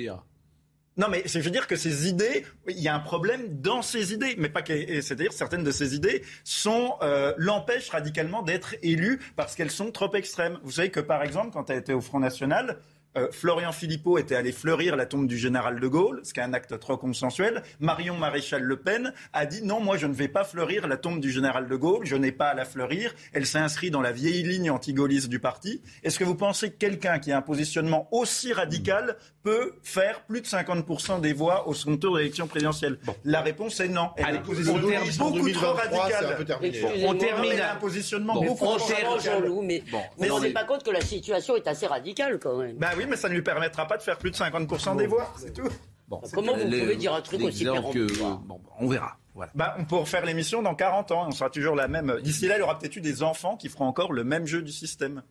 Non, 0.99 1.07
mais 1.09 1.23
je 1.25 1.39
veux 1.39 1.51
dire 1.51 1.67
que 1.67 1.77
ces 1.77 2.07
idées, 2.07 2.45
il 2.69 2.79
y 2.79 2.89
a 2.89 2.95
un 2.95 3.01
problème 3.01 3.61
dans 3.61 3.81
ces 3.81 4.13
idées, 4.13 4.35
mais 4.37 4.51
pas 4.51 4.61
que, 4.61 5.01
c'est-à-dire 5.01 5.33
certaines 5.33 5.65
de 5.65 5.71
ces 5.71 5.95
idées 5.95 6.23
sont 6.45 6.97
euh, 7.01 7.33
l'empêchent 7.39 7.89
radicalement 7.89 8.43
d'être 8.43 8.75
élues 8.83 9.19
parce 9.35 9.55
qu'elles 9.55 9.71
sont 9.71 9.91
trop 9.91 10.13
extrêmes. 10.15 10.59
Vous 10.63 10.73
savez 10.73 10.91
que 10.91 11.01
par 11.01 11.23
exemple, 11.23 11.51
quand 11.51 11.71
elle 11.71 11.79
était 11.79 11.95
au 11.95 12.03
Front 12.03 12.21
National, 12.21 12.79
euh, 13.17 13.29
Florian 13.31 13.73
Philippot 13.73 14.19
était 14.19 14.35
allé 14.35 14.53
fleurir 14.53 14.97
la 14.97 15.07
tombe 15.07 15.27
du 15.27 15.37
général 15.37 15.81
de 15.81 15.89
Gaulle, 15.89 16.21
ce 16.25 16.33
qui 16.33 16.41
est 16.41 16.43
un 16.43 16.55
acte 16.55 16.79
trop 16.79 16.97
consensuel. 16.97 17.63
Marion 17.81 18.17
Maréchal 18.17 18.63
Le 18.63 18.77
Pen 18.77 19.13
a 19.33 19.47
dit 19.47 19.63
non, 19.63 19.81
moi 19.81 19.97
je 19.97 20.07
ne 20.07 20.15
vais 20.15 20.29
pas 20.29 20.45
fleurir 20.45 20.89
la 20.89 20.97
tombe 20.97 21.21
du 21.21 21.31
général 21.31 21.69
de 21.69 21.77
Gaulle, 21.77 22.07
je 22.07 22.17
n'ai 22.17 22.33
pas 22.33 22.49
à 22.49 22.55
la 22.55 22.65
fleurir. 22.65 23.15
Elle 23.33 23.47
s'est 23.47 23.59
inscrite 23.59 23.93
dans 23.93 24.01
la 24.01 24.13
vieille 24.13 24.43
ligne 24.43 24.71
anti-gaulliste 24.71 25.29
du 25.29 25.41
parti. 25.41 25.83
Est-ce 26.03 26.19
que 26.19 26.25
vous 26.25 26.35
pensez 26.35 26.71
que 26.71 26.77
quelqu'un 26.77 27.19
qui 27.19 27.33
a 27.33 27.37
un 27.37 27.43
positionnement 27.43 28.09
aussi 28.13 28.53
radical 28.53 29.17
peut 29.43 29.75
faire 29.83 30.23
plus 30.23 30.41
de 30.41 30.47
50% 30.47 31.21
des 31.21 31.33
voix 31.33 31.69
au 31.69 31.75
second 31.75 31.97
tour 31.97 32.15
de 32.15 32.19
l'élection 32.21 32.47
présidentielle 32.47 32.99
La 33.25 33.41
réponse 33.41 33.81
est 33.81 33.89
non. 33.89 34.11
Elle 34.17 34.25
a 34.25 34.29
un 34.29 34.39
positionnement 34.39 35.31
beaucoup 35.31 35.51
trop 35.51 35.73
radical. 35.73 36.47
On 37.05 37.15
termine. 37.15 37.61
un 37.61 37.77
positionnement 37.77 38.35
bon, 38.35 38.47
beaucoup 38.47 38.65
trop 38.79 38.95
radical. 38.95 39.51
Mais, 39.63 39.83
bon, 39.91 40.01
mais 40.19 40.31
on 40.31 40.41
ne 40.41 40.49
pas 40.49 40.65
compte 40.65 40.83
que 40.83 40.91
la 40.91 41.01
situation 41.01 41.57
est 41.57 41.67
assez 41.67 41.87
radicale 41.87 42.39
quand 42.39 42.57
même. 42.57 42.77
Bah 42.77 42.91
oui, 42.97 43.02
mais 43.07 43.17
ça 43.17 43.29
ne 43.29 43.35
lui 43.35 43.43
permettra 43.43 43.87
pas 43.87 43.97
de 43.97 44.03
faire 44.03 44.19
plus 44.19 44.31
de 44.31 44.37
50% 44.37 44.97
des 44.97 45.07
voix, 45.07 45.33
c'est 45.37 45.53
tout. 45.53 45.69
Bon, 46.09 46.21
Comment 46.35 46.55
vous 46.55 46.65
pouvez 46.65 46.97
dire 46.97 47.15
un 47.15 47.23
truc 47.23 47.43
aussi 47.43 47.65
bon, 47.65 48.61
On 48.79 48.87
verra. 48.87 49.17
Voilà. 49.35 49.51
Bah, 49.55 49.77
on 49.79 49.85
pourra 49.85 50.05
faire 50.05 50.27
l'émission 50.27 50.61
dans 50.61 50.75
40 50.75 51.11
ans, 51.13 51.25
on 51.27 51.31
sera 51.31 51.49
toujours 51.49 51.75
la 51.75 51.89
même. 51.89 52.21
D'ici 52.23 52.47
là, 52.47 52.57
il 52.57 52.61
y 52.61 52.63
aura 52.63 52.79
peut-être 52.79 52.97
eu 52.97 53.01
des 53.01 53.23
enfants 53.23 53.57
qui 53.57 53.69
feront 53.71 53.87
encore 53.87 54.13
le 54.13 54.25
même 54.25 54.47
jeu 54.47 54.63
du 54.63 54.73
système. 54.73 55.23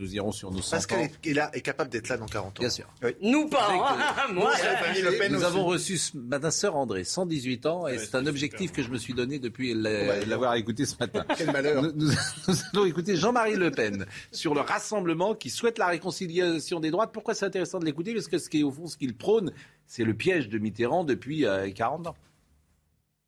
Nous 0.00 0.14
irons 0.14 0.32
sur 0.32 0.50
nos 0.50 0.62
100 0.62 0.70
Pascal 0.76 1.10
est, 1.22 1.34
là, 1.34 1.50
est 1.52 1.60
capable 1.60 1.90
d'être 1.90 2.08
là 2.08 2.16
dans 2.16 2.24
40 2.24 2.58
ans. 2.58 2.60
Bien 2.60 2.70
sûr. 2.70 2.86
Oui. 3.02 3.10
Nous 3.20 3.48
pas. 3.48 3.68
Hein 3.70 4.28
Moi, 4.32 4.50
la 4.56 4.98
Le 4.98 5.18
Pen 5.18 5.30
nous 5.30 5.40
aussi. 5.40 5.46
avons 5.46 5.66
reçu 5.66 5.98
ce 5.98 6.16
matin 6.16 6.50
sœur 6.50 6.74
André, 6.74 7.04
118 7.04 7.66
ans, 7.66 7.86
et 7.86 7.92
ouais, 7.92 7.98
c'est 7.98 8.14
un 8.14 8.26
objectif 8.26 8.72
que 8.72 8.82
je 8.82 8.88
me 8.88 8.96
suis 8.96 9.12
donné 9.12 9.38
depuis 9.38 9.74
l'avoir 9.74 10.54
écouté 10.54 10.86
ce 10.86 10.94
matin. 10.98 11.26
Quel 11.36 11.52
malheur. 11.52 11.82
Nous, 11.82 11.92
nous, 11.92 12.12
nous 12.48 12.54
allons 12.72 12.86
écouter 12.86 13.14
Jean-Marie 13.16 13.56
Le 13.56 13.70
Pen 13.70 14.06
sur 14.32 14.54
le 14.54 14.62
rassemblement 14.62 15.34
qui 15.34 15.50
souhaite 15.50 15.76
la 15.76 15.88
réconciliation 15.88 16.80
des 16.80 16.90
droites. 16.90 17.12
Pourquoi 17.12 17.34
c'est 17.34 17.44
intéressant 17.44 17.78
de 17.78 17.84
l'écouter? 17.84 18.14
Parce 18.14 18.28
que 18.28 18.38
ce 18.38 18.48
qui 18.48 18.60
est 18.60 18.64
au 18.64 18.72
fond 18.72 18.86
ce 18.86 18.96
qu'il 18.96 19.14
prône, 19.14 19.52
c'est 19.86 20.04
le 20.04 20.14
piège 20.14 20.48
de 20.48 20.58
Mitterrand 20.58 21.04
depuis 21.04 21.44
euh, 21.44 21.70
40 21.70 22.06
ans. 22.06 22.16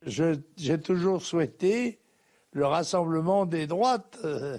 J'ai 0.07 0.81
toujours 0.81 1.21
souhaité 1.21 1.99
le 2.53 2.65
rassemblement 2.65 3.45
des 3.45 3.67
droites. 3.67 4.19
Euh 4.25 4.57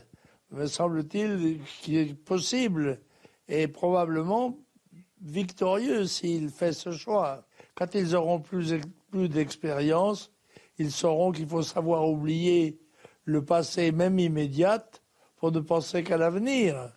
me 0.54 0.68
semble-t-il, 0.68 1.60
qui 1.82 1.98
est 1.98 2.14
possible 2.14 3.02
et 3.48 3.68
probablement 3.68 4.58
victorieux 5.22 6.06
s'il 6.06 6.50
fait 6.50 6.74
ce 6.74 6.92
choix. 6.92 7.46
Quand 7.76 7.96
ils 7.96 8.16
auront 8.16 8.40
plus, 8.40 8.76
plus 9.10 9.30
d'expérience, 9.30 10.32
ils 10.78 10.92
sauront 10.92 11.32
qu'il 11.32 11.48
faut 11.48 11.64
savoir 11.64 12.08
oublier 12.08 12.80
le 13.26 13.44
passé, 13.44 13.92
même 13.92 14.20
immédiat, 14.20 14.86
pour 15.38 15.52
ne 15.52 15.60
penser 15.60 16.04
qu'à 16.04 16.18
l'avenir. 16.18 16.92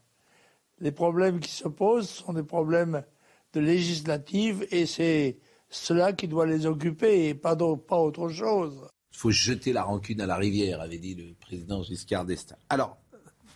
Les 0.79 0.93
problèmes 0.93 1.41
qui 1.41 1.51
se 1.51 1.69
posent 1.69 2.09
sont 2.09 2.35
des 2.35 2.43
problèmes 2.43 3.03
de 3.55 3.61
législative 3.61 4.67
et 4.71 4.87
c'est 4.87 5.39
cela 5.71 6.13
qui 6.13 6.29
doit 6.29 6.47
les 6.47 6.67
occuper 6.67 7.29
et 7.29 7.35
pas, 7.35 7.57
pas 7.57 7.99
autre 7.99 8.29
chose. 8.29 8.87
Il 9.13 9.19
faut 9.19 9.31
jeter 9.31 9.73
la 9.73 9.83
rancune 9.83 10.21
à 10.21 10.27
la 10.27 10.37
rivière, 10.37 10.83
avait 10.83 10.99
dit 10.99 11.15
le 11.15 11.33
président 11.35 11.83
Giscard 11.83 12.27
d'Estaing. 12.27 12.59
Alors, 12.69 12.99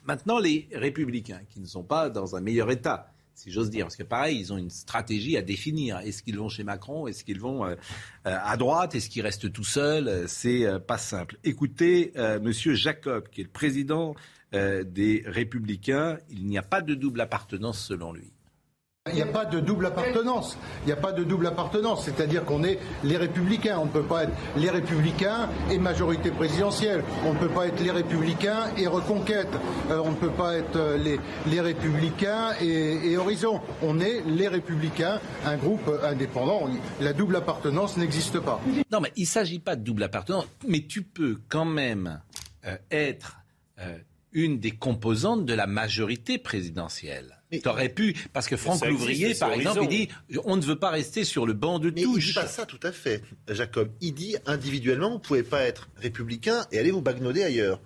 Maintenant, 0.05 0.39
les 0.39 0.69
républicains, 0.73 1.43
qui 1.49 1.61
ne 1.61 1.67
sont 1.67 1.85
pas 1.85 2.11
dans 2.11 2.37
un 2.37 2.41
meilleur 2.41 2.71
état, 2.71 3.13
si 3.35 3.51
j'ose 3.51 3.71
dire, 3.71 3.87
parce 3.87 3.97
que 3.97 4.03
pareil, 4.03 4.39
ils 4.39 4.53
ont 4.53 4.59
une 4.59 4.71
stratégie 4.71 5.37
à 5.37 5.43
définir. 5.43 5.99
Est-ce 5.99 6.23
qu'ils 6.23 6.39
vont 6.39 6.51
chez 6.51 6.63
Macron? 6.63 7.07
Est-ce 7.07 7.25
qu'ils 7.25 7.41
vont 7.41 7.65
euh, 7.65 7.75
à 8.25 8.57
droite? 8.59 8.95
Est-ce 8.95 9.09
qu'ils 9.09 9.23
restent 9.23 9.51
tout 9.51 9.65
seuls? 9.65 10.29
C'est 10.29 10.67
euh, 10.67 10.79
pas 10.79 10.99
simple. 10.99 11.39
Écoutez, 11.43 12.13
euh, 12.17 12.39
Monsieur 12.39 12.75
Jacob, 12.75 13.29
qui 13.31 13.41
est 13.41 13.45
le 13.45 13.51
président 13.51 14.15
euh, 14.53 14.85
des 14.85 15.23
Républicains, 15.27 16.19
il 16.29 16.47
n'y 16.47 16.59
a 16.59 16.63
pas 16.63 16.83
de 16.83 16.95
double 16.95 17.21
appartenance 17.21 17.83
selon 17.83 18.13
lui. 18.13 18.33
Il 19.09 19.15
n'y 19.15 19.23
a 19.23 19.27
pas 19.27 19.47
de 19.47 19.61
double 19.61 19.87
appartenance. 19.87 20.59
Il 20.83 20.89
n'y 20.89 20.93
a 20.93 20.97
pas 20.97 21.13
de 21.13 21.25
double 21.25 21.47
appartenance. 21.47 22.05
C'est-à-dire 22.05 22.45
qu'on 22.45 22.63
est 22.63 22.79
les 23.03 23.17
républicains. 23.17 23.79
On 23.79 23.87
ne 23.87 23.91
peut 23.91 24.03
pas 24.03 24.25
être 24.25 24.33
les 24.57 24.69
républicains 24.69 25.49
et 25.71 25.79
majorité 25.79 26.31
présidentielle. 26.31 27.03
On 27.25 27.33
ne 27.33 27.39
peut 27.39 27.49
pas 27.49 27.67
être 27.67 27.81
les 27.81 27.93
républicains 27.93 28.67
et 28.77 28.87
reconquête. 28.87 29.49
Euh, 29.91 30.03
on 30.05 30.11
ne 30.11 30.17
peut 30.17 30.31
pas 30.31 30.59
être 30.59 30.77
euh, 30.77 31.17
les, 31.47 31.61
républicains 31.63 32.53
et, 32.61 33.17
horizon. 33.17 33.63
On 33.83 34.01
est 34.01 34.21
les 34.27 34.49
républicains, 34.49 35.19
un 35.47 35.57
groupe 35.57 35.91
indépendant. 36.03 36.69
La 37.01 37.15
double 37.15 37.37
appartenance 37.37 37.97
n'existe 37.97 38.39
pas. 38.39 38.61
Non, 38.93 39.01
mais 39.01 39.13
il 39.17 39.23
ne 39.23 39.29
s'agit 39.29 39.61
pas 39.61 39.77
de 39.77 39.83
double 39.83 40.03
appartenance. 40.03 40.47
Mais 40.69 40.83
tu 40.83 41.03
peux 41.03 41.39
quand 41.49 41.65
même 41.65 42.21
euh, 42.67 42.77
être 42.91 43.39
une 44.33 44.61
des 44.61 44.73
composantes 44.73 45.47
de 45.47 45.55
la 45.55 45.67
majorité 45.67 46.37
présidentielle. 46.37 47.40
Tu 47.51 47.69
aurais 47.69 47.89
pu, 47.89 48.15
parce 48.33 48.47
que 48.47 48.57
Franck 48.57 48.87
Louvrier, 48.87 49.35
par 49.35 49.53
exemple, 49.53 49.81
il 49.83 49.89
dit 49.89 50.09
on 50.45 50.57
ne 50.57 50.63
veut 50.63 50.79
pas 50.79 50.91
rester 50.91 51.25
sur 51.25 51.47
le 51.47 51.53
banc 51.53 51.79
de 51.79 51.91
Mais 51.91 52.03
touche. 52.03 52.25
il 52.25 52.29
dit 52.29 52.35
pas 52.35 52.47
ça 52.47 52.65
tout 52.67 52.81
à 52.83 52.93
fait, 52.93 53.23
Jacob. 53.49 53.91
Il 54.01 54.15
dit 54.15 54.37
individuellement, 54.47 55.09
vous 55.09 55.15
ne 55.17 55.21
pouvez 55.21 55.43
pas 55.43 55.63
être 55.63 55.89
républicain 55.97 56.67
et 56.71 56.79
aller 56.79 56.91
vous 56.91 57.03
bagnoder 57.03 57.43
ailleurs. 57.43 57.81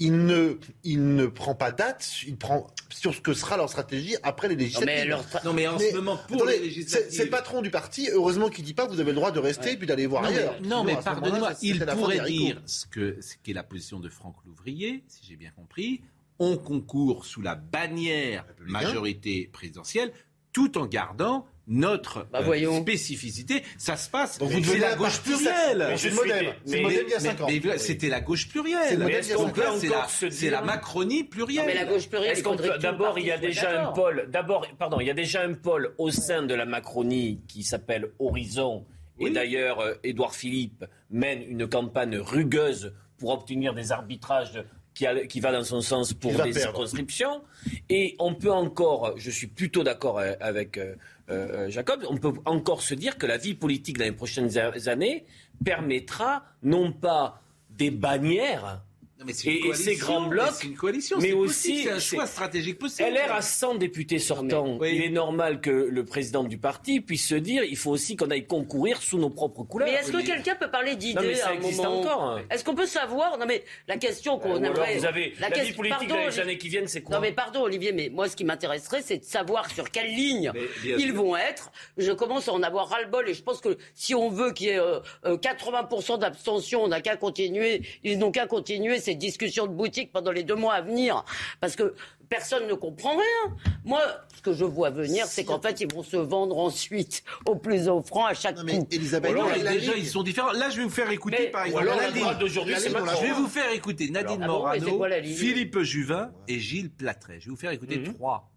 Il 0.00 0.26
ne, 0.26 0.58
il 0.84 1.16
ne 1.16 1.26
prend 1.26 1.56
pas 1.56 1.72
date, 1.72 2.08
il 2.24 2.36
prend 2.36 2.68
sur 2.88 3.14
ce 3.14 3.20
que 3.20 3.34
sera 3.34 3.56
leur 3.56 3.68
stratégie 3.68 4.14
après 4.22 4.46
les 4.46 4.54
législatives. 4.54 4.86
Non 4.88 4.94
mais, 4.94 5.04
leur... 5.06 5.24
non, 5.44 5.52
mais 5.52 5.66
en 5.66 5.76
mais, 5.76 5.90
ce 5.90 5.96
moment, 5.96 6.16
pour 6.28 6.36
attendez, 6.36 6.58
les 6.58 6.66
législatives... 6.66 7.08
C'est 7.10 7.24
le 7.24 7.30
patron 7.30 7.62
du 7.62 7.70
parti, 7.70 8.08
heureusement 8.12 8.48
qu'il 8.48 8.62
ne 8.62 8.66
dit 8.66 8.74
pas 8.74 8.86
vous 8.86 9.00
avez 9.00 9.10
le 9.10 9.16
droit 9.16 9.32
de 9.32 9.40
rester 9.40 9.70
ouais. 9.70 9.76
puis 9.76 9.88
d'aller 9.88 10.06
voir 10.06 10.22
non, 10.22 10.28
ailleurs. 10.28 10.56
Mais, 10.60 10.68
non, 10.68 10.84
mais 10.84 10.96
pardonnez-moi, 11.02 11.52
il 11.62 11.84
pourrait 11.84 12.20
dire 12.30 12.62
ce 12.66 12.86
que 12.86 13.20
ce 13.20 13.34
qui 13.42 13.50
est 13.50 13.54
la 13.54 13.64
position 13.64 13.98
de 13.98 14.08
Franck 14.08 14.36
Louvrier, 14.46 15.02
si 15.08 15.26
j'ai 15.28 15.36
bien 15.36 15.50
compris, 15.50 16.02
on 16.38 16.56
concourt 16.56 17.24
sous 17.24 17.42
la 17.42 17.54
bannière 17.54 18.44
majorité 18.60 19.50
présidentielle, 19.52 20.12
tout 20.52 20.78
en 20.78 20.86
gardant 20.86 21.46
notre 21.68 22.26
bah, 22.32 22.40
euh, 22.40 22.80
spécificité. 22.80 23.62
Ça 23.76 23.96
se 23.96 24.08
passe. 24.08 24.38
C'est 24.38 24.78
la 24.78 24.96
gauche 24.96 25.20
plurielle. 25.20 25.94
C'est 25.96 26.08
le 26.08 26.16
modèle. 26.16 26.54
C'est 26.64 26.76
le 26.78 26.82
modèle 26.82 27.04
il 27.06 27.10
y 27.10 27.14
a 27.14 27.20
5 27.20 27.40
ans. 27.42 27.48
C'était 27.76 28.08
la 28.08 28.20
gauche 28.20 28.48
plurielle. 28.48 29.22
C'est 29.22 30.50
la, 30.50 30.60
la, 30.60 30.62
Macronie 30.62 31.24
plurielle. 31.24 31.66
Non, 31.66 31.66
mais 31.66 31.74
la 31.74 31.84
gauche 31.84 32.08
plurielle. 32.08 32.42
D'abord, 32.80 33.18
il 33.18 33.26
y 33.26 33.30
a 33.30 33.38
déjà 33.38 33.88
un 33.88 33.92
pôle. 33.92 34.28
D'abord, 34.30 34.66
pardon, 34.78 34.98
il 35.00 35.06
y 35.06 35.10
a 35.10 35.14
déjà 35.14 35.42
un 35.42 35.52
pôle 35.52 35.94
au 35.98 36.10
sein 36.10 36.42
de 36.42 36.54
la 36.54 36.64
Macronie 36.64 37.42
qui 37.46 37.62
s'appelle 37.62 38.12
Horizon. 38.18 38.86
Oui. 39.18 39.28
Et 39.28 39.32
d'ailleurs, 39.32 39.80
euh, 39.80 39.94
Édouard 40.04 40.34
Philippe 40.34 40.84
mène 41.10 41.42
une 41.42 41.68
campagne 41.68 42.16
rugueuse 42.16 42.94
pour 43.18 43.30
obtenir 43.30 43.74
des 43.74 43.92
arbitrages 43.92 44.64
qui, 44.98 45.06
a, 45.06 45.26
qui, 45.26 45.38
va 45.38 45.52
dans 45.52 45.62
son 45.62 45.80
sens 45.80 46.12
pour 46.12 46.34
perdre. 46.34 46.52
circonscriptions. 46.52 47.42
Et 47.88 48.16
on 48.18 48.34
peut 48.34 48.50
encore, 48.50 49.14
je 49.16 49.30
suis 49.30 49.46
plutôt 49.46 49.84
d'accord 49.84 50.20
avec 50.40 50.76
euh, 50.76 50.96
euh, 51.30 51.70
Jacob, 51.70 52.04
on 52.10 52.16
peut 52.16 52.32
encore 52.46 52.82
se 52.82 52.94
dire 52.94 53.16
que 53.16 53.26
la 53.26 53.36
vie 53.36 53.54
politique 53.54 53.96
dans 53.96 54.04
les 54.04 54.12
prochaines 54.12 54.58
années 54.88 55.24
permettra 55.64 56.42
non 56.64 56.90
pas 56.90 57.40
des 57.70 57.92
bannières. 57.92 58.82
Non, 59.18 59.24
mais 59.26 59.32
et, 59.46 59.66
et, 59.66 59.74
ces 59.74 59.96
grands 59.96 60.28
blocs, 60.28 60.46
mais, 60.62 60.68
une 60.68 60.76
coalition, 60.76 61.18
mais 61.20 61.32
aussi 61.32 61.82
c'est 61.82 61.90
un 61.90 61.98
choix 61.98 62.24
stratégique 62.24 62.78
possible. 62.78 63.08
LR 63.08 63.32
a 63.32 63.42
100 63.42 63.74
députés 63.74 64.20
sortants. 64.20 64.78
Mais, 64.80 64.92
oui. 64.92 64.92
Il 64.94 65.02
est 65.02 65.10
normal 65.10 65.60
que 65.60 65.70
le 65.70 66.04
président 66.04 66.44
du 66.44 66.56
parti 66.56 67.00
puisse 67.00 67.26
se 67.26 67.34
dire 67.34 67.64
il 67.64 67.76
faut 67.76 67.90
aussi 67.90 68.14
qu'on 68.14 68.30
aille 68.30 68.46
concourir 68.46 69.02
sous 69.02 69.18
nos 69.18 69.30
propres 69.30 69.64
couleurs. 69.64 69.88
Mais 69.88 69.94
est-ce 69.94 70.12
que 70.12 70.24
quelqu'un 70.24 70.54
peut 70.54 70.70
parler 70.70 70.94
d'idées 70.94 71.40
à 71.40 71.48
un 71.48 71.54
existe 71.54 71.82
moment 71.82 71.98
encore. 71.98 72.22
Hein. 72.22 72.42
Est-ce 72.48 72.62
qu'on 72.62 72.76
peut 72.76 72.86
savoir 72.86 73.38
Non 73.38 73.46
mais 73.46 73.64
la 73.88 73.96
question 73.96 74.38
qu'on 74.38 74.54
euh, 74.54 74.66
aimerait. 74.68 74.98
Vous 74.98 75.06
avez 75.06 75.34
la, 75.40 75.48
la 75.48 75.64
vie 75.64 75.72
politique 75.72 75.98
pardon, 75.98 76.14
dans 76.14 76.28
les 76.28 76.38
années 76.38 76.58
qui 76.58 76.68
viennent, 76.68 76.86
c'est 76.86 77.02
quoi 77.02 77.16
Non 77.16 77.20
mais 77.20 77.32
pardon 77.32 77.62
Olivier, 77.62 77.90
mais 77.90 78.10
moi 78.10 78.28
ce 78.28 78.36
qui 78.36 78.44
m'intéresserait, 78.44 79.02
c'est 79.02 79.18
de 79.18 79.24
savoir 79.24 79.68
sur 79.68 79.90
quelle 79.90 80.14
ligne 80.14 80.52
ils 80.84 81.00
sûr. 81.00 81.14
vont 81.16 81.36
être. 81.36 81.72
Je 81.96 82.12
commence 82.12 82.48
à 82.48 82.52
en 82.52 82.62
avoir 82.62 82.88
ras-le-bol 82.88 83.28
et 83.28 83.34
je 83.34 83.42
pense 83.42 83.60
que 83.60 83.78
si 83.94 84.14
on 84.14 84.28
veut 84.28 84.52
qu'il 84.52 84.68
y 84.68 84.70
ait 84.70 84.78
euh, 84.78 85.00
euh, 85.24 85.36
80% 85.36 86.20
d'abstention, 86.20 86.84
on 86.84 86.88
n'a 86.88 87.00
qu'à 87.00 87.16
continuer. 87.16 87.82
Ils 88.04 88.20
n'ont 88.20 88.30
qu'à 88.30 88.46
continuer 88.46 89.00
ces 89.08 89.14
discussions 89.14 89.66
de 89.66 89.72
boutique 89.72 90.12
pendant 90.12 90.32
les 90.32 90.42
deux 90.42 90.54
mois 90.64 90.74
à 90.74 90.82
venir, 90.82 91.24
parce 91.60 91.76
que 91.76 91.94
personne 92.28 92.66
ne 92.68 92.74
comprend 92.74 93.12
rien. 93.16 93.56
Moi, 93.84 94.02
ce 94.36 94.42
que 94.42 94.52
je 94.52 94.64
vois 94.66 94.90
venir, 94.90 95.24
c'est 95.26 95.44
qu'en 95.44 95.60
fait, 95.60 95.80
ils 95.80 95.90
vont 95.90 96.02
se 96.02 96.18
vendre 96.18 96.58
ensuite 96.58 97.24
au 97.46 97.56
plus 97.56 97.88
offrant 97.88 98.26
à 98.26 98.34
chaque 98.34 98.56
non, 98.58 98.64
mais 98.64 98.78
coup. 98.78 98.88
Elisabeth, 98.90 99.30
alors, 99.30 99.50
déjà, 99.50 99.96
ils 99.96 100.06
sont 100.06 100.22
différents. 100.22 100.52
Là, 100.52 100.68
je 100.68 100.76
vais 100.76 100.82
vous 100.84 100.90
faire 100.90 101.10
écouter, 101.10 101.36
mais, 101.40 101.46
par 101.50 101.64
exemple, 101.64 101.84
alors, 101.88 101.96
la 101.96 102.10
ligne 102.10 102.38
d'aujourd'hui, 102.38 102.74
c'est 102.78 102.90
Je 102.90 103.22
vais 103.26 103.32
vous 103.32 103.48
faire 103.48 103.70
écouter 103.72 104.10
Nadine 104.10 104.42
alors, 104.42 104.58
Morano, 104.60 105.02
ah 105.02 105.20
bon, 105.20 105.24
Philippe 105.34 105.78
Juvin 105.80 106.30
et 106.48 106.58
Gilles 106.60 106.90
Platret. 106.90 107.38
Je 107.40 107.46
vais 107.46 107.50
vous 107.52 107.56
faire 107.56 107.70
écouter 107.70 107.96
Mhm. 107.96 108.02
mm 108.02 108.10
-hmm. 108.10 108.14
trois. 108.14 108.50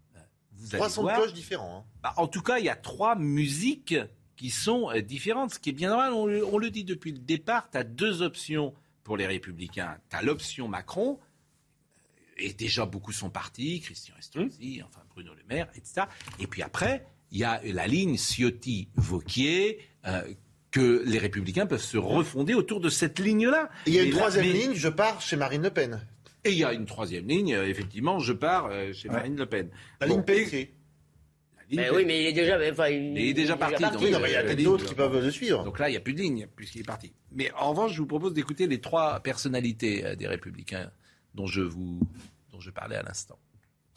Vous 0.58 0.76
Trois 0.76 0.90
sons 0.90 1.04
de 1.04 1.12
cloche 1.12 1.32
différents. 1.32 1.76
Hein. 1.78 1.84
Bah, 2.02 2.12
en 2.18 2.28
tout 2.28 2.42
cas, 2.42 2.58
il 2.58 2.64
y 2.66 2.68
a 2.68 2.76
trois 2.76 3.14
musiques 3.16 3.96
qui 4.36 4.50
sont 4.50 4.90
euh, 4.90 5.00
différentes, 5.00 5.54
ce 5.54 5.58
qui 5.58 5.70
est 5.70 5.78
bien 5.82 5.88
normal. 5.88 6.12
On, 6.12 6.26
le- 6.26 6.44
on 6.54 6.58
le 6.58 6.68
dit 6.70 6.84
depuis 6.84 7.12
le 7.12 7.18
départ, 7.18 7.62
tu 7.70 7.78
as 7.78 7.84
deux 8.02 8.20
options 8.22 8.74
pour 9.04 9.16
les 9.16 9.26
républicains. 9.26 9.96
Tu 10.10 10.16
as 10.16 10.22
l'option 10.22 10.68
Macron, 10.68 11.18
et 12.38 12.52
déjà 12.52 12.86
beaucoup 12.86 13.12
sont 13.12 13.30
partis, 13.30 13.80
Christian 13.80 14.14
Estrosi, 14.18 14.82
enfin 14.84 15.00
Bruno 15.10 15.32
Le 15.34 15.42
Maire, 15.48 15.68
etc. 15.74 16.06
Et 16.38 16.46
puis 16.46 16.62
après, 16.62 17.04
il 17.30 17.38
y 17.38 17.44
a 17.44 17.60
la 17.64 17.86
ligne 17.86 18.16
Ciotti-Vauquier, 18.16 19.78
euh, 20.06 20.22
que 20.70 21.02
les 21.04 21.18
républicains 21.18 21.66
peuvent 21.66 21.82
se 21.82 21.98
refonder 21.98 22.54
autour 22.54 22.80
de 22.80 22.88
cette 22.88 23.18
ligne-là. 23.18 23.68
Il 23.86 23.92
y 23.94 23.98
a 23.98 24.02
une 24.02 24.08
Et 24.08 24.12
là- 24.12 24.18
troisième 24.18 24.46
mais- 24.46 24.52
ligne, 24.52 24.74
je 24.74 24.88
pars 24.88 25.20
chez 25.20 25.36
Marine 25.36 25.62
Le 25.62 25.70
Pen. 25.70 26.06
Et 26.44 26.50
il 26.52 26.58
y 26.58 26.64
a 26.64 26.72
une 26.72 26.86
troisième 26.86 27.28
ligne, 27.28 27.54
euh, 27.54 27.68
effectivement, 27.68 28.18
je 28.18 28.32
pars 28.32 28.66
euh, 28.70 28.92
chez 28.92 29.08
Marine 29.08 29.36
Le 29.36 29.46
Pen. 29.46 29.68
La 30.00 30.06
Bon, 30.06 30.14
ligne 30.14 30.24
Pelletier. 30.24 30.74
Mais 31.72 31.90
oui, 31.90 32.04
mais 32.06 32.22
il 32.22 32.26
est 32.28 32.32
déjà, 32.32 32.58
enfin, 32.70 32.88
il, 32.88 33.18
il 33.18 33.28
est 33.30 33.32
déjà 33.34 33.56
parti. 33.56 33.82
donc, 33.82 33.92
Oui, 34.00 34.10
non, 34.10 34.18
mais 34.20 34.30
il 34.30 34.32
y 34.32 34.36
a 34.36 34.40
euh, 34.40 34.44
peut-être 34.44 34.62
d'autres 34.62 34.84
qui 34.84 34.94
peuvent 34.94 35.22
le 35.24 35.30
suivre. 35.30 35.64
Donc 35.64 35.78
là, 35.78 35.88
il 35.88 35.92
n'y 35.92 35.96
a 35.98 36.00
plus 36.00 36.14
de 36.14 36.20
ligne, 36.20 36.46
puisqu'il 36.56 36.80
est 36.80 36.86
parti. 36.86 37.12
Mais 37.32 37.50
en 37.58 37.70
revanche, 37.70 37.92
je 37.92 37.98
vous 38.00 38.06
propose 38.06 38.34
d'écouter 38.34 38.66
les 38.66 38.80
trois 38.80 39.20
personnalités 39.20 40.04
euh, 40.04 40.14
des 40.14 40.26
Républicains 40.26 40.90
dont 41.34 41.46
je, 41.46 41.62
vous, 41.62 42.00
dont 42.52 42.60
je 42.60 42.70
parlais 42.70 42.96
à 42.96 43.02
l'instant. 43.02 43.38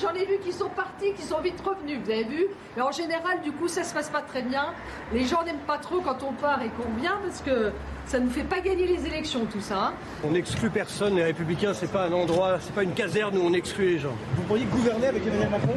J'en 0.02 0.14
ai 0.14 0.26
vu 0.26 0.38
qui 0.44 0.52
sont 0.52 0.70
partis, 0.70 1.14
qui 1.16 1.22
sont 1.22 1.40
vite 1.40 1.60
revenus, 1.62 1.98
vous 2.04 2.12
avez 2.12 2.26
vu. 2.26 2.48
Mais 2.76 2.82
en 2.82 2.92
général, 2.92 3.42
du 3.42 3.54
coup, 3.54 3.70
ça 3.70 3.84
se 3.86 3.94
passe 3.94 4.10
pas 4.10 4.22
très 4.22 4.42
bien. 4.44 4.74
Les 5.14 5.24
gens 5.24 5.42
n'aiment 5.46 5.66
pas 5.66 5.78
trop 5.78 6.02
quand 6.02 6.22
on 6.22 6.34
part 6.34 6.62
et 6.62 6.70
qu'on 6.70 6.94
vient 7.00 7.18
parce 7.24 7.42
que 7.42 7.72
ça 8.06 8.20
ne 8.20 8.26
nous 8.26 8.30
fait 8.32 8.44
pas 8.44 8.60
gagner 8.60 8.88
les 8.88 9.06
élections, 9.06 9.46
tout 9.46 9.62
ça. 9.62 9.88
hein. 9.88 9.94
On 10.26 10.32
n'exclut 10.32 10.70
personne, 10.70 11.16
les 11.16 11.24
Républicains, 11.24 11.74
c'est 11.74 11.90
pas 11.90 12.08
un 12.08 12.12
endroit, 12.12 12.60
c'est 12.60 12.74
pas 12.76 12.84
une 12.84 12.94
caserne 12.94 13.38
où 13.38 13.42
on 13.42 13.54
exclut 13.54 13.86
les 13.94 14.00
gens. 14.00 14.16
Vous 14.36 14.44
pourriez 14.44 14.66
gouverner 14.66 15.08
avec 15.08 15.26
Emmanuel 15.26 15.50
Macron? 15.50 15.76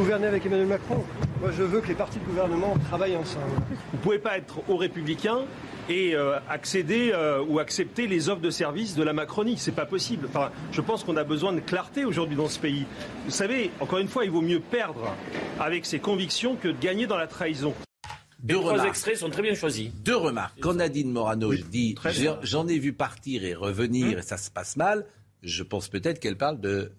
Gouverner 0.00 0.28
avec 0.28 0.46
Emmanuel 0.46 0.66
Macron 0.66 1.04
Moi, 1.42 1.50
je 1.54 1.62
veux 1.62 1.82
que 1.82 1.88
les 1.88 1.94
partis 1.94 2.18
de 2.20 2.24
gouvernement 2.24 2.74
travaillent 2.88 3.18
ensemble. 3.18 3.44
Vous 3.68 3.98
ne 3.98 4.02
pouvez 4.02 4.18
pas 4.18 4.38
être 4.38 4.66
aux 4.70 4.78
Républicains 4.78 5.40
et 5.90 6.14
euh, 6.14 6.38
accéder 6.48 7.10
euh, 7.12 7.44
ou 7.46 7.58
accepter 7.58 8.06
les 8.06 8.30
offres 8.30 8.40
de 8.40 8.48
services 8.48 8.94
de 8.94 9.02
la 9.02 9.12
Macronie. 9.12 9.58
C'est 9.58 9.74
pas 9.74 9.84
possible. 9.84 10.26
Enfin, 10.30 10.52
je 10.72 10.80
pense 10.80 11.04
qu'on 11.04 11.18
a 11.18 11.24
besoin 11.24 11.52
de 11.52 11.60
clarté 11.60 12.06
aujourd'hui 12.06 12.34
dans 12.34 12.48
ce 12.48 12.58
pays. 12.58 12.86
Vous 13.26 13.30
savez, 13.30 13.72
encore 13.78 13.98
une 13.98 14.08
fois, 14.08 14.24
il 14.24 14.30
vaut 14.30 14.40
mieux 14.40 14.60
perdre 14.60 15.14
avec 15.60 15.84
ses 15.84 15.98
convictions 15.98 16.56
que 16.56 16.68
de 16.68 16.80
gagner 16.80 17.06
dans 17.06 17.18
la 17.18 17.26
trahison. 17.26 17.74
Deux 18.42 18.54
trois 18.54 18.72
remarques. 18.72 18.88
extraits 18.88 19.18
sont 19.18 19.28
très 19.28 19.42
bien 19.42 19.54
choisis. 19.54 19.90
Deux 20.02 20.16
remarques. 20.16 20.58
Quand 20.60 20.72
Nadine 20.72 21.12
Morano 21.12 21.52
dit 21.52 21.94
j'en 22.42 22.66
ai 22.68 22.78
vu 22.78 22.94
partir 22.94 23.44
et 23.44 23.52
revenir 23.52 24.18
et 24.20 24.22
ça 24.22 24.38
se 24.38 24.50
passe 24.50 24.78
mal, 24.78 25.04
je 25.42 25.62
pense 25.62 25.88
peut-être 25.88 26.20
qu'elle 26.20 26.38
parle 26.38 26.58
de 26.58 26.90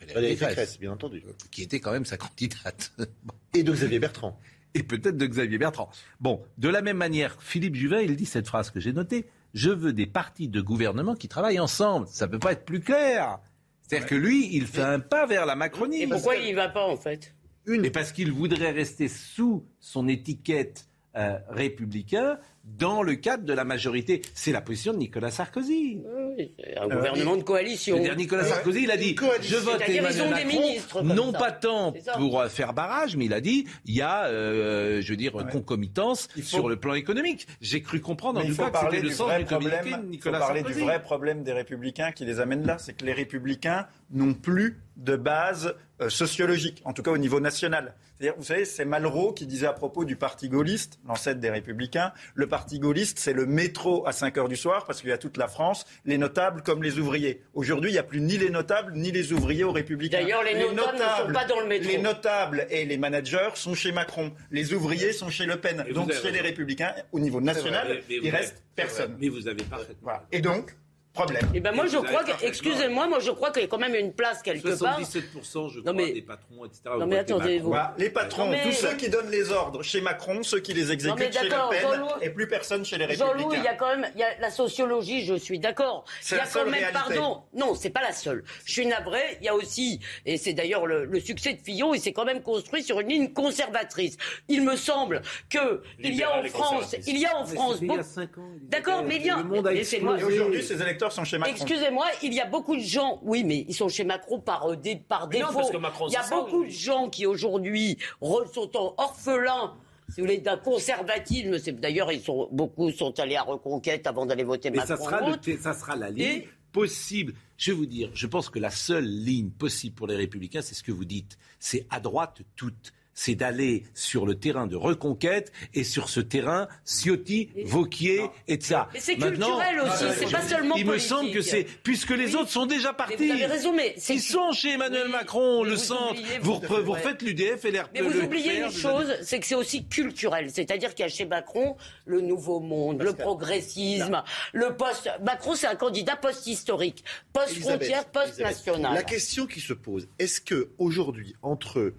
Valérie 0.00 0.14
Valérie 0.14 0.34
Pécresse, 0.34 0.54
Pécresse, 0.54 0.80
bien 0.80 0.92
entendu. 0.92 1.22
qui 1.50 1.62
était 1.62 1.80
quand 1.80 1.92
même 1.92 2.04
sa 2.04 2.16
candidate. 2.16 2.92
Et 3.54 3.62
de 3.62 3.72
Xavier 3.72 3.98
Bertrand. 3.98 4.38
Et 4.74 4.82
peut-être 4.82 5.16
de 5.16 5.26
Xavier 5.26 5.58
Bertrand. 5.58 5.90
Bon, 6.20 6.42
de 6.58 6.68
la 6.68 6.82
même 6.82 6.98
manière, 6.98 7.40
Philippe 7.42 7.74
Juvin, 7.74 8.00
il 8.00 8.16
dit 8.16 8.26
cette 8.26 8.46
phrase 8.46 8.70
que 8.70 8.80
j'ai 8.80 8.92
notée 8.92 9.26
Je 9.54 9.70
veux 9.70 9.92
des 9.92 10.06
partis 10.06 10.48
de 10.48 10.60
gouvernement 10.60 11.14
qui 11.14 11.28
travaillent 11.28 11.60
ensemble. 11.60 12.06
Ça 12.08 12.26
ne 12.26 12.32
peut 12.32 12.38
pas 12.38 12.52
être 12.52 12.64
plus 12.64 12.80
clair. 12.80 13.40
C'est-à-dire 13.82 14.06
que 14.06 14.14
lui, 14.14 14.54
il 14.54 14.66
fait 14.66 14.82
un 14.82 15.00
pas 15.00 15.26
vers 15.26 15.46
la 15.46 15.56
Macronie. 15.56 16.02
Et 16.02 16.06
pourquoi 16.06 16.36
il 16.36 16.46
y 16.48 16.52
va 16.52 16.68
pas, 16.68 16.86
en 16.86 16.96
fait? 16.96 17.34
Et 17.66 17.90
parce 17.90 18.12
qu'il 18.12 18.32
voudrait 18.32 18.70
rester 18.70 19.08
sous 19.08 19.66
son 19.80 20.08
étiquette 20.08 20.86
euh, 21.16 21.38
républicain 21.48 22.38
dans 22.76 23.02
le 23.02 23.14
cadre 23.16 23.44
de 23.44 23.52
la 23.52 23.64
majorité. 23.64 24.22
C'est 24.34 24.52
la 24.52 24.60
position 24.60 24.92
de 24.92 24.98
Nicolas 24.98 25.30
Sarkozy. 25.30 26.00
Oui, 26.36 26.52
c'est 26.58 26.76
un 26.78 26.88
gouvernement 26.88 27.36
de 27.36 27.42
coalition. 27.42 27.96
C'est-à-dire 27.96 28.16
Nicolas 28.16 28.44
Sarkozy, 28.44 28.82
il 28.84 28.90
a 28.90 28.96
dit 28.96 29.16
je 29.42 29.56
vote 29.56 29.80
Emmanuel 29.86 30.22
ont 30.22 30.24
des 30.26 30.44
Macron, 30.44 30.60
ministres 30.60 31.02
non 31.02 31.32
ça. 31.32 31.38
pas 31.38 31.52
tant 31.52 31.92
pour 32.16 32.40
euh, 32.40 32.48
faire 32.48 32.72
barrage, 32.74 33.16
mais 33.16 33.24
il 33.26 33.32
a 33.32 33.40
dit 33.40 33.66
il 33.86 33.94
y 33.96 34.02
a, 34.02 34.26
euh, 34.26 35.00
je 35.02 35.10
veux 35.10 35.16
dire, 35.16 35.32
concomitance 35.50 36.28
faut- 36.34 36.42
sur 36.42 36.68
le 36.68 36.76
plan 36.76 36.94
économique. 36.94 37.46
J'ai 37.60 37.82
cru 37.82 38.00
comprendre 38.00 38.40
en 38.40 38.44
tout 38.46 38.54
cas 38.56 38.66
que 38.66 38.70
parler 38.72 38.90
c'était 38.98 39.02
le 39.02 39.08
du 39.08 39.14
sens 39.14 39.26
vrai 39.28 39.38
du 39.40 39.44
communiqué 39.46 39.76
problème. 39.76 39.92
de 39.92 39.96
Il 39.98 40.02
faut 40.04 40.10
Nicolas 40.10 40.38
parler 40.38 40.60
Sarkozy. 40.60 40.78
du 40.80 40.84
vrai 40.86 41.02
problème 41.02 41.42
des 41.42 41.52
républicains 41.52 42.12
qui 42.12 42.24
les 42.24 42.40
amène 42.40 42.66
là, 42.66 42.78
c'est 42.78 42.92
que 42.96 43.04
les 43.04 43.12
républicains 43.12 43.86
n'ont 44.10 44.34
plus 44.34 44.80
de 44.96 45.16
base 45.16 45.74
euh, 46.00 46.08
sociologique, 46.08 46.80
en 46.84 46.92
tout 46.92 47.02
cas 47.02 47.10
au 47.10 47.18
niveau 47.18 47.40
national. 47.40 47.94
C'est-à-dire, 48.18 48.34
vous 48.36 48.44
savez, 48.44 48.64
c'est 48.64 48.84
Malraux 48.84 49.32
qui 49.32 49.46
disait 49.46 49.66
à 49.68 49.72
propos 49.72 50.04
du 50.04 50.16
parti 50.16 50.48
gaulliste, 50.48 50.98
l'ancêtre 51.06 51.38
des 51.38 51.50
républicains, 51.50 52.12
le 52.34 52.48
parti 52.48 52.80
gaulliste, 52.80 53.18
c'est 53.20 53.32
le 53.32 53.46
métro 53.46 54.04
à 54.08 54.12
5 54.12 54.36
heures 54.38 54.48
du 54.48 54.56
soir, 54.56 54.86
parce 54.86 55.00
qu'il 55.00 55.10
y 55.10 55.12
a 55.12 55.18
toute 55.18 55.36
la 55.36 55.46
France, 55.46 55.86
les 56.04 56.18
notables 56.18 56.62
comme 56.62 56.82
les 56.82 56.98
ouvriers. 56.98 57.42
Aujourd'hui, 57.54 57.90
il 57.90 57.92
n'y 57.92 57.98
a 57.98 58.02
plus 58.02 58.20
ni 58.20 58.36
les 58.36 58.50
notables, 58.50 58.92
ni 58.94 59.12
les 59.12 59.32
ouvriers 59.32 59.62
aux 59.62 59.70
républicains. 59.70 60.20
D'ailleurs, 60.20 60.42
les 60.42 60.54
notables 60.54 60.98
ne 60.98 61.26
sont 61.28 61.32
pas 61.32 61.44
dans 61.44 61.60
le 61.60 61.66
métro. 61.68 61.88
Les 61.88 61.98
notables 61.98 62.66
et 62.70 62.84
les 62.86 62.96
managers 62.96 63.50
sont 63.54 63.74
chez 63.74 63.92
Macron. 63.92 64.32
Les 64.50 64.72
ouvriers 64.72 65.12
sont 65.12 65.30
chez 65.30 65.46
Le 65.46 65.60
Pen. 65.60 65.84
Et 65.86 65.92
Donc, 65.92 66.12
chez 66.12 66.32
les 66.32 66.40
républicains, 66.40 66.92
au 67.12 67.20
niveau 67.20 67.40
national, 67.40 67.98
vous 67.98 68.02
il 68.14 68.18
avez- 68.28 68.30
reste 68.30 68.64
personne. 68.74 69.16
Mais 69.20 69.28
vous 69.28 69.46
avez 69.46 69.62
parfaitement. 69.62 70.12
Et 70.32 70.40
donc, 70.40 70.74
problème. 71.24 71.48
Eh 71.54 71.60
ben 71.60 71.72
moi 71.72 71.84
Et 71.86 71.88
je 71.88 71.98
crois 71.98 72.24
que, 72.24 72.44
excusez-moi, 72.44 73.06
moi 73.06 73.18
je 73.20 73.30
crois 73.30 73.50
qu'il 73.50 73.62
y 73.62 73.64
a 73.64 73.68
quand 73.68 73.78
même 73.78 73.94
une 73.94 74.12
place 74.12 74.42
quelque 74.42 74.78
part. 74.78 74.98
77% 75.00 75.68
je 75.68 75.76
Non, 75.78 75.82
crois 75.82 75.92
mais- 75.94 76.12
des 76.12 76.22
patrons, 76.22 76.64
etc. 76.64 76.80
Non, 76.86 76.92
au 76.92 77.06
mais 77.06 77.16
vote 77.16 77.26
des 77.26 77.32
attendez, 77.32 77.44
Macron. 77.54 77.62
vous- 77.62 77.68
Voilà, 77.68 77.94
les 77.98 78.10
patrons, 78.10 78.44
Non, 78.44 78.50
mais- 78.52 78.62
tous 78.62 78.72
ceux 78.72 78.94
qui 78.94 79.08
donnent 79.08 79.30
les 79.30 79.50
ordres 79.52 79.82
chez 79.82 80.00
Macron, 80.00 80.42
ceux 80.42 80.60
qui 80.60 80.72
les 80.74 80.84
Non, 80.86 80.92
exécutent 80.92 81.32
chez 81.32 81.44
Le 81.44 81.50
Pen, 81.70 81.80
Jean-Louis- 81.82 82.08
et 82.22 82.30
plus 82.30 82.48
personne 82.48 82.84
chez 82.84 82.98
les 82.98 83.14
Jean-Louis, 83.14 83.32
Républicains. 83.44 83.62
il 83.62 83.64
y 83.64 83.68
a 83.68 83.74
quand 83.74 83.96
même 83.96 84.10
il 84.14 84.20
y 84.20 84.24
a 84.24 84.38
la 84.40 84.50
sociologie, 84.50 85.24
je 85.24 85.34
suis 85.34 85.58
d'accord. 85.58 86.04
C'est 86.20 86.34
Il 86.34 86.38
y 86.38 86.40
a 86.40 86.44
la 86.44 86.50
seule 86.50 86.64
quand 86.64 86.70
même, 86.70 86.80
réalité. 86.80 87.14
pardon, 87.16 87.42
non, 87.54 87.74
c'est 87.74 87.90
pas 87.90 88.02
la 88.02 88.12
seule. 88.12 88.44
Je 88.64 88.72
suis 88.72 88.86
navré, 88.86 89.20
il 89.40 89.44
y 89.46 89.48
a 89.48 89.54
aussi, 89.54 90.00
et 90.26 90.36
c'est 90.36 90.52
d'ailleurs 90.52 90.86
le, 90.86 91.04
le 91.04 91.20
succès 91.20 91.54
de 91.54 91.60
Fillon, 91.60 91.94
il 91.94 92.00
s'est 92.00 92.12
quand 92.12 92.24
même 92.24 92.42
construit 92.42 92.82
sur 92.82 93.00
une 93.00 93.08
ligne 93.08 93.32
conservatrice. 93.32 94.16
Il 94.48 94.62
me 94.64 94.76
semble 94.76 95.22
que 95.50 95.82
il 95.98 96.14
y 96.14 96.22
a 96.22 96.36
en 96.38 96.42
et 96.44 96.48
France, 96.48 96.68
conservatrice. 96.68 97.06
il 97.06 97.18
y 97.18 97.26
a 97.26 97.36
en 97.36 97.44
France 97.46 97.74
c'était 97.74 97.84
il 97.86 97.88
y 97.88 97.92
a 97.92 97.96
beaucoup- 97.98 98.08
cinq 98.08 98.38
ans, 98.38 98.48
D'accord, 98.62 99.02
mais 99.04 99.16
il 99.16 99.26
y 99.26 99.30
a. 99.30 99.38
Et 99.38 100.02
aujourd'hui, 100.24 100.62
ces 100.62 100.80
électeurs 100.82 101.07
sont 101.10 101.24
chez 101.24 101.38
Macron. 101.38 101.54
Excusez-moi, 101.54 102.06
il 102.22 102.32
y 102.34 102.40
a 102.40 102.46
beaucoup 102.46 102.76
de 102.76 102.80
gens, 102.82 103.18
oui, 103.22 103.44
mais 103.44 103.64
ils 103.68 103.74
sont 103.74 103.88
chez 103.88 104.04
Macron 104.04 104.40
par, 104.40 104.66
euh, 104.70 104.76
dé- 104.76 104.96
par 104.96 105.28
Mais 105.28 105.40
non, 105.40 105.46
défaut. 105.48 105.58
parce 105.60 105.70
que 105.70 105.76
Macron, 105.76 106.06
il 106.08 106.12
y 106.12 106.16
a 106.16 106.22
ça, 106.22 106.36
beaucoup 106.36 106.64
de 106.64 106.70
gens 106.70 107.08
qui 107.08 107.26
aujourd'hui 107.26 107.96
sont 108.20 108.70
en 108.76 108.94
orphelins. 108.98 109.74
Si 110.08 110.20
vous 110.20 110.26
voulez, 110.26 110.38
d'un 110.38 110.56
conservatisme, 110.56 111.58
c'est 111.58 111.72
d'ailleurs 111.78 112.10
ils 112.12 112.22
sont 112.22 112.48
beaucoup 112.50 112.90
sont 112.92 113.18
allés 113.20 113.36
à 113.36 113.42
Reconquête 113.42 114.06
avant 114.06 114.24
d'aller 114.24 114.44
voter 114.44 114.70
Mais 114.70 114.78
Macron. 114.78 114.96
ça 114.96 115.02
sera, 115.02 115.22
ou 115.22 115.26
le- 115.26 115.32
autre. 115.34 115.50
ça 115.60 115.74
sera 115.74 115.96
la 115.96 116.10
ligne 116.10 116.22
Et- 116.44 116.48
possible. 116.72 117.34
Je 117.58 117.72
vais 117.72 117.76
vous 117.76 117.86
dire, 117.86 118.10
je 118.14 118.26
pense 118.26 118.48
que 118.50 118.58
la 118.58 118.70
seule 118.70 119.04
ligne 119.04 119.50
possible 119.50 119.94
pour 119.94 120.06
les 120.06 120.16
Républicains, 120.16 120.62
c'est 120.62 120.74
ce 120.74 120.82
que 120.82 120.92
vous 120.92 121.04
dites. 121.04 121.36
C'est 121.58 121.86
à 121.90 122.00
droite 122.00 122.40
toute. 122.56 122.92
C'est 123.20 123.34
d'aller 123.34 123.82
sur 123.94 124.26
le 124.26 124.36
terrain 124.36 124.68
de 124.68 124.76
reconquête 124.76 125.50
et 125.74 125.82
sur 125.82 126.08
ce 126.08 126.20
terrain, 126.20 126.68
Ciotti, 126.84 127.48
Vauquier, 127.64 128.22
et 128.46 128.60
ça. 128.60 128.88
Mais 128.94 129.00
c'est 129.00 129.16
culturel 129.16 129.80
aussi, 129.80 130.04
c'est 130.16 130.30
pas 130.30 130.40
seulement 130.42 130.76
Il 130.76 130.86
me 130.86 130.98
semble 130.98 131.32
que 131.32 131.42
c'est, 131.42 131.64
puisque 131.82 132.10
les 132.10 132.26
Oui. 132.26 132.34
autres 132.36 132.50
sont 132.50 132.66
déjà 132.66 132.92
partis. 132.92 133.16
Mais 133.18 133.26
vous 133.26 133.32
avez 133.32 133.46
raison, 133.46 133.74
mais 133.74 133.94
c'est- 133.98 134.14
Ils 134.14 134.20
sont 134.20 134.52
chez 134.52 134.74
Emmanuel 134.74 135.08
Macron, 135.08 135.64
le 135.64 135.70
vous 135.72 135.76
centre. 135.76 136.12
oubliez, 136.12 136.38
vous, 136.42 136.60
vous- 136.60 136.84
vous 136.84 136.92
refaites 136.92 137.20
l'UDF 137.22 137.64
et 137.64 137.72
l'air 137.72 137.90
Mais 137.92 138.02
vous 138.02 138.20
oubliez 138.20 138.60
une 138.60 138.70
chose, 138.70 139.12
c'est 139.22 139.40
que 139.40 139.46
c'est 139.46 139.56
aussi 139.56 139.84
culturel. 139.88 140.48
C'est-à-dire 140.52 140.94
qu'il 140.94 141.02
y 141.02 141.06
a 141.06 141.10
chez 141.10 141.24
Macron 141.26 141.76
le 142.06 142.20
nouveau 142.20 142.60
monde, 142.60 143.02
le 143.02 143.14
progressisme, 143.14 144.22
le 144.52 144.76
post. 144.76 145.10
Macron, 145.24 145.56
c'est 145.56 145.66
un 145.66 145.74
candidat 145.74 146.14
post-historique, 146.14 147.02
post-frontière, 147.32 148.04
post-national. 148.04 148.94
La 148.94 149.02
question 149.02 149.46
qui 149.48 149.58
se 149.60 149.72
pose, 149.72 150.06
est-ce 150.20 150.40
que 150.40 150.68
aujourd'hui, 150.78 151.34
entre 151.42 151.92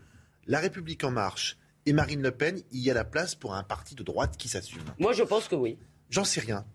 La 0.50 0.60
République 0.60 1.04
en 1.04 1.12
marche 1.12 1.58
et 1.86 1.94
Marine 1.94 2.24
Le 2.24 2.32
Pen, 2.32 2.60
il 2.72 2.80
y 2.80 2.90
a 2.90 2.96
la 2.96 3.06
place 3.06 3.36
pour 3.36 3.54
un 3.54 3.62
parti 3.62 3.94
de 3.94 4.02
droite 4.02 4.36
qui 4.36 4.50
s'assume 4.50 4.82
Moi, 4.98 5.14
je 5.14 5.22
pense 5.22 5.48
que 5.48 5.54
oui. 5.54 5.78
J'en 6.10 6.24
sais 6.24 6.40
rien. 6.40 6.66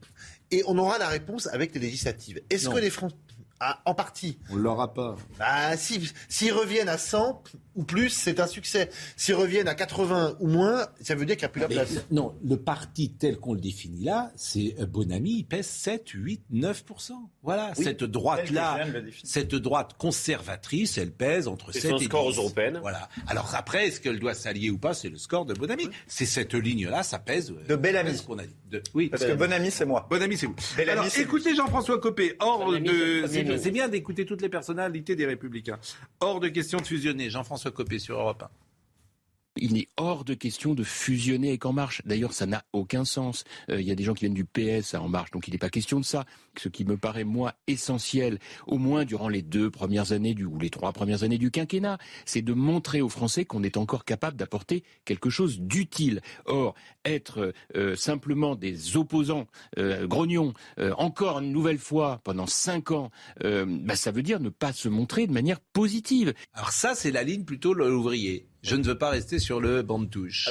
Et 0.53 0.63
on 0.69 0.79
aura 0.79 0.97
la 0.97 1.09
réponse 1.09 1.49
avec 1.49 1.75
les 1.75 1.81
législatives. 1.81 2.41
Est-ce 2.51 2.69
que 2.69 2.79
les 2.79 2.89
Français... 2.89 3.17
Ah, 3.67 3.81
en 3.87 3.95
partie. 3.95 4.37
On 4.51 4.57
l'aura 4.57 4.93
pas. 4.93 5.17
Bah, 5.39 5.75
si- 5.79 6.13
s'ils 6.29 6.53
reviennent 6.53 6.91
à 6.91 6.99
100 6.99 7.43
ou 7.77 7.83
plus, 7.85 8.11
c'est 8.11 8.39
un 8.41 8.47
succès. 8.47 8.91
S'ils 9.17 9.35
reviennent 9.35 9.69
à 9.69 9.75
80 9.75 10.37
ou 10.41 10.49
moins, 10.49 10.87
ça 11.01 11.15
veut 11.15 11.25
dire 11.25 11.37
qu'il 11.37 11.45
n'y 11.45 11.47
a 11.47 11.49
plus 11.49 11.61
la 11.63 11.69
place. 11.69 12.05
non, 12.11 12.35
le 12.45 12.57
parti 12.59 13.11
tel 13.13 13.39
qu'on 13.39 13.55
le 13.55 13.61
définit 13.61 14.05
là, 14.05 14.31
c'est 14.37 14.75
euh, 14.81 14.87
Bonamy, 14.87 15.39
il 15.39 15.45
pèse 15.45 15.67
7, 15.67 16.11
8, 16.11 16.43
9% 16.53 17.13
Voilà, 17.43 17.73
Oui, 17.79 17.85
cette 17.85 18.05
droite-là, 18.05 18.87
cette 19.25 19.55
droite 19.55 19.93
conservatrice, 19.99 20.99
elle 20.99 21.11
pèse 21.13 21.49
entre 21.49 21.71
Et 21.77 21.81
7 21.81 21.91
son 21.93 21.97
et 21.99 22.05
score 22.05 22.31
10. 22.31 22.39
aux 22.39 22.43
européennes. 22.43 22.79
Voilà. 22.83 23.09
Alors 23.27 23.55
après, 23.55 23.87
est-ce 23.89 24.01
qu'elle 24.01 24.19
doit 24.19 24.35
s'allier 24.35 24.71
ou 24.71 24.79
pas 24.79 24.95
C'est 24.95 25.09
le 25.09 25.17
score 25.19 25.47
de 25.47 25.55
Bonamy. 25.55 25.89
C'est 26.07 26.27
cette 26.27 26.55
ligne-là, 26.55 27.03
ça 27.03 27.19
pèse. 27.19 27.51
euh, 27.51 27.67
De 27.67 27.77
Bellamy. 27.77 28.21
qu'on 28.27 28.39
a 28.39 28.45
dit. 28.47 28.55
De- 28.71 28.83
oui, 28.95 29.09
Parce 29.09 29.25
que 29.25 29.33
Bonamy, 29.33 29.71
c'est 29.71 29.85
moi. 29.87 30.07
Bonamy, 30.11 30.37
c'est 30.37 30.47
vous. 30.47 30.57
Bellamy, 30.77 31.01
Alors, 31.01 31.19
écoutez 31.19 31.55
Jean-François 31.55 31.99
Copé, 32.01 32.35
hors 32.41 32.71
de. 32.73 33.54
C'est 33.59 33.71
bien 33.71 33.89
d'écouter 33.89 34.27
toutes 34.27 34.43
les 34.43 34.49
personnalités 34.49 35.17
des 35.17 35.27
Républicains. 35.27 35.79
Hors 36.21 36.41
de 36.41 36.49
question 36.49 36.79
de 36.79 36.87
fusionner. 36.87 37.31
Jean-François 37.31 37.71
Copé 37.71 37.99
sur 37.99 38.19
Europe 38.19 38.43
1. 38.43 38.49
Il 39.57 39.75
n'est 39.75 39.89
hors 39.97 40.25
de 40.25 40.35
question 40.35 40.75
de 40.75 40.83
fusionner 40.83 41.49
avec 41.49 41.67
En 41.67 41.73
Marche. 41.73 42.03
D'ailleurs, 42.05 42.33
ça 42.33 42.47
n'a 42.47 42.65
aucun 42.73 43.05
sens. 43.05 43.45
Euh, 43.71 43.81
Il 43.81 43.87
y 43.87 43.91
a 43.91 43.95
des 43.95 44.05
gens 44.05 44.15
qui 44.15 44.25
viennent 44.25 44.35
du 44.35 44.45
PS 44.45 44.95
à 44.95 45.03
En 45.03 45.09
Marche, 45.09 45.31
donc 45.31 45.49
il 45.49 45.53
n'est 45.53 45.59
pas 45.59 45.71
question 45.71 46.01
de 46.01 46.05
ça. 46.05 46.25
Ce 46.57 46.69
qui 46.69 46.85
me 46.85 46.97
paraît, 46.97 47.25
moi, 47.25 47.55
essentiel, 47.67 48.39
au 48.67 48.79
moins 48.79 49.05
durant 49.05 49.29
les 49.29 49.43
deux 49.43 49.71
premières 49.71 50.13
années 50.13 50.35
du, 50.35 50.45
ou 50.45 50.59
les 50.59 50.71
trois 50.71 50.93
premières 50.93 51.23
années 51.23 51.39
du 51.39 51.51
quinquennat, 51.51 51.99
c'est 52.25 52.43
de 52.43 52.53
montrer 52.53 53.01
aux 53.01 53.09
Français 53.09 53.45
qu'on 53.45 53.63
est 53.63 53.77
encore 53.77 54.05
capable 54.05 54.37
d'apporter 54.37 54.85
quelque 55.05 55.31
chose 55.31 55.61
d'utile. 55.61 56.21
Or, 56.47 56.75
être 57.05 57.53
euh, 57.77 57.97
simplement 57.97 58.55
des 58.55 58.97
opposants 58.97 59.47
euh, 59.79 60.07
grognons, 60.07 60.55
euh, 60.79 60.93
encore 60.99 61.39
une 61.39 61.53
nouvelle 61.53 61.79
fois, 61.79 62.21
pendant 62.25 62.47
cinq 62.47 62.91
ans, 62.91 63.11
euh, 63.45 63.67
bah, 63.67 63.97
ça 63.97 64.11
veut 64.11 64.23
dire 64.23 64.41
ne 64.41 64.49
pas 64.49 64.73
se 64.73 64.89
montrer 64.89 65.27
de 65.27 65.33
manière 65.33 65.61
positive. 65.61 66.35
Alors 66.53 66.71
ça, 66.71 66.95
c'est 66.95 67.11
la 67.11 67.23
ligne 67.23 67.45
plutôt 67.45 67.75
l'ouvrier. 67.75 68.49
Je 68.65 68.77
ne 68.77 68.83
veux 68.85 68.97
pas 68.99 69.11
rester 69.11 69.39
sur 69.39 69.61
le 69.61 69.83
banc 69.83 69.99
de 70.01 70.07
touche. 70.07 70.49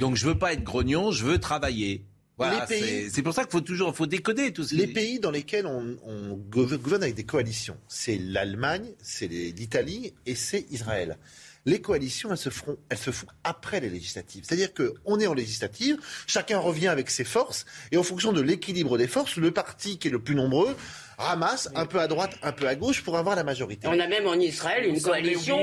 Donc 0.00 0.16
je 0.16 0.26
veux 0.26 0.38
pas 0.38 0.52
être 0.52 0.62
grognon, 0.64 1.10
je 1.12 1.24
veux 1.24 1.38
travailler. 1.38 2.04
Voilà, 2.36 2.60
Les 2.60 2.66
pays- 2.66 2.82
c'est- 2.82 3.10
c'est 3.10 3.22
pour 3.22 3.32
ça 3.32 3.42
qu'il 3.44 3.52
faut 3.52 3.60
toujours 3.60 3.94
faut 3.94 4.06
décoder 4.06 4.52
tout 4.52 4.64
ce 4.64 4.74
Les 4.74 4.88
pays 4.88 5.20
dans 5.20 5.30
lesquels 5.30 5.66
on, 5.66 5.96
on 6.04 6.34
gouver- 6.34 6.78
gouverne 6.78 7.04
avec 7.04 7.14
des 7.14 7.22
coalitions, 7.24 7.76
c'est 7.86 8.18
l'Allemagne, 8.18 8.90
c'est 9.00 9.28
l'Italie 9.28 10.12
et 10.26 10.34
c'est 10.34 10.66
Israël. 10.72 11.16
Les 11.66 11.80
coalitions, 11.80 12.30
elles 12.32 12.36
se 12.36 12.50
feront, 12.50 12.76
elles 12.90 12.98
se 12.98 13.10
font 13.12 13.28
après 13.44 13.78
les 13.80 13.88
législatives. 13.88 14.42
C'est-à-dire 14.46 14.70
qu'on 14.74 15.18
est 15.20 15.26
en 15.28 15.32
législative, 15.32 15.96
chacun 16.26 16.58
revient 16.58 16.88
avec 16.88 17.08
ses 17.08 17.24
forces, 17.24 17.64
et 17.92 17.96
en 17.96 18.02
fonction 18.02 18.32
de 18.32 18.42
l'équilibre 18.42 18.98
des 18.98 19.06
forces, 19.06 19.36
le 19.36 19.50
parti 19.52 19.98
qui 19.98 20.08
est 20.08 20.10
le 20.10 20.18
plus 20.18 20.34
nombreux 20.34 20.76
ramasse 21.16 21.70
un 21.76 21.86
peu 21.86 22.00
à 22.00 22.08
droite, 22.08 22.36
un 22.42 22.52
peu 22.52 22.66
à 22.66 22.74
gauche 22.74 23.02
pour 23.02 23.16
avoir 23.16 23.34
la 23.36 23.44
majorité. 23.44 23.86
On 23.88 23.98
a 23.98 24.08
même 24.08 24.26
en 24.26 24.34
Israël 24.34 24.84
une 24.86 25.00
coalition 25.00 25.58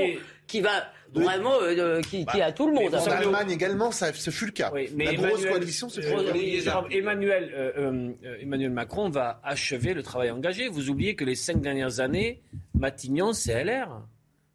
qui 0.46 0.60
va 0.60 0.70
vraiment, 1.14 1.60
euh, 1.62 2.00
qui, 2.00 2.24
qui 2.26 2.40
a 2.42 2.52
tout 2.52 2.66
le 2.66 2.74
monde. 2.74 2.94
En 2.94 2.98
hein. 3.06 3.10
Allemagne 3.10 3.50
également, 3.50 3.90
ça, 3.90 4.12
ce 4.12 4.30
fut 4.30 4.46
le 4.46 4.52
cas. 4.52 4.70
Mais 4.94 5.04
la 5.06 5.14
grosse 5.14 5.30
Emmanuel- 5.32 5.50
coalition, 5.50 5.88
c'est 5.88 6.04
euh, 6.04 6.60
Jérôme, 6.60 6.86
Emmanuel, 6.90 7.52
euh, 7.54 7.72
euh, 7.76 8.10
euh, 8.24 8.36
Emmanuel 8.40 8.70
Macron 8.70 9.08
va 9.10 9.40
achever 9.44 9.94
le 9.94 10.02
travail 10.02 10.30
engagé. 10.30 10.68
Vous 10.68 10.90
oubliez 10.90 11.14
que 11.14 11.24
les 11.24 11.34
cinq 11.34 11.60
dernières 11.60 12.00
années, 12.00 12.40
Matignon, 12.74 13.32
c'est 13.32 13.62
LR. 13.64 14.02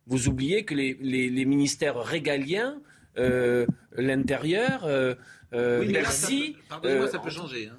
Vous 0.08 0.28
oubliez 0.28 0.64
que 0.66 0.74
les, 0.74 0.98
les- 1.02 1.30
les 1.30 1.46
ministères 1.46 1.98
régaliens, 2.02 2.80
euh, 3.18 3.66
l'intérieur, 3.96 4.86
euh, 4.86 5.16
euh, 5.54 5.80
Oui, 5.82 5.92
Bercy, 5.92 6.56
Pardonnez-moi, 6.70 7.06
euh, 7.06 7.12
ça 7.12 7.20
peut 7.20 7.30
changer. 7.30 7.70
hein. 7.72 7.78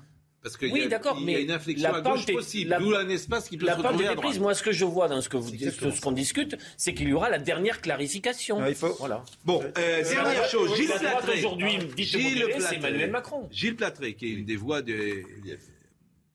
Parce 0.48 0.56
qu'il 0.56 0.72
Oui, 0.72 0.80
y 0.80 0.82
a, 0.84 0.88
y 0.88 0.94
a 0.94 1.14
mais 1.26 1.42
une 1.42 1.50
inflexion 1.50 1.90
la 1.92 1.98
à 1.98 2.00
gauche 2.00 2.24
est- 2.26 2.32
possible, 2.32 2.74
d'où 2.80 2.94
un 2.94 3.08
espace 3.10 3.50
qui 3.50 3.58
peut 3.58 3.66
la 3.66 3.74
se 3.74 3.78
retrouver 3.82 4.04
est 4.04 4.08
à 4.08 4.14
droite. 4.14 4.28
prise. 4.28 4.40
Moi, 4.40 4.54
ce 4.54 4.62
que 4.62 4.72
je 4.72 4.86
vois 4.86 5.06
dans 5.06 5.20
ce 5.20 5.28
dites, 5.28 5.70
ce 5.70 6.00
qu'on 6.00 6.12
discute, 6.12 6.56
c'est 6.78 6.94
qu'il 6.94 7.08
y 7.10 7.12
aura 7.12 7.28
la 7.28 7.38
dernière 7.38 7.82
clarification. 7.82 8.66
il 8.66 8.74
faut- 8.74 8.94
Voilà. 8.98 9.22
Bon, 9.44 9.62
euh, 9.62 10.02
dernière 10.02 10.48
chose, 10.48 10.74
Gilles 10.74 10.86
Platré. 10.88 11.38
aujourd'hui, 11.40 11.76
dites 11.94 12.14
modéré, 12.16 12.60
c'est. 12.60 12.76
Emmanuel 12.76 13.10
Macron. 13.10 13.46
Gilles 13.50 13.76
Platré, 13.76 14.14
qui 14.14 14.24
est 14.26 14.30
une 14.30 14.46
des 14.46 14.56
voix 14.56 14.80
de... 14.80 15.22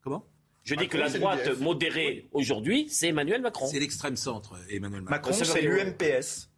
Comment? 0.03 0.23
Je 0.63 0.75
dis 0.75 0.87
que 0.87 0.97
la 0.97 1.09
droite 1.09 1.59
modérée 1.59 2.27
aujourd'hui, 2.31 2.87
c'est 2.89 3.07
Emmanuel 3.07 3.41
Macron. 3.41 3.65
C'est 3.67 3.79
l'extrême 3.79 4.15
centre, 4.15 4.53
Emmanuel 4.69 5.01
Macron. 5.01 5.31
Macron, 5.31 5.43
c'est 5.45 5.61
l'UMPS. 5.61 6.49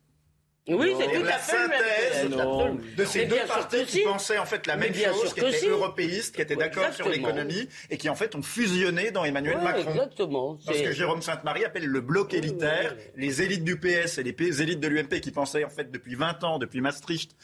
Oui, 0.67 0.93
c'est 0.99 1.15
tout 1.15 1.23
la 1.23 1.35
à 1.35 1.37
fait 1.37 1.57
le 1.61 1.67
même. 1.67 1.79
synthèse 1.79 2.29
de 2.31 2.77
Mais 2.97 3.05
ces 3.05 3.25
deux 3.27 3.35
partis 3.47 3.85
qui 3.85 3.91
si. 3.99 4.03
pensaient 4.03 4.39
en 4.39 4.45
fait 4.45 4.65
la 4.65 4.75
Mais 4.77 4.89
même 4.89 4.95
chose, 5.13 5.33
qui 5.33 5.39
étaient 5.41 5.51
si. 5.51 5.67
européistes, 5.67 6.35
qui 6.35 6.41
étaient 6.41 6.55
d'accord 6.55 6.91
sur 6.91 7.07
l'économie 7.07 7.67
et 7.91 7.97
qui 7.97 8.09
en 8.09 8.15
fait 8.15 8.33
ont 8.33 8.41
fusionné 8.41 9.11
dans 9.11 9.23
Emmanuel 9.25 9.57
Ouais, 9.57 9.63
Macron. 9.63 9.91
exactement. 9.91 10.57
Parce 10.65 10.81
que 10.81 10.91
Jérôme 10.91 11.21
Sainte-Marie 11.21 11.65
appelle 11.65 11.85
le 11.85 12.01
bloc 12.01 12.33
élitaire, 12.33 12.95
les 13.15 13.43
élites 13.43 13.63
du 13.63 13.77
PS 13.79 14.17
et 14.17 14.23
les 14.23 14.61
élites 14.61 14.79
de 14.79 14.87
l'UMP 14.87 15.19
qui 15.21 15.29
pensaient 15.31 15.63
en 15.63 15.69
fait 15.69 15.91
depuis 15.91 16.15
20 16.15 16.43
ans, 16.43 16.57
depuis 16.57 16.81
Maastricht, 16.81 17.35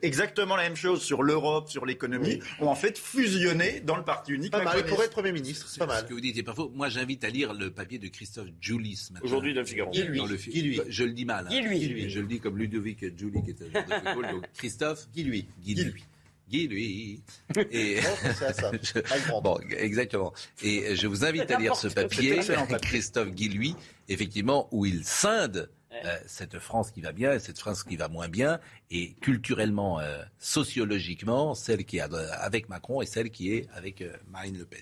exactement 0.00 0.56
la 0.56 0.62
même 0.62 0.76
chose 0.76 1.02
sur 1.02 1.22
l'Europe, 1.22 1.68
sur 1.68 1.84
l'économie, 1.84 2.40
ont 2.60 2.68
en 2.68 2.74
fait 2.74 2.96
fusionné 2.98 3.80
dans 3.80 3.96
le 3.96 4.04
parti 4.04 4.32
unique. 4.32 4.52
Pas 4.52 4.62
mal, 4.64 4.84
pour 4.86 5.02
être 5.02 5.10
Premier 5.10 5.32
ministre, 5.32 5.66
c'est 5.68 5.78
pas 5.80 5.86
mal. 5.86 6.00
Ce 6.00 6.04
que 6.08 6.14
vous 6.14 6.20
dites 6.20 6.50
faux. 6.54 6.70
Moi, 6.74 6.88
j'invite 6.88 7.24
à 7.24 7.28
lire 7.28 7.52
le 7.52 7.70
papier 7.70 7.98
de 7.98 8.08
Christophe 8.08 8.48
Julis. 8.60 9.10
Aujourd'hui, 9.22 9.52
dans 9.52 9.60
le 9.60 9.66
Figaro. 9.66 9.90
Lui? 9.92 10.80
Je 10.88 11.04
le 11.04 11.12
dis 11.12 11.24
mal. 11.26 11.46
hein. 11.50 11.60
Lui. 11.60 11.78
Lui? 11.80 12.08
Je 12.08 12.20
le 12.20 12.26
dis 12.26 12.40
comme 12.40 12.56
Ludovic 12.70 13.18
Julie 13.18 13.42
qui 13.42 13.50
était 13.50 13.64
un 13.66 13.70
joueur 13.70 13.84
de 13.86 13.92
football. 14.08 14.30
Donc, 14.32 14.44
Christophe. 14.56 15.08
Guy 15.12 15.24
lui. 15.24 15.46
Guy 15.62 15.74
lui. 15.74 16.04
Guy 16.48 16.68
lui. 16.68 17.22
Et... 17.70 18.00
Je- 18.82 19.40
Bon, 19.42 19.58
exactement. 19.70 20.32
Et 20.62 20.94
je 20.96 21.06
vous 21.06 21.24
invite 21.24 21.50
à 21.50 21.58
lire 21.58 21.76
ce 21.76 21.88
papier. 21.88 22.40
Christophe 22.82 23.30
Guilluy, 23.30 23.74
effectivement, 24.08 24.68
où 24.72 24.86
il 24.86 25.04
scinde 25.04 25.70
euh, 25.92 26.16
cette 26.26 26.58
France 26.60 26.90
qui 26.92 27.00
va 27.00 27.12
bien 27.12 27.32
et 27.34 27.38
cette 27.40 27.58
France 27.58 27.82
qui 27.84 27.96
va 27.96 28.08
moins 28.08 28.28
bien, 28.28 28.60
et 28.90 29.12
culturellement, 29.20 29.98
euh, 30.00 30.22
sociologiquement, 30.38 31.54
celle 31.54 31.84
qui 31.84 31.98
est 31.98 32.00
avec 32.00 32.68
Macron 32.68 33.02
et 33.02 33.06
celle 33.06 33.30
qui 33.30 33.52
est 33.54 33.66
avec 33.74 34.00
euh, 34.02 34.12
Marine 34.30 34.56
Le 34.58 34.64
Pen. 34.64 34.80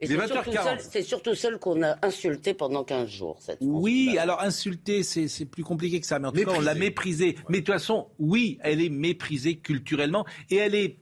C'est 0.00 0.06
surtout 0.16 0.50
20h40. 0.52 0.62
celle- 0.80 0.80
C'est 0.92 1.02
surtout 1.02 1.34
celle 1.34 1.58
qu'on 1.58 1.82
a 1.82 1.96
insultée 2.02 2.54
pendant 2.54 2.84
15 2.84 3.08
jours. 3.08 3.36
Cette 3.40 3.56
France. 3.58 3.68
Oui, 3.70 4.16
alors 4.18 4.40
insulter, 4.42 5.02
c'est 5.02 5.44
plus 5.46 5.64
compliqué 5.64 6.00
que 6.00 6.06
ça, 6.06 6.18
mais 6.20 6.28
en 6.28 6.32
tout 6.32 6.44
cas, 6.44 6.52
on 6.56 6.60
l'a 6.60 6.74
méprisée. 6.74 7.36
Mais 7.48 7.60
de 7.60 7.64
toute 7.64 7.74
façon, 7.74 8.08
oui, 8.18 8.58
elle 8.62 8.80
est 8.80 8.90
méprisée 8.90 9.56
culturellement, 9.56 10.24
et 10.50 10.56
elle 10.56 10.74
est, 10.76 10.98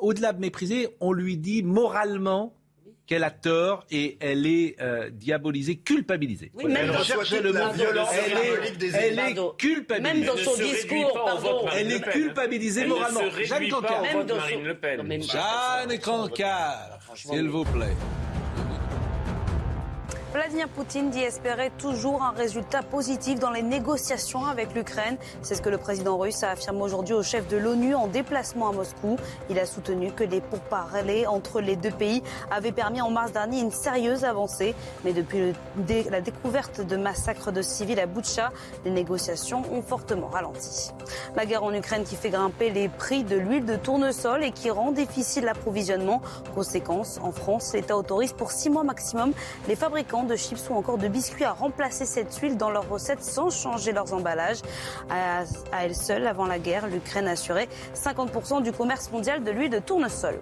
au-delà 0.00 0.32
de 0.32 0.40
méprisée, 0.40 0.88
on 1.00 1.12
lui 1.12 1.36
dit 1.36 1.62
moralement 1.64 2.54
qu'elle 3.04 3.24
a 3.24 3.30
tort 3.32 3.84
et 3.90 4.16
elle 4.20 4.46
est 4.46 4.76
euh, 4.80 5.10
diabolisée, 5.10 5.76
culpabilisée. 5.76 6.52
Oui, 6.54 6.64
même 6.66 6.76
elle 6.76 6.86
dans- 6.92 7.02
Elle 7.32 7.42
le 7.42 7.52
mot. 7.52 7.58
Elle 7.74 8.36
est, 8.84 8.94
elle 8.94 9.34
culpabilisée. 9.58 10.14
Même 10.14 10.24
dans 10.24 10.36
son 10.36 10.56
discours, 10.56 11.12
pardon. 11.24 11.66
Elle 11.76 11.88
Le 11.88 11.94
est 11.96 12.00
culpabilisée 12.00 12.82
Elle 12.82 12.88
moralement. 12.88 13.20
Jeanne 13.42 13.68
Cancard. 13.68 14.04
son- 14.12 14.64
Jeanne 15.20 15.98
Cancard, 15.98 16.98
s'il 17.14 17.48
vous 17.48 17.64
plaît. 17.64 17.96
Vladimir 20.32 20.66
Poutine 20.70 21.10
dit 21.10 21.20
espérer 21.20 21.70
toujours 21.76 22.22
un 22.22 22.30
résultat 22.30 22.82
positif 22.82 23.38
dans 23.38 23.50
les 23.50 23.60
négociations 23.60 24.46
avec 24.46 24.74
l'Ukraine. 24.74 25.18
C'est 25.42 25.54
ce 25.54 25.60
que 25.60 25.68
le 25.68 25.76
président 25.76 26.16
russe 26.16 26.42
a 26.42 26.52
affirmé 26.52 26.80
aujourd'hui 26.80 27.14
au 27.14 27.22
chef 27.22 27.46
de 27.48 27.58
l'ONU 27.58 27.94
en 27.94 28.06
déplacement 28.06 28.70
à 28.70 28.72
Moscou. 28.72 29.18
Il 29.50 29.58
a 29.58 29.66
soutenu 29.66 30.10
que 30.10 30.24
les 30.24 30.40
pourparlers 30.40 31.26
entre 31.26 31.60
les 31.60 31.76
deux 31.76 31.90
pays 31.90 32.22
avaient 32.50 32.72
permis 32.72 33.02
en 33.02 33.10
mars 33.10 33.32
dernier 33.32 33.60
une 33.60 33.70
sérieuse 33.70 34.24
avancée. 34.24 34.74
Mais 35.04 35.12
depuis 35.12 35.52
la 36.10 36.22
découverte 36.22 36.80
de 36.80 36.96
massacres 36.96 37.52
de 37.52 37.60
civils 37.60 38.00
à 38.00 38.06
Boutcha, 38.06 38.52
les 38.86 38.90
négociations 38.90 39.62
ont 39.70 39.82
fortement 39.82 40.28
ralenti. 40.28 40.92
La 41.36 41.44
guerre 41.44 41.64
en 41.64 41.74
Ukraine 41.74 42.04
qui 42.04 42.16
fait 42.16 42.30
grimper 42.30 42.70
les 42.70 42.88
prix 42.88 43.22
de 43.22 43.36
l'huile 43.36 43.66
de 43.66 43.76
tournesol 43.76 44.42
et 44.44 44.52
qui 44.52 44.70
rend 44.70 44.92
difficile 44.92 45.44
l'approvisionnement. 45.44 46.22
Conséquence, 46.54 47.20
en 47.22 47.32
France, 47.32 47.74
l'État 47.74 47.98
autorise 47.98 48.32
pour 48.32 48.50
six 48.50 48.70
mois 48.70 48.82
maximum 48.82 49.34
les 49.68 49.76
fabricants 49.76 50.21
de 50.24 50.36
chips 50.36 50.68
ou 50.70 50.74
encore 50.74 50.98
de 50.98 51.08
biscuits 51.08 51.44
à 51.44 51.52
remplacer 51.52 52.06
cette 52.06 52.34
huile 52.36 52.56
dans 52.56 52.70
leurs 52.70 52.88
recettes 52.88 53.22
sans 53.22 53.50
changer 53.50 53.92
leurs 53.92 54.12
emballages. 54.12 54.60
À, 55.10 55.40
à 55.72 55.84
elle 55.84 55.94
seule, 55.94 56.26
avant 56.26 56.46
la 56.46 56.58
guerre, 56.58 56.86
l'Ukraine 56.86 57.28
assurait 57.28 57.68
50% 57.94 58.62
du 58.62 58.72
commerce 58.72 59.10
mondial 59.10 59.42
de 59.44 59.50
l'huile 59.50 59.70
de 59.70 59.78
tournesol. 59.78 60.38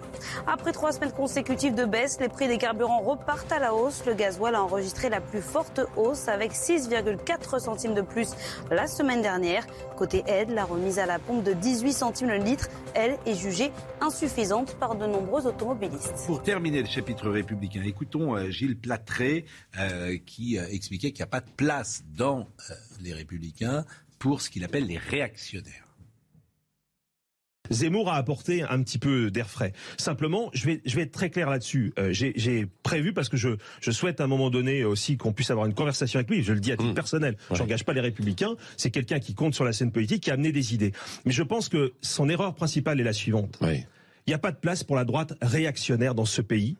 Après 0.47 0.71
trois 0.71 0.91
semaines 0.91 1.11
consécutives 1.11 1.75
de 1.75 1.85
baisse, 1.85 2.19
les 2.19 2.29
prix 2.29 2.47
des 2.47 2.57
carburants 2.57 3.01
repartent 3.01 3.51
à 3.51 3.59
la 3.59 3.73
hausse. 3.73 4.03
Le 4.05 4.13
gasoil 4.13 4.55
a 4.55 4.63
enregistré 4.63 5.09
la 5.09 5.21
plus 5.21 5.41
forte 5.41 5.81
hausse 5.95 6.27
avec 6.27 6.53
6,4 6.53 7.59
centimes 7.59 7.93
de 7.93 8.01
plus 8.01 8.31
la 8.69 8.87
semaine 8.87 9.21
dernière. 9.21 9.65
Côté 9.97 10.23
aide, 10.27 10.49
la 10.49 10.65
remise 10.65 10.99
à 10.99 11.05
la 11.05 11.19
pompe 11.19 11.43
de 11.43 11.53
18 11.53 11.93
centimes 11.93 12.29
le 12.29 12.37
litre, 12.37 12.69
elle, 12.93 13.17
est 13.25 13.35
jugée 13.35 13.71
insuffisante 13.99 14.75
par 14.75 14.95
de 14.95 15.05
nombreux 15.05 15.45
automobilistes. 15.45 16.25
Pour 16.25 16.41
terminer 16.41 16.81
le 16.81 16.87
chapitre 16.87 17.29
républicain, 17.29 17.81
écoutons 17.85 18.35
euh, 18.35 18.49
Gilles 18.49 18.77
Platré 18.77 19.45
euh, 19.79 20.17
qui 20.25 20.57
euh, 20.57 20.67
expliquait 20.69 21.11
qu'il 21.11 21.19
n'y 21.19 21.23
a 21.23 21.27
pas 21.27 21.41
de 21.41 21.49
place 21.55 22.03
dans 22.15 22.47
euh, 22.69 22.73
les 23.01 23.13
républicains 23.13 23.85
pour 24.19 24.41
ce 24.41 24.49
qu'il 24.49 24.63
appelle 24.63 24.85
les 24.85 24.97
réactionnaires. 24.97 25.87
Zemmour 27.69 28.09
a 28.09 28.15
apporté 28.17 28.63
un 28.63 28.83
petit 28.83 28.97
peu 28.97 29.31
d'air 29.31 29.49
frais. 29.49 29.71
Simplement, 29.97 30.49
je 30.53 30.65
vais, 30.65 30.81
je 30.85 30.95
vais 30.95 31.03
être 31.03 31.11
très 31.11 31.29
clair 31.29 31.49
là-dessus. 31.49 31.93
Euh, 31.97 32.11
J'ai 32.11 32.67
prévu 32.83 33.13
parce 33.13 33.29
que 33.29 33.37
je, 33.37 33.49
je 33.79 33.91
souhaite 33.91 34.19
à 34.19 34.25
un 34.25 34.27
moment 34.27 34.49
donné 34.49 34.83
aussi 34.83 35.15
qu'on 35.15 35.31
puisse 35.31 35.51
avoir 35.51 35.67
une 35.67 35.73
conversation 35.73 36.17
avec 36.19 36.29
lui. 36.29 36.43
Je 36.43 36.51
le 36.51 36.59
dis 36.59 36.73
à 36.73 36.77
titre 36.77 36.93
personnel. 36.93 37.37
J'engage 37.51 37.85
pas 37.85 37.93
les 37.93 38.01
Républicains. 38.01 38.55
C'est 38.75 38.91
quelqu'un 38.91 39.19
qui 39.19 39.35
compte 39.35 39.55
sur 39.55 39.63
la 39.63 39.71
scène 39.71 39.91
politique, 39.91 40.23
qui 40.23 40.31
a 40.31 40.33
amené 40.33 40.51
des 40.51 40.73
idées. 40.73 40.91
Mais 41.23 41.31
je 41.31 41.43
pense 41.43 41.69
que 41.69 41.93
son 42.01 42.27
erreur 42.27 42.55
principale 42.55 42.99
est 42.99 43.05
la 43.05 43.13
suivante. 43.13 43.57
Il 43.61 43.85
n'y 44.29 44.33
a 44.33 44.39
pas 44.39 44.51
de 44.51 44.57
place 44.57 44.83
pour 44.83 44.97
la 44.97 45.05
droite 45.05 45.33
réactionnaire 45.41 46.13
dans 46.13 46.25
ce 46.25 46.41
pays. 46.41 46.75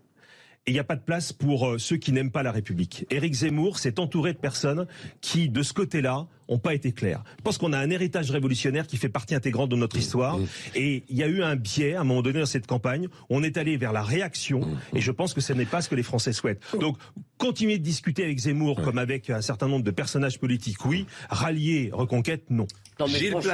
Et 0.67 0.71
il 0.71 0.73
n'y 0.73 0.79
a 0.79 0.83
pas 0.83 0.95
de 0.95 1.01
place 1.01 1.33
pour 1.33 1.67
euh, 1.67 1.77
ceux 1.79 1.97
qui 1.97 2.11
n'aiment 2.11 2.29
pas 2.29 2.43
la 2.43 2.51
République. 2.51 3.07
Éric 3.09 3.33
Zemmour 3.33 3.79
s'est 3.79 3.99
entouré 3.99 4.33
de 4.33 4.37
personnes 4.37 4.85
qui, 5.19 5.49
de 5.49 5.63
ce 5.63 5.73
côté-là, 5.73 6.27
ont 6.47 6.59
pas 6.59 6.75
été 6.75 6.91
claires. 6.91 7.23
Je 7.39 7.41
pense 7.41 7.57
qu'on 7.57 7.73
a 7.73 7.79
un 7.79 7.89
héritage 7.89 8.29
révolutionnaire 8.29 8.85
qui 8.85 8.97
fait 8.97 9.09
partie 9.09 9.33
intégrante 9.33 9.69
de 9.69 9.75
notre 9.75 9.97
histoire. 9.97 10.37
Et 10.75 11.03
il 11.09 11.17
y 11.17 11.23
a 11.23 11.27
eu 11.27 11.41
un 11.41 11.55
biais, 11.55 11.95
à 11.95 12.01
un 12.01 12.03
moment 12.03 12.21
donné, 12.21 12.41
dans 12.41 12.45
cette 12.45 12.67
campagne. 12.67 13.07
On 13.31 13.41
est 13.41 13.57
allé 13.57 13.75
vers 13.75 13.91
la 13.91 14.03
réaction. 14.03 14.61
Et 14.93 15.01
je 15.01 15.11
pense 15.11 15.33
que 15.33 15.41
ce 15.41 15.51
n'est 15.53 15.65
pas 15.65 15.81
ce 15.81 15.89
que 15.89 15.95
les 15.95 16.03
Français 16.03 16.33
souhaitent. 16.33 16.61
Donc, 16.79 16.97
continuer 17.39 17.79
de 17.79 17.83
discuter 17.83 18.23
avec 18.23 18.37
Zemmour 18.37 18.83
comme 18.83 18.99
avec 18.99 19.31
un 19.31 19.41
certain 19.41 19.67
nombre 19.67 19.83
de 19.83 19.91
personnages 19.91 20.39
politiques, 20.39 20.85
oui. 20.85 21.07
Rallier 21.29 21.89
Reconquête, 21.91 22.51
non. 22.51 22.67
Non, 23.01 23.07
mais 23.11 23.19
Gilles 23.19 23.31
franchement- 23.31 23.51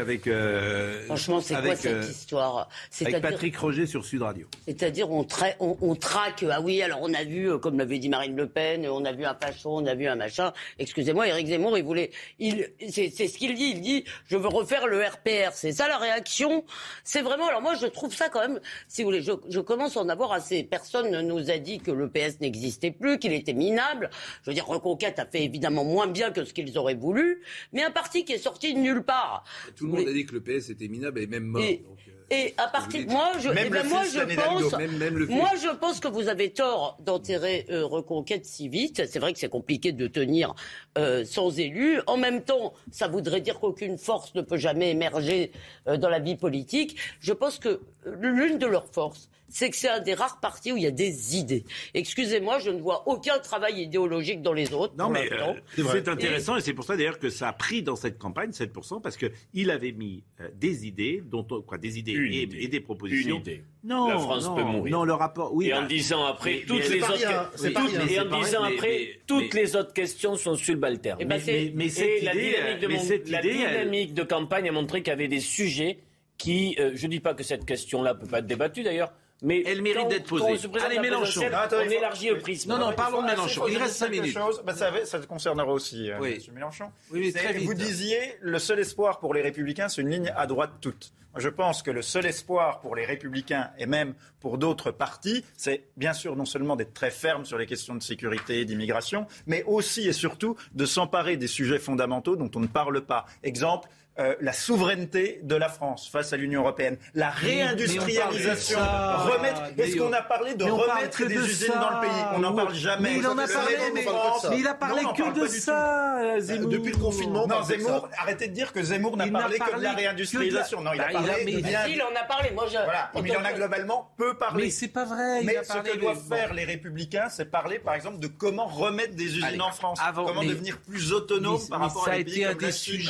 avec. 0.00 0.26
euh, 0.26 1.04
Franchement, 1.06 1.40
c'est 1.40 1.54
quoi 1.54 1.74
cette 1.76 1.92
euh, 1.94 2.10
histoire 2.10 2.56
Avec 2.58 2.68
C'est-à-dire- 2.90 3.20
Patrick 3.20 3.56
Roger 3.56 3.86
sur 3.86 4.04
Sud 4.04 4.22
Radio. 4.22 4.46
C'est-à-dire 4.66 5.10
on, 5.10 5.22
tra- 5.24 5.54
on, 5.60 5.76
on 5.80 5.94
traque, 5.94 6.44
ah 6.50 6.60
oui, 6.60 6.82
alors 6.82 6.98
on 7.02 7.12
a 7.14 7.24
vu, 7.24 7.50
euh, 7.50 7.58
comme 7.58 7.78
l'avait 7.78 7.98
dit 7.98 8.08
Marine 8.08 8.36
Le 8.36 8.46
Pen, 8.48 8.86
on 8.86 9.04
a 9.04 9.12
vu 9.12 9.24
un 9.24 9.34
facho, 9.34 9.70
on 9.76 9.86
a 9.86 9.94
vu 9.94 10.06
un 10.06 10.14
machin. 10.16 10.52
Excusez-moi, 10.78 11.28
Éric 11.28 11.46
Zemmour, 11.48 11.76
il 11.78 11.84
voulait, 11.84 12.10
il, 12.38 12.68
c'est, 12.90 13.10
c'est 13.10 13.28
ce 13.28 13.38
qu'il 13.38 13.54
dit, 13.54 13.72
il 13.74 13.80
dit, 13.80 14.04
je 14.28 14.36
veux 14.36 14.48
refaire 14.48 14.86
le 14.86 15.02
RPR. 15.04 15.52
C'est 15.54 15.72
ça 15.72 15.88
la 15.88 15.98
réaction. 15.98 16.64
C'est 17.04 17.22
vraiment, 17.22 17.46
alors 17.48 17.62
moi 17.62 17.74
je 17.74 17.86
trouve 17.86 18.14
ça 18.14 18.28
quand 18.28 18.40
même, 18.40 18.60
si 18.88 19.02
vous 19.02 19.08
voulez, 19.08 19.22
je, 19.22 19.32
je 19.48 19.60
commence 19.60 19.96
à 19.96 20.00
en 20.00 20.08
avoir 20.08 20.32
assez. 20.32 20.62
Personne 20.62 21.10
ne 21.10 21.20
nous 21.22 21.50
a 21.50 21.58
dit 21.58 21.78
que 21.80 21.90
le 21.90 22.08
PS 22.08 22.40
n'existait 22.40 22.90
plus, 22.90 23.18
qu'il 23.18 23.32
était 23.32 23.52
minable. 23.54 24.10
Je 24.44 24.50
veux 24.50 24.54
dire, 24.54 24.66
Reconquête 24.66 25.18
a 25.18 25.26
fait 25.26 25.42
évidemment 25.44 25.84
moins 25.84 26.06
bien 26.06 26.30
que 26.30 26.44
ce 26.44 26.52
qu'ils 26.52 26.76
auraient 26.78 26.94
voulu, 26.94 27.42
mais 27.72 27.82
un 27.82 27.90
parti 27.90 28.24
qui 28.24 28.32
est 28.32 28.38
sorti 28.38 28.74
de 28.74 28.78
nulle 28.92 29.02
part. 29.02 29.44
Tout 29.76 29.86
le 29.86 29.92
monde 29.92 30.08
a 30.08 30.12
dit 30.12 30.26
que 30.26 30.34
le 30.34 30.40
PS 30.40 30.70
était 30.70 30.88
minable 30.88 31.20
et 31.20 31.26
même 31.26 31.44
mort. 31.44 31.62
Et- 31.62 31.78
donc, 31.78 31.98
euh, 32.08 32.19
Et 32.30 32.54
à 32.58 32.68
partir 32.68 33.04
de 33.04 33.10
moi, 33.10 33.32
je, 33.40 33.48
Même 33.48 33.64
eh 33.66 33.70
ben 33.70 33.86
moi, 33.88 34.02
je 34.04 34.20
pense, 34.34 34.72
même- 34.78 34.96
même 34.98 35.26
moi, 35.28 35.50
je 35.60 35.74
pense 35.74 35.98
que 35.98 36.06
vous 36.08 36.28
avez 36.28 36.50
tort 36.52 36.96
d'enterrer 37.00 37.66
euh, 37.70 37.84
Reconquête 37.84 38.46
si 38.46 38.68
vite. 38.68 39.02
C'est 39.10 39.18
vrai 39.18 39.32
que 39.32 39.38
c'est 39.38 39.48
compliqué 39.48 39.90
de 39.92 40.06
tenir 40.06 40.54
euh, 40.96 41.24
sans 41.24 41.58
élus. 41.58 42.00
En 42.06 42.16
même 42.16 42.42
temps, 42.44 42.72
ça 42.92 43.08
voudrait 43.08 43.40
dire 43.40 43.58
qu'aucune 43.58 43.98
force 43.98 44.34
ne 44.36 44.42
peut 44.42 44.58
jamais 44.58 44.90
émerger 44.90 45.50
euh, 45.88 45.96
dans 45.96 46.08
la 46.08 46.20
vie 46.20 46.36
politique. 46.36 46.96
Je 47.20 47.32
pense 47.32 47.58
que 47.58 47.80
l'une 48.06 48.58
de 48.58 48.66
leurs 48.66 48.86
forces, 48.86 49.28
c'est 49.52 49.68
que 49.68 49.76
c'est 49.76 49.88
un 49.88 49.98
des 49.98 50.14
rares 50.14 50.38
partis 50.40 50.72
où 50.72 50.76
il 50.76 50.84
y 50.84 50.86
a 50.86 50.92
des 50.92 51.36
idées. 51.36 51.64
Excusez-moi, 51.94 52.60
je 52.60 52.70
ne 52.70 52.80
vois 52.80 53.08
aucun 53.08 53.38
travail 53.40 53.82
idéologique 53.82 54.42
dans 54.42 54.52
les 54.52 54.72
autres. 54.72 54.94
Non, 54.96 55.08
mais 55.10 55.28
euh, 55.32 55.54
c'est 55.90 56.08
intéressant 56.08 56.56
et 56.56 56.60
c'est 56.60 56.72
pour 56.72 56.84
ça 56.84 56.96
d'ailleurs 56.96 57.18
que 57.18 57.30
ça 57.30 57.48
a 57.48 57.52
pris 57.52 57.82
dans 57.82 57.96
cette 57.96 58.16
campagne 58.16 58.50
7% 58.50 59.02
parce 59.02 59.16
qu'il 59.16 59.70
avait 59.70 59.90
mis 59.92 60.22
euh, 60.40 60.48
des 60.54 60.86
idées, 60.86 61.20
dont 61.24 61.42
quoi, 61.66 61.78
des 61.78 61.98
idées 61.98 62.12
Une 62.26 62.32
et, 62.34 62.42
idée. 62.42 62.58
et 62.62 62.68
des 62.68 62.80
propositions. 62.80 63.36
Une 63.36 63.40
idée. 63.42 63.62
Non, 63.82 64.08
La 64.08 64.18
France 64.18 64.44
non, 64.46 64.54
peut 64.56 64.62
mourir. 64.62 64.92
Non, 64.92 65.04
le 65.04 65.12
rapport. 65.14 65.54
Oui, 65.54 65.68
et 65.68 65.74
en 65.74 65.82
bah, 65.82 65.86
disant 65.88 66.24
après 66.26 66.50
mais- 66.60 66.60
toutes 66.66 66.76
mais 66.78 66.82
c'est 66.84 66.94
les 66.94 67.00
pas 67.00 67.06
autres, 67.08 67.16
rien, 67.26 67.50
c'est 67.56 67.66
oui, 67.68 67.72
pas 67.72 67.80
rien, 67.86 68.00
et 68.00 68.08
c'est 68.08 68.20
en 68.20 68.38
disant 68.40 68.62
après 68.64 68.88
mais- 68.98 69.20
toutes 69.26 69.54
mais- 69.54 69.62
les 69.62 69.76
autres 69.76 69.92
questions 69.92 70.36
sont 70.36 70.54
subalternes. 70.54 71.18
Eh 71.20 71.24
ben, 71.24 71.36
Mais- 71.36 71.40
c'est- 71.40 71.52
mais- 71.52 71.72
mais 71.74 71.88
cette 71.88 72.08
et 72.08 72.20
la 72.24 72.34
idée, 72.34 72.50
dynamique 72.54 72.80
de, 72.80 72.86
mais 72.88 72.94
mon- 72.96 73.02
cette 73.02 73.28
la 73.30 73.38
idée, 73.40 73.48
elle- 73.48 73.56
dynamique 73.80 74.14
de 74.14 74.22
campagne 74.22 74.68
a 74.68 74.72
montré 74.72 75.00
qu'il 75.02 75.10
y 75.10 75.14
avait 75.14 75.28
des 75.28 75.40
sujets 75.40 75.98
qui, 76.36 76.76
euh, 76.78 76.92
je 76.94 77.06
dis 77.06 77.20
pas 77.20 77.34
que 77.34 77.42
cette 77.42 77.64
question-là 77.64 78.14
peut 78.14 78.26
pas 78.26 78.38
être 78.40 78.46
débattue 78.46 78.82
d'ailleurs. 78.82 79.12
Mais 79.42 79.62
Elle 79.66 79.82
mérite 79.82 80.08
d'être 80.08 80.22
quand 80.28 80.38
posée. 80.38 80.44
on 80.52 80.56
se 80.56 80.66
présente 80.66 80.90
Allez, 80.90 80.98
Mélenchon. 81.00 81.22
présidentielle, 81.40 81.52
Non, 81.52 81.58
attends, 81.58 81.76
on 81.80 81.84
faut- 81.84 81.90
élargit 81.98 82.28
le 82.28 82.38
prisme. 82.38 82.70
Non, 82.70 82.78
non, 82.78 82.92
parlons 82.92 83.22
de 83.22 83.26
Mélenchon. 83.28 83.64
Il 83.68 83.78
reste 83.78 83.94
cinq 83.94 84.06
quelque 84.10 84.20
minutes. 84.22 84.36
chose. 84.38 84.62
Bah, 84.64 84.74
ça, 84.74 84.90
ça 85.06 85.18
te 85.18 85.26
concernera 85.26 85.72
aussi, 85.72 86.10
euh, 86.10 86.18
Oui. 86.20 86.34
Monsieur 86.36 86.52
Mélenchon. 86.52 86.90
Oui, 87.10 87.20
mais 87.20 87.30
C'est- 87.30 87.38
très 87.38 87.52
vite. 87.54 87.66
Vous 87.66 87.74
disiez, 87.74 88.36
le 88.40 88.58
seul 88.58 88.80
espoir 88.80 89.18
pour 89.18 89.32
les 89.34 89.42
Républicains, 89.42 89.88
c'est 89.88 90.02
une 90.02 90.10
ligne 90.10 90.32
à 90.36 90.46
droite 90.46 90.72
toute. 90.80 91.12
Je 91.36 91.48
pense 91.48 91.84
que 91.84 91.92
le 91.92 92.02
seul 92.02 92.26
espoir 92.26 92.80
pour 92.80 92.96
les 92.96 93.06
Républicains 93.06 93.70
et 93.78 93.86
même 93.86 94.14
pour 94.40 94.58
d'autres 94.58 94.90
partis, 94.90 95.44
c'est 95.56 95.84
bien 95.96 96.12
sûr 96.12 96.34
non 96.34 96.44
seulement 96.44 96.74
d'être 96.74 96.92
très 96.92 97.12
ferme 97.12 97.44
sur 97.44 97.56
les 97.56 97.66
questions 97.66 97.94
de 97.94 98.02
sécurité 98.02 98.58
et 98.60 98.64
d'immigration, 98.64 99.28
mais 99.46 99.62
aussi 99.62 100.08
et 100.08 100.12
surtout 100.12 100.56
de 100.74 100.84
s'emparer 100.86 101.36
des 101.36 101.46
sujets 101.46 101.78
fondamentaux 101.78 102.34
dont 102.34 102.50
on 102.56 102.58
ne 102.60 102.66
parle 102.66 103.00
pas. 103.02 103.26
Exemple, 103.44 103.88
euh, 104.20 104.34
la 104.40 104.52
souveraineté 104.52 105.40
de 105.42 105.54
la 105.56 105.68
France 105.68 106.08
face 106.10 106.32
à 106.32 106.36
l'Union 106.36 106.60
européenne, 106.60 106.98
la 107.14 107.30
réindustrialisation, 107.30 108.78
remettre. 108.78 109.62
Est-ce 109.78 109.96
qu'on 109.96 110.08
on- 110.08 110.12
a 110.12 110.22
parlé 110.22 110.54
de 110.54 110.64
remettre 110.64 111.26
des 111.26 111.34
de 111.34 111.40
usines 111.40 111.72
ça. 111.72 111.78
dans 111.78 111.90
le 111.90 112.00
pays? 112.00 112.24
On 112.34 112.38
n'en 112.40 112.52
parle 112.54 112.74
jamais. 112.74 113.10
Mais 113.12 113.16
il 113.18 113.26
en 113.26 113.38
a 113.38 113.46
parlé, 113.48 113.76
mais- 113.94 114.04
mais 114.50 114.58
il 114.58 114.66
a 114.66 114.74
parlé 114.74 115.02
Non, 115.02 115.12
que 115.12 115.40
de 115.40 115.46
ça. 115.46 116.40
Zemmour. 116.40 116.68
Depuis 116.70 116.92
le 116.92 116.98
confinement, 116.98 117.44
on 117.44 117.46
Non, 117.48 117.62
Zemmour, 117.62 118.08
arrêtez 118.18 118.48
de 118.48 118.52
dire 118.52 118.72
que 118.72 118.82
Zemmour 118.82 119.16
n'a 119.16 119.26
parlé 119.28 119.58
que 119.58 119.64
de 119.64 119.70
parlé 119.70 119.84
la 119.84 119.92
de 119.92 119.96
réindustrialisation. 119.96 120.82
la- 120.82 120.90
Non, 120.90 120.94
il 120.94 121.00
a 121.00 121.04
Bah, 121.04 121.10
il 121.12 121.16
a- 121.16 121.20
parlé 121.20 121.44
mais-. 121.44 121.92
Il 121.92 122.02
en 122.02 122.06
a 122.20 122.24
parlé. 122.24 122.50
Moi. 122.50 122.66
Voilà, 122.70 123.10
il 123.24 123.36
en 123.36 123.44
a 123.44 123.52
globalement 123.52 124.10
peu 124.16 124.34
parlé. 124.36 124.64
Mais 124.64 124.70
c'est 124.70 124.88
pas 124.88 125.04
vrai. 125.04 125.42
Mais 125.44 125.56
ce 125.62 125.68
parlé 125.72 125.90
que 125.92 125.98
doivent 125.98 126.22
faire 126.28 126.54
les 126.54 126.64
républicains, 126.64 127.28
c'est 127.30 127.44
parler, 127.46 127.78
par 127.78 127.94
exemple, 127.94 128.18
de 128.18 128.26
comment 128.26 128.66
remettre 128.66 129.14
des 129.14 129.36
usines 129.38 129.62
en 129.62 129.72
France, 129.72 129.98
comment 130.14 130.42
devenir 130.44 130.78
plus 130.78 131.12
autonome 131.12 131.60
par 131.68 131.80
rapport 131.80 132.08
à 132.08 132.16
été 132.18 132.30
pays 132.32 132.44
comme 132.44 132.58
des 132.58 132.66
la 132.66 132.72
Chine. 132.72 133.00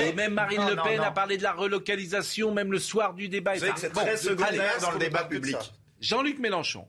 Et 0.00 0.12
même 0.12 0.34
Marine 0.34 0.60
Non, 0.60 0.68
Le 0.70 0.76
Pen 0.76 0.96
non. 0.98 1.02
a 1.04 1.10
parlé 1.10 1.36
de 1.36 1.42
la 1.42 1.52
relocalisation, 1.52 2.52
même 2.52 2.72
le 2.72 2.78
soir 2.78 3.14
du 3.14 3.28
débat. 3.28 3.54
Vous 3.54 3.60
savez 3.60 3.72
que 3.72 3.80
c'est 3.80 3.92
Bon, 3.92 4.00
très 4.00 4.16
secondaire 4.16 4.78
dans 4.80 4.90
le 4.92 4.98
débat 4.98 5.24
public. 5.24 5.56
Jean-Luc 6.00 6.38
Mélenchon, 6.38 6.86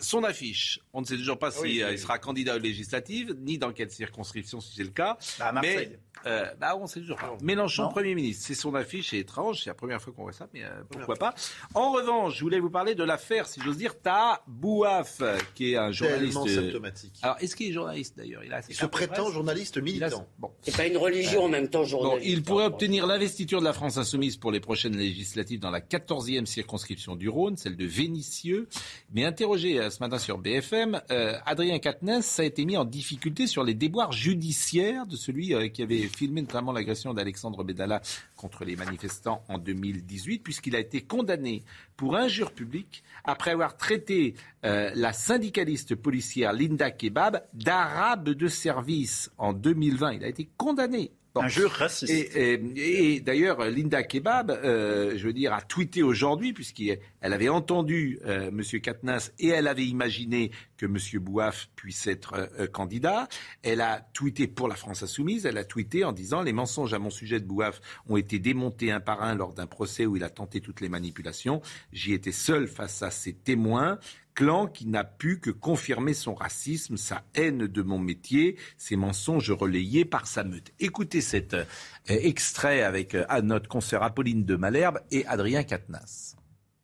son 0.00 0.22
affiche, 0.24 0.80
on 0.92 1.00
ne 1.00 1.06
sait 1.06 1.16
toujours 1.16 1.38
pas 1.38 1.50
Oui, 1.60 1.70
si 1.72 1.76
c'est- 1.78 1.82
euh, 1.84 1.92
il 1.92 1.98
sera 1.98 2.18
candidat 2.18 2.56
aux 2.56 2.60
législatives, 2.60 3.34
ni 3.40 3.58
dans 3.58 3.72
quelle 3.72 3.90
circonscription 3.90 4.60
si 4.60 4.74
c'est 4.76 4.82
le 4.84 4.90
cas. 4.90 5.16
Bah, 5.38 5.46
à 5.48 5.52
Marseille. 5.52 5.98
Mais 6.24 6.30
euh, 6.30 6.44
bah, 6.60 6.76
on 6.78 6.82
ne 6.82 6.86
sait 6.86 7.00
toujours 7.00 7.16
pas. 7.16 7.36
Mélenchon, 7.42 7.84
Non. 7.84 7.88
Premier 7.90 8.14
ministre, 8.14 8.44
c'est 8.46 8.54
son 8.54 8.74
affiche, 8.76 9.10
c'est 9.10 9.18
étrange, 9.18 9.62
c'est 9.64 9.70
la 9.70 9.74
première 9.74 10.00
fois 10.00 10.12
qu'on 10.12 10.22
voit 10.22 10.32
ça, 10.32 10.48
mais 10.54 10.62
euh, 10.62 10.68
pourquoi 10.88 11.16
pas. 11.16 11.34
En 11.74 11.90
revanche, 11.92 12.36
je 12.36 12.40
voulais 12.42 12.60
vous 12.60 12.70
parler 12.70 12.94
de 12.94 13.02
l'affaire, 13.02 13.48
si 13.48 13.60
j'ose 13.60 13.76
dire, 13.76 13.98
Ta 14.00 14.42
Bouaf, 14.46 15.20
qui 15.54 15.72
est 15.72 15.76
un 15.76 15.90
journaliste. 15.90 16.34
Tellement 16.34 16.46
euh, 16.46 16.62
symptomatique. 16.66 17.14
Alors, 17.22 17.36
est-ce 17.40 17.56
qu'il 17.56 17.70
est 17.70 17.72
journaliste 17.72 18.16
d'ailleurs? 18.16 18.44
Il, 18.44 18.52
a 18.52 18.60
Il 18.68 18.74
se 18.76 18.86
prétend 18.86 19.30
journaliste 19.32 19.74
Il 19.76 19.80
a- 19.80 19.82
militant. 19.82 20.28
Bon. 20.38 20.52
C'est 20.62 20.76
pas 20.76 20.86
une 20.86 20.96
religion 20.96 21.44
en 21.44 21.48
même 21.48 21.68
temps, 21.68 21.80
Bon, 21.80 21.86
journaliste. 21.86 22.28
il 22.30 22.42
pourrait 22.44 22.66
obtenir 22.66 23.06
l'investiture 23.06 23.58
de 23.58 23.64
la 23.64 23.72
France 23.72 23.96
insoumise 23.96 24.36
pour 24.36 24.52
les 24.52 24.60
prochaines 24.60 24.96
législatives 24.96 25.58
dans 25.58 25.70
la 25.70 25.80
14e 25.80 26.46
circonscription 26.46 27.16
du 27.16 27.28
Rhône, 27.28 27.56
celle 27.56 27.76
de 27.76 27.84
Vénissieux. 27.86 28.68
Mais 29.12 29.24
interrogé 29.24 29.71
euh, 29.78 29.90
ce 29.90 30.00
matin 30.00 30.18
sur 30.18 30.38
BFM, 30.38 31.00
euh, 31.10 31.36
Adrien 31.46 31.78
Quatennens 31.78 32.38
a 32.38 32.44
été 32.44 32.64
mis 32.64 32.76
en 32.76 32.84
difficulté 32.84 33.46
sur 33.46 33.64
les 33.64 33.74
déboires 33.74 34.12
judiciaires 34.12 35.06
de 35.06 35.16
celui 35.16 35.54
euh, 35.54 35.68
qui 35.68 35.82
avait 35.82 36.02
filmé 36.02 36.42
notamment 36.42 36.72
l'agression 36.72 37.14
d'Alexandre 37.14 37.64
Bedala 37.64 38.00
contre 38.36 38.64
les 38.64 38.76
manifestants 38.76 39.44
en 39.48 39.58
2018, 39.58 40.40
puisqu'il 40.40 40.76
a 40.76 40.78
été 40.78 41.00
condamné 41.00 41.62
pour 41.96 42.16
injure 42.16 42.52
publique 42.52 43.02
après 43.24 43.50
avoir 43.52 43.76
traité 43.76 44.34
la 44.62 45.12
syndicaliste 45.12 45.94
policière 45.94 46.52
Linda 46.52 46.90
Kebab 46.90 47.44
d'arabe 47.52 48.30
de 48.30 48.48
service 48.48 49.30
en 49.38 49.52
2020. 49.52 50.12
Il 50.14 50.24
a 50.24 50.28
été 50.28 50.48
condamné. 50.56 51.12
Bon. 51.34 51.42
Injure 51.42 51.70
raciste. 51.70 52.12
Et, 52.12 52.52
et- 52.54 53.14
et 53.14 53.20
d'ailleurs, 53.20 53.64
Linda 53.70 54.02
Kebab, 54.02 54.50
euh, 54.50 55.14
je 55.16 55.26
veux 55.26 55.32
dire, 55.32 55.54
a 55.54 55.62
tweeté 55.62 56.02
aujourd'hui, 56.02 56.52
puisqu'elle 56.52 56.98
avait 57.22 57.48
entendu 57.48 58.18
euh, 58.26 58.48
M. 58.48 58.60
Katnas 58.82 59.30
et 59.38 59.48
elle 59.48 59.66
avait 59.66 59.86
imaginé 59.86 60.50
que 60.76 60.84
M. 60.86 60.96
Bouaf 61.22 61.70
puisse 61.74 62.06
être 62.06 62.34
euh, 62.34 62.46
euh, 62.60 62.66
candidat. 62.66 63.28
Elle 63.62 63.80
a 63.80 64.00
tweeté 64.12 64.46
pour 64.46 64.68
la 64.68 64.74
France 64.74 65.02
Insoumise, 65.02 65.46
elle 65.46 65.56
a 65.56 65.64
tweeté 65.64 66.04
en 66.04 66.12
disant 66.12 66.42
Les 66.42 66.52
mensonges 66.52 66.92
à 66.92 66.98
mon 66.98 67.10
sujet 67.10 67.40
de 67.40 67.46
Bouaf 67.46 67.80
ont 68.08 68.16
été 68.18 68.38
démontés 68.38 68.90
un 68.90 69.00
par 69.00 69.22
un 69.22 69.34
lors 69.34 69.54
d'un 69.54 69.66
procès 69.66 70.04
où 70.04 70.16
il 70.16 70.24
a 70.24 70.30
tenté 70.30 70.60
toutes 70.60 70.80
les 70.82 70.88
manipulations. 70.90 71.62
J'y 71.92 72.12
étais 72.12 72.32
seul 72.32 72.68
face 72.68 73.02
à 73.02 73.10
ces 73.10 73.32
témoins 73.32 73.98
clan 74.34 74.66
qui 74.66 74.86
n'a 74.86 75.04
pu 75.04 75.40
que 75.40 75.50
confirmer 75.50 76.14
son 76.14 76.34
racisme, 76.34 76.96
sa 76.96 77.22
haine 77.34 77.66
de 77.66 77.82
mon 77.82 77.98
métier, 77.98 78.56
ses 78.78 78.96
mensonges 78.96 79.50
relayés 79.50 80.04
par 80.04 80.26
sa 80.26 80.44
meute. 80.44 80.72
Écoutez 80.80 81.20
cet 81.20 81.54
euh, 81.54 81.64
extrait 82.08 82.82
avec 82.82 83.14
euh, 83.14 83.24
notre 83.42 83.68
consoeur 83.68 84.02
Apolline 84.02 84.44
de 84.44 84.56
Malherbe 84.56 84.98
et 85.10 85.26
Adrien 85.26 85.62
Quatennens. 85.64 86.36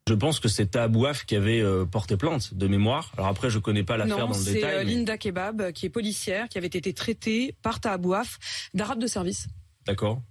Je 0.07 0.15
pense 0.15 0.39
que 0.39 0.47
c'est 0.47 0.65
Tabouaf 0.71 1.25
qui 1.25 1.35
avait 1.35 1.61
euh, 1.61 1.85
porté 1.85 2.17
plainte 2.17 2.55
de 2.55 2.67
mémoire. 2.67 3.11
Alors 3.15 3.27
après, 3.27 3.51
je 3.51 3.59
connais 3.59 3.83
pas 3.83 3.95
l'affaire 3.95 4.27
dans 4.27 4.29
le 4.29 4.33
c'est 4.33 4.53
détail. 4.53 4.75
euh, 4.77 4.83
mais- 4.83 4.91
Linda 4.91 5.17
Kebab, 5.17 5.71
qui 5.71 5.85
est 5.85 5.89
policière, 5.89 6.49
qui 6.49 6.57
avait 6.57 6.65
été 6.67 6.93
traitée 6.93 7.55
par 7.61 7.79
Tahabouaf 7.79 8.39
d'arabe 8.73 8.99
de 8.99 9.05
service. 9.07 9.47
D'accord. 9.85 10.21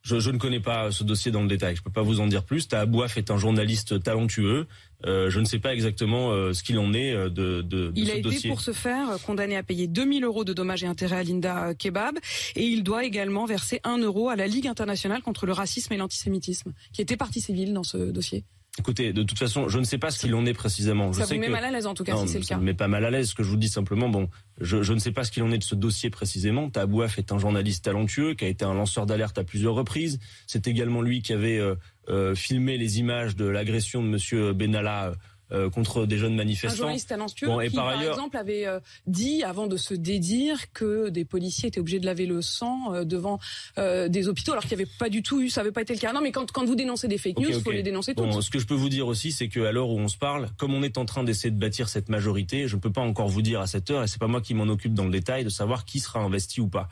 Je, 0.00 0.18
je 0.20 0.30
ne 0.30 0.38
connais 0.38 0.60
pas 0.60 0.90
ce 0.92 1.04
dossier 1.04 1.30
dans 1.30 1.42
le 1.42 1.48
détail. 1.48 1.76
Je 1.76 1.82
peux 1.82 1.90
pas 1.90 2.00
vous 2.02 2.20
en 2.20 2.26
dire 2.26 2.44
plus. 2.44 2.68
Tahabouaf 2.68 3.18
est 3.18 3.30
un 3.30 3.36
journaliste 3.36 4.02
talentueux. 4.02 4.66
Euh, 5.06 5.30
je 5.30 5.38
ne 5.38 5.44
sais 5.44 5.60
pas 5.60 5.72
exactement 5.74 6.32
euh, 6.32 6.52
ce 6.52 6.62
qu'il 6.64 6.76
en 6.78 6.92
est 6.92 7.12
euh, 7.12 7.28
de, 7.28 7.62
de, 7.62 7.88
de 7.88 7.92
Il 7.94 8.06
ce 8.06 8.10
a 8.10 8.14
été 8.14 8.22
dossier. 8.22 8.50
pour 8.50 8.60
ce 8.60 8.72
faire 8.72 9.16
condamné 9.24 9.56
à 9.56 9.62
payer 9.62 9.86
2000 9.86 10.24
euros 10.24 10.44
de 10.44 10.52
dommages 10.52 10.82
et 10.82 10.86
intérêts 10.88 11.18
à 11.18 11.22
Linda 11.22 11.72
Kebab 11.74 12.16
et 12.56 12.64
il 12.64 12.82
doit 12.82 13.04
également 13.04 13.44
verser 13.46 13.80
1 13.84 13.98
euro 13.98 14.28
à 14.28 14.34
la 14.34 14.48
Ligue 14.48 14.66
internationale 14.66 15.22
contre 15.22 15.46
le 15.46 15.52
racisme 15.52 15.92
et 15.92 15.96
l'antisémitisme, 15.96 16.72
qui 16.92 17.00
était 17.00 17.16
partie 17.16 17.40
civile 17.40 17.72
dans 17.74 17.84
ce 17.84 17.96
dossier. 18.10 18.44
Écoutez, 18.80 19.12
de 19.12 19.24
toute 19.24 19.38
façon, 19.40 19.68
je 19.68 19.80
ne 19.80 19.84
sais 19.84 19.98
pas 19.98 20.12
ce 20.12 20.20
qu'il 20.20 20.32
en 20.36 20.46
est 20.46 20.52
précisément. 20.54 21.12
Je 21.12 21.18
Ça 21.18 21.26
sais 21.26 21.34
vous 21.34 21.40
met 21.40 21.48
que- 21.48 21.52
mal 21.52 21.64
à 21.64 21.70
l'aise 21.72 21.86
en 21.86 21.94
tout 21.94 22.04
cas 22.04 22.12
Non, 22.14 22.26
si 22.26 22.32
c'est 22.34 22.38
le 22.38 22.44
ça 22.44 22.54
cas. 22.54 22.60
me 22.60 22.64
met 22.64 22.74
pas 22.74 22.86
mal 22.86 23.04
à 23.04 23.10
l'aise. 23.10 23.30
Ce 23.30 23.34
que 23.34 23.42
je 23.42 23.48
vous 23.48 23.56
dis 23.56 23.68
simplement, 23.68 24.08
bon, 24.08 24.28
je, 24.60 24.82
je 24.84 24.92
ne 24.92 25.00
sais 25.00 25.10
pas 25.10 25.24
ce 25.24 25.32
qu'il 25.32 25.42
en 25.42 25.50
est 25.50 25.58
de 25.58 25.64
ce 25.64 25.74
dossier 25.74 26.10
précisément. 26.10 26.70
Tabouaf 26.70 27.18
est 27.18 27.32
un 27.32 27.38
journaliste 27.38 27.84
talentueux 27.86 28.34
qui 28.34 28.44
a 28.44 28.48
été 28.48 28.64
un 28.64 28.74
lanceur 28.74 29.04
d'alerte 29.06 29.36
à 29.36 29.42
plusieurs 29.42 29.74
reprises. 29.74 30.20
C'est 30.46 30.68
également 30.68 31.02
lui 31.02 31.22
qui 31.22 31.32
avait 31.32 31.58
euh, 31.58 31.74
euh, 32.10 32.34
filmé 32.34 32.78
les 32.78 32.98
images 32.98 33.36
de 33.36 33.44
l'agression 33.46 34.02
de 34.02 34.08
Monsieur 34.08 34.52
Benalla 34.52 35.12
euh, 35.50 35.70
contre 35.70 36.04
des 36.04 36.18
jeunes 36.18 36.34
Un 36.34 36.36
manifestants. 36.36 36.76
journaliste 36.76 37.08
talentueux 37.08 37.46
Bon, 37.46 37.58
et 37.58 37.70
qui, 37.70 37.76
par 37.76 37.86
par, 37.86 37.98
ailleurs, 37.98 38.12
exemple, 38.12 38.36
avait 38.36 38.66
euh, 38.66 38.80
dit, 39.06 39.42
avant 39.42 39.66
de 39.66 39.78
se 39.78 39.94
dédire, 39.94 40.70
que 40.74 41.08
des 41.08 41.24
policiers 41.24 41.68
étaient 41.68 41.80
obligés 41.80 42.00
de 42.00 42.04
laver 42.04 42.26
le 42.26 42.42
sang 42.42 43.02
devant 43.04 43.38
euh, 43.78 44.08
des 44.08 44.28
hôpitaux, 44.28 44.52
alors 44.52 44.64
qu'il 44.64 44.76
n'y 44.76 44.82
avait 44.82 44.90
pas 44.98 45.08
du 45.08 45.22
tout 45.22 45.40
eu, 45.40 45.48
ça 45.48 45.62
n'avait 45.62 45.72
pas 45.72 45.80
été 45.80 45.94
le 45.94 46.00
cas. 46.00 46.12
Non, 46.12 46.20
mais 46.20 46.32
quand, 46.32 46.52
quand 46.52 46.66
vous 46.66 46.74
dénoncez 46.74 47.08
des 47.08 47.16
fake 47.16 47.38
news, 47.38 47.48
il 47.48 47.62
faut 47.62 47.70
les 47.70 47.82
dénoncer 47.82 48.12
Bon, 48.12 48.30
toutes. 48.30 48.42
ce 48.42 48.50
que 48.50 48.58
je 48.58 48.66
peux 48.66 48.74
vous 48.74 48.90
dire 48.90 49.06
aussi, 49.06 49.32
c'est 49.32 49.48
qu'à 49.48 49.72
l'heure 49.72 49.88
où 49.88 49.98
on 49.98 50.08
se 50.08 50.18
parle, 50.18 50.50
comme 50.58 50.74
on 50.74 50.82
est 50.82 50.98
en 50.98 51.06
train 51.06 51.24
d'essayer 51.24 51.50
de 51.50 51.58
bâtir 51.58 51.88
cette 51.88 52.10
majorité, 52.10 52.68
je 52.68 52.76
ne 52.76 52.80
peux 52.82 52.92
pas 52.92 53.00
encore 53.00 53.28
vous 53.28 53.40
dire 53.40 53.62
à 53.62 53.66
cette 53.66 53.90
heure, 53.90 54.02
et 54.02 54.06
c'est 54.06 54.20
pas 54.20 54.28
moi 54.28 54.42
qui 54.42 54.52
m'en 54.52 54.64
occupe 54.64 54.92
dans 54.92 55.06
le 55.06 55.10
détail, 55.12 55.44
de 55.44 55.48
savoir 55.48 55.86
qui 55.86 55.98
sera 56.00 56.20
investi 56.20 56.60
ou 56.60 56.68
pas. 56.68 56.90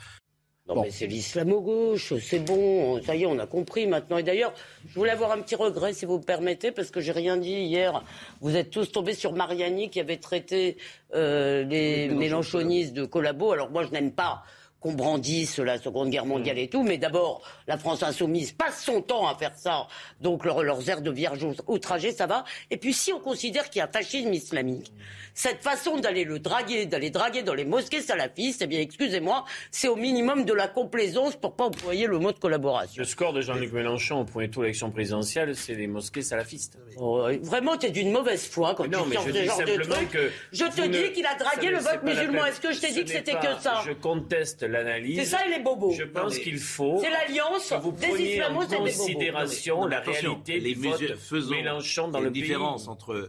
Non, 0.69 0.83
mais 0.83 0.91
c'est 0.91 1.07
l'islamo-gauche, 1.07 2.14
c'est 2.19 2.41
bon, 2.41 3.01
ça 3.01 3.14
y 3.14 3.23
est, 3.23 3.27
on 3.27 3.39
a 3.39 3.47
compris 3.47 3.87
maintenant. 3.87 4.19
Et 4.19 4.25
d'ailleurs, 4.25 4.53
je 4.89 4.95
voulais 4.95 5.12
avoir 5.12 5.31
un 5.31 5.41
petit 5.41 5.55
regret, 5.55 5.93
si 5.93 6.07
vous 6.07 6.19
me 6.19 6.25
permettez, 6.25 6.73
parce 6.73 6.91
que 6.91 7.01
j'ai 7.01 7.12
rien 7.12 7.37
dit 7.37 7.53
hier. 7.53 8.03
Vous 8.41 8.57
êtes 8.57 8.71
tous 8.71 8.91
tombés 8.91 9.14
sur 9.14 9.33
Mariani 9.33 9.91
qui 9.91 10.01
avait 10.01 10.17
traité 10.17 10.77
euh, 11.14 11.62
les 11.62 12.09
mélanchonistes 12.09 12.95
de 12.95 13.05
collabos. 13.05 13.53
Alors 13.53 13.71
moi, 13.71 13.85
je 13.85 13.91
n'aime 13.91 14.11
pas 14.11 14.43
qu'on 14.87 14.93
brandisse 14.93 15.59
la 15.59 15.78
Seconde 15.78 16.11
Guerre 16.11 16.26
mondiale 16.26 16.59
et 16.59 16.68
tout, 16.68 16.84
mais 16.84 16.97
d'abord, 16.97 17.43
la 17.66 17.76
France 17.76 18.03
insoumise 18.05 18.53
passe 18.53 18.84
son 18.84 19.03
temps 19.03 19.26
à 19.26 19.34
faire 19.34 19.53
ça, 19.57 19.89
donc 20.20 20.45
leur- 20.45 20.62
leurs 20.62 20.89
airs 20.89 21.03
de 21.03 21.11
vierge 21.11 21.45
outragés, 21.66 22.12
ça 22.12 22.26
va. 22.26 22.45
Et 22.70 22.76
puis 22.76 22.93
si 22.95 23.12
on 23.12 23.18
considère 23.18 23.68
qu'il 23.68 23.80
y 23.80 23.82
a 23.82 23.87
un 23.87 23.93
fascisme 23.93 24.32
islamique, 24.32 24.93
cette 25.34 25.61
façon 25.62 25.99
d'aller 25.99 26.24
le 26.24 26.39
draguer, 26.39 26.87
d'aller 26.87 27.11
draguer 27.11 27.43
dans 27.43 27.53
les 27.55 27.64
mosquées 27.64 28.01
salafistes, 28.01 28.62
eh 28.62 28.66
bien, 28.66 28.80
excusez-moi, 28.80 29.45
c'est 29.70 29.89
au 29.89 29.97
minimum 29.97 30.45
de 30.45 30.53
la 30.55 30.66
complaisance 30.68 31.37
pour 31.37 31.55
pas 31.57 31.64
employer 31.64 32.07
le 32.07 32.18
mot 32.18 32.32
de 32.32 32.39
collaboration. 32.39 33.01
Le 33.01 33.05
score 33.05 33.32
de 33.32 33.41
Jean-Luc 33.43 33.72
Mélenchon 33.72 34.20
au 34.20 34.24
point 34.24 34.49
tout 34.49 34.62
l'élection 34.62 34.91
présidentielle, 34.91 35.55
c'est 35.57 35.74
les 35.74 35.89
mosquées 35.89 36.22
salafistes. 36.22 36.78
Oh, 36.97 37.26
vraiment, 37.43 37.76
t'es 37.76 37.91
d'une 37.91 38.12
mauvaise 38.12 38.47
foi 38.47 38.74
quand 38.74 38.89
non, 38.89 39.03
tu 39.03 39.09
mais 39.11 39.16
je 39.16 39.20
ce 39.26 39.30
dis 39.30 39.45
genre 39.45 39.59
de 39.64 39.82
truc. 39.82 40.11
que 40.11 40.30
Je 40.53 40.64
te 40.64 40.80
dis 40.82 40.89
ne- 40.89 41.07
qu'il 41.09 41.26
a 41.26 41.34
dragué 41.34 41.66
ça 41.66 41.70
le 41.70 41.78
vote 41.80 42.03
musulman. 42.05 42.47
Est-ce 42.47 42.61
que 42.61 42.72
je 42.72 42.80
t'ai 42.80 42.93
dit 42.93 43.05
que 43.05 43.11
c'était 43.11 43.32
pas- 43.32 43.39
que 43.57 43.61
ça? 43.62 43.82
Je 43.87 43.93
conteste 43.93 44.62
l'analyse. 44.79 45.18
C'est 45.18 45.24
ça 45.27 45.47
et 45.47 45.51
les 45.51 45.62
bobos. 45.62 45.93
Je 45.93 46.05
pense 46.05 46.39
qu'il 46.39 46.59
faut. 46.59 46.99
C'est 47.03 47.11
l'alliance 47.11 47.70
que 47.70 47.74
vous 47.81 47.93
des 47.93 48.07
preniez 48.09 48.43
en 48.45 48.49
des 48.66 48.77
bobos. 48.77 48.85
considération 48.87 49.81
Non, 49.83 49.87
la 49.87 50.01
réalité 50.01 50.61
les 50.61 50.74
du 50.74 50.81
vote 50.89 51.01
mesures- 51.01 51.18
faisons- 51.18 51.51
Mélenchon 51.55 52.09
dans 52.09 52.20
le 52.20 52.31
pays. 52.33 52.43
différence 52.43 52.89
entre 52.89 53.12
euh, 53.14 53.29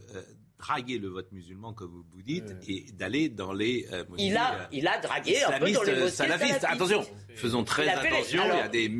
draguer 0.60 0.98
le 0.98 1.08
vote 1.10 1.32
musulman, 1.32 1.74
comme 1.74 1.92
vous 1.92 2.06
vous 2.14 2.22
dites, 2.22 2.56
et 2.68 2.86
d'aller 2.94 3.30
dans 3.30 3.54
les 3.54 3.86
euh, 3.94 4.04
Il 4.18 4.36
a, 4.38 4.54
euh, 4.54 4.66
il 4.72 4.88
a 4.88 4.98
dragué 4.98 5.44
un 5.44 5.60
peu 5.60 5.72
dans 5.72 5.84
les 5.84 6.10
salafistes. 6.10 6.16
salafistes. 6.16 6.66
Attention, 6.68 7.06
faisons 7.36 7.64
très 7.64 7.84
les- 7.86 7.90
attention. 7.92 8.42
Il 8.44 8.58
y 8.58 8.62
a 8.62 8.68
des 8.68 8.92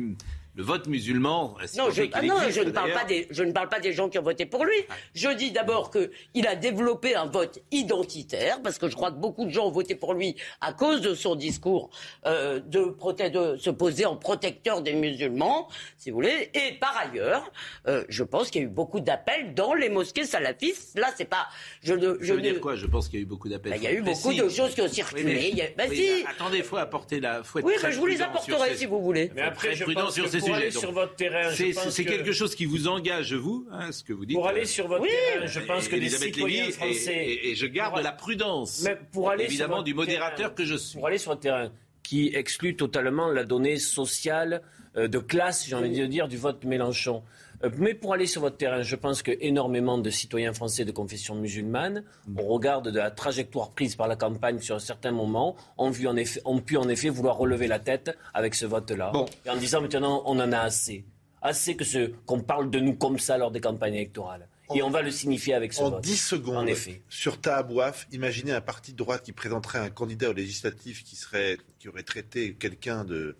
le 0.58 0.64
vote 0.64 0.88
musulman. 0.88 1.54
c'est 1.66 1.78
Non, 1.78 1.88
je, 1.88 2.02
qu'il 2.02 2.10
ah 2.14 2.22
non, 2.22 2.36
existe, 2.42 2.58
je 2.58 2.64
ne 2.64 2.70
parle 2.72 2.92
pas 2.92 3.04
des, 3.04 3.28
je 3.30 3.44
ne 3.44 3.52
parle 3.52 3.68
pas 3.68 3.78
des 3.78 3.92
gens 3.92 4.08
qui 4.08 4.18
ont 4.18 4.22
voté 4.22 4.44
pour 4.44 4.64
lui. 4.64 4.74
Je 5.14 5.28
dis 5.28 5.52
d'abord 5.52 5.88
que 5.90 6.10
il 6.34 6.48
a 6.48 6.56
développé 6.56 7.14
un 7.14 7.26
vote 7.26 7.60
identitaire, 7.70 8.60
parce 8.60 8.76
que 8.76 8.88
je 8.88 8.96
crois 8.96 9.12
que 9.12 9.18
beaucoup 9.18 9.44
de 9.44 9.50
gens 9.50 9.66
ont 9.68 9.70
voté 9.70 9.94
pour 9.94 10.14
lui 10.14 10.34
à 10.60 10.72
cause 10.72 11.00
de 11.00 11.14
son 11.14 11.36
discours 11.36 11.90
euh, 12.26 12.58
de, 12.58 12.80
proté- 12.86 13.30
de 13.30 13.56
se 13.56 13.70
poser 13.70 14.04
en 14.04 14.16
protecteur 14.16 14.82
des 14.82 14.94
musulmans, 14.94 15.68
si 15.96 16.10
vous 16.10 16.16
voulez. 16.16 16.50
Et 16.54 16.72
par 16.80 16.96
ailleurs, 16.96 17.52
euh, 17.86 18.02
je 18.08 18.24
pense 18.24 18.50
qu'il 18.50 18.60
y 18.62 18.64
a 18.64 18.66
eu 18.66 18.70
beaucoup 18.70 18.98
d'appels 18.98 19.54
dans 19.54 19.74
les 19.74 19.88
mosquées 19.88 20.24
salafistes. 20.24 20.98
Là, 20.98 21.12
c'est 21.16 21.24
pas, 21.24 21.46
je 21.84 21.94
ne, 21.94 22.16
Je 22.20 22.32
veux 22.34 22.40
ne- 22.40 22.50
dire 22.50 22.60
quoi? 22.60 22.74
Je 22.74 22.86
pense 22.86 23.08
qu'il 23.08 23.20
y 23.20 23.22
a 23.22 23.24
eu 23.24 23.26
beaucoup 23.26 23.48
d'appels. 23.48 23.70
Bah, 23.70 23.78
il 23.78 23.84
y 23.84 23.86
a 23.86 23.92
eu 23.92 24.02
beaucoup 24.02 24.32
si. 24.32 24.38
de 24.40 24.48
choses 24.48 24.74
qui 24.74 24.82
ont 24.82 24.88
circulé. 24.88 25.22
Oui, 25.24 25.52
mais- 25.54 25.62
a- 25.62 25.70
bah, 25.76 25.84
oui, 25.88 25.96
si. 25.96 26.24
Attendez, 26.28 26.64
faut 26.64 26.78
apporter 26.78 27.20
la. 27.20 27.44
Faut 27.44 27.60
être 27.60 27.64
Oui, 27.64 27.74
mais 27.80 27.92
je 27.92 27.98
vous 28.00 28.06
les 28.06 28.22
apporterai 28.22 28.70
ces- 28.70 28.76
si 28.78 28.86
vous 28.86 29.00
voulez. 29.00 29.30
Mais 29.36 29.42
après, 29.42 29.76
je 29.76 29.84
prudent 29.84 30.06
pense 30.06 30.14
sur 30.14 30.24
que 30.24 30.30
ces 30.30 30.47
pour 30.48 30.54
sujets. 30.56 30.66
aller 30.66 30.72
donc. 30.74 30.80
sur 30.82 30.92
votre 30.92 31.14
terrain, 31.14 31.50
je 31.50 31.90
c'est 31.90 32.04
que- 32.04 32.08
quelque 32.10 32.32
chose 32.32 32.54
qui 32.54 32.66
vous 32.66 32.88
engage 32.88 33.32
vous, 33.34 33.66
hein, 33.70 33.92
ce 33.92 34.02
que 34.02 34.12
vous 34.12 34.26
dites. 34.26 34.36
Pour 34.36 34.48
aller 34.48 34.62
euh, 34.62 34.66
sur 34.66 34.88
votre 34.88 35.02
Oui. 35.02 35.08
terrain, 35.34 35.46
je 35.46 35.60
pense 35.60 35.88
que 35.88 35.96
les 35.96 36.08
citoyens 36.08 36.64
Lévy, 36.66 36.72
français. 36.72 37.14
et, 37.16 37.50
et 37.50 37.54
je 37.54 37.66
garde 37.66 37.94
Pour- 37.94 38.02
la 38.02 38.12
prudence. 38.12 38.82
Mais 38.84 38.98
pour 39.12 39.30
aller 39.30 39.44
sur 39.44 39.50
évidemment 39.52 39.82
du 39.82 39.94
modérateur 39.94 40.36
terrain, 40.36 40.50
que 40.54 40.64
je 40.64 40.74
suis. 40.76 40.98
Pour 40.98 41.06
aller 41.06 41.18
sur 41.18 41.32
le 41.32 41.38
terrain, 41.38 41.70
qui 42.02 42.30
exclut 42.34 42.74
totalement 42.76 43.28
la 43.30 43.44
donnée 43.44 43.76
sociale, 43.78 44.62
euh, 44.96 45.08
de 45.08 45.18
classe, 45.18 45.66
j'ai 45.68 45.74
envie 45.74 45.90
de 45.90 46.06
dire, 46.06 46.28
du 46.28 46.36
vote 46.38 46.64
Mélenchon. 46.64 47.22
Euh, 47.64 47.70
Mais 47.78 47.94
pour 47.94 48.12
aller 48.12 48.26
sur 48.26 48.40
votre 48.40 48.56
terrain, 48.56 48.82
je 48.82 48.96
pense 48.96 49.22
que 49.22 49.32
énormément 49.40 49.98
de 49.98 50.10
citoyens 50.10 50.52
français 50.52 50.84
de 50.84 50.92
confession 50.92 51.34
musulmane, 51.34 52.04
au 52.36 52.42
regard 52.42 52.82
de 52.82 52.90
la 52.90 53.10
trajectoire 53.10 53.70
prise 53.70 53.96
par 53.96 54.08
la 54.08 54.16
campagne 54.16 54.60
sur 54.60 54.76
un 54.76 54.80
certain 54.80 55.12
moment, 55.12 55.56
ont, 55.76 55.90
vu 55.90 56.06
en 56.06 56.16
effet, 56.16 56.40
ont 56.44 56.60
pu 56.60 56.76
en 56.76 56.88
effet 56.88 57.08
vouloir 57.08 57.36
relever 57.36 57.66
la 57.66 57.78
tête 57.78 58.16
avec 58.34 58.54
ce 58.54 58.66
vote-là. 58.66 59.12
En 59.48 59.56
disant 59.56 59.80
maintenant, 59.80 60.22
on 60.26 60.38
en 60.38 60.52
a 60.52 60.58
assez. 60.58 61.04
Assez 61.40 61.76
que 61.76 61.84
ce, 61.84 62.10
qu'on 62.26 62.40
parle 62.40 62.70
de 62.70 62.80
nous 62.80 62.94
comme 62.94 63.18
ça 63.18 63.38
lors 63.38 63.50
des 63.50 63.60
campagnes 63.60 63.94
électorales. 63.94 64.48
Et 64.74 64.82
on 64.82 64.90
va 64.90 65.02
le 65.02 65.10
signifier 65.10 65.54
avec 65.54 65.72
ce 65.72 65.82
En 65.82 65.90
vote. 65.90 66.02
10 66.02 66.16
secondes, 66.16 66.56
En 66.56 66.66
effet. 66.66 67.00
sur 67.08 67.40
Tahabouaf, 67.40 68.06
imaginez 68.12 68.52
un 68.52 68.60
parti 68.60 68.92
de 68.92 68.98
droite 68.98 69.22
qui 69.22 69.32
présenterait 69.32 69.78
un 69.78 69.88
candidat 69.88 70.30
au 70.30 70.34
législatif 70.34 71.04
qui, 71.04 71.16
serait, 71.16 71.56
qui 71.78 71.88
aurait 71.88 72.02
traité 72.02 72.54
quelqu'un 72.54 73.04
de. 73.04 73.36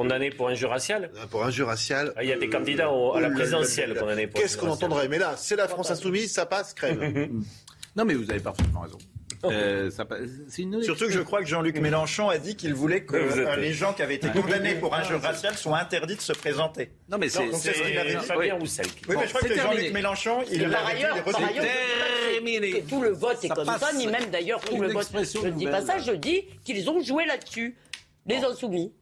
Condamné 0.00 0.30
pour 0.30 0.48
injure 0.48 0.70
raciale 0.70 1.10
Pour 1.30 1.44
injure 1.44 1.66
raciale. 1.66 2.14
Ah, 2.16 2.22
il 2.24 2.30
y 2.30 2.32
a 2.32 2.38
des 2.38 2.48
candidats 2.48 2.90
au- 2.90 3.12
à 3.14 3.20
la 3.20 3.28
Oh 3.28 3.32
présidentielle 3.34 3.94
condamnés 3.94 4.26
pour 4.26 4.40
Qu'est-ce 4.40 4.56
qu'on 4.56 4.70
entendrait 4.70 5.08
Mais 5.08 5.18
là, 5.18 5.34
c'est 5.36 5.56
la 5.56 5.68
France 5.68 5.90
insoumise, 5.90 6.32
ça 6.32 6.46
passe 6.46 6.72
crème. 6.72 7.42
Non, 7.96 8.04
mais 8.06 8.14
vous 8.14 8.30
avez 8.30 8.40
parfaitement 8.40 8.80
raison. 8.80 8.98
Euh, 9.44 9.90
ça 9.90 10.06
c'est 10.48 10.62
une 10.62 10.82
Surtout 10.82 11.06
que 11.06 11.10
je 11.12 11.20
crois 11.20 11.40
que 11.40 11.46
Jean-Luc 11.46 11.76
Mélenchon 11.80 12.28
a 12.30 12.38
dit 12.38 12.56
qu'il 12.56 12.72
voulait 12.72 13.04
que 13.04 13.16
êtes- 13.16 13.38
euh, 13.46 13.56
les 13.56 13.72
gens 13.74 13.92
qui 13.92 14.00
avaient 14.02 14.14
été 14.14 14.28
condamnés 14.28 14.74
pour 14.76 14.94
injure 14.94 15.20
raciale 15.20 15.56
soient 15.58 15.78
interdits 15.80 16.16
de 16.16 16.20
se 16.20 16.32
présenter. 16.32 16.92
Non, 17.10 17.18
mais 17.18 17.28
c'est- 17.28 17.50
ce 17.52 17.70
qu'il 17.82 17.98
avait 17.98 18.14
dit. 18.14 18.24
Fabien 18.24 18.54
Oui. 18.54 18.60
Roussel. 18.60 18.86
Oui, 19.08 19.16
mais 19.18 19.26
je 19.26 19.34
crois 19.34 19.46
que 19.48 19.54
Jean-Luc. 19.54 19.92
Mélenchon, 19.92 20.38
il 20.50 20.62
par 20.70 20.86
dit 20.86 20.92
ailleurs, 20.96 21.16
les 21.16 21.22
par 21.32 21.42
ailleurs, 21.44 21.64
que- 21.64 22.88
tout 22.88 23.02
le 23.02 23.10
vote 23.10 23.42
est 23.44 23.48
Ça 23.48 23.54
comme 23.54 23.66
passe. 23.66 23.80
ça, 23.80 23.92
ni 23.92 24.06
même 24.06 24.30
d'ailleurs 24.30 24.60
tout 24.62 24.80
le 24.80 24.88
vote. 24.88 25.08
Je 25.12 25.46
ne 25.46 25.50
dis 25.50 25.66
pas 25.66 25.82
ça, 25.82 25.98
je 25.98 26.12
dis 26.12 26.44
qu'ils 26.64 26.88
ont 26.88 27.02
joué 27.02 27.26
là-dessus, 27.26 27.76
les 28.26 28.36
insoumis. 28.36 28.92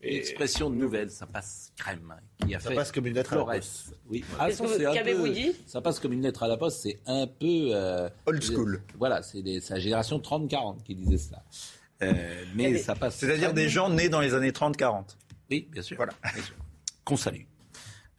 Une 0.00 0.14
expression 0.14 0.70
nouvelle, 0.70 1.10
ça 1.10 1.26
passe 1.26 1.72
crème. 1.76 2.14
hein, 2.16 2.46
Qui 2.46 2.54
a 2.54 2.60
Ça 2.60 2.68
fait 2.70 2.76
passe 2.76 2.92
comme 2.92 3.06
une 3.06 3.14
lettre 3.14 3.32
à 3.32 3.36
la 3.36 3.44
poste. 3.44 3.94
Oui. 4.08 4.24
Qu'est-ce 4.38 4.62
que- 4.62 4.68
c'est 4.68 4.86
un 4.86 4.92
qu'avez-vous 4.94 5.24
peu- 5.24 5.30
dit? 5.30 5.52
Ça 5.66 5.80
passe 5.80 5.98
comme 5.98 6.12
une 6.12 6.22
lettre 6.22 6.42
à 6.44 6.48
la 6.48 6.56
poste, 6.56 6.80
c'est 6.82 7.00
un 7.06 7.26
peu. 7.26 7.70
euh, 7.74 8.08
Old 8.26 8.42
school. 8.42 8.82
Voilà, 8.96 9.22
c'est 9.22 9.42
des- 9.42 9.60
c'est 9.60 9.74
la 9.74 9.80
génération 9.80 10.20
30-40 10.20 10.84
qui 10.84 10.94
disait 10.94 11.18
cela. 11.18 11.42
Euh, 12.02 12.44
mais 12.54 12.78
ça 12.78 12.94
passe. 12.94 13.16
C'est-à-dire 13.16 13.52
des 13.52 13.68
gens 13.68 13.90
nés 13.90 14.08
dans 14.08 14.20
les 14.20 14.34
années 14.34 14.52
30-40. 14.52 15.16
Oui, 15.50 15.68
bien 15.72 15.82
sûr. 15.82 15.96
Voilà. 15.96 16.12
Bien 16.32 16.42
sûr. 16.44 16.54
Qu'on 17.04 17.16
salue. 17.16 17.42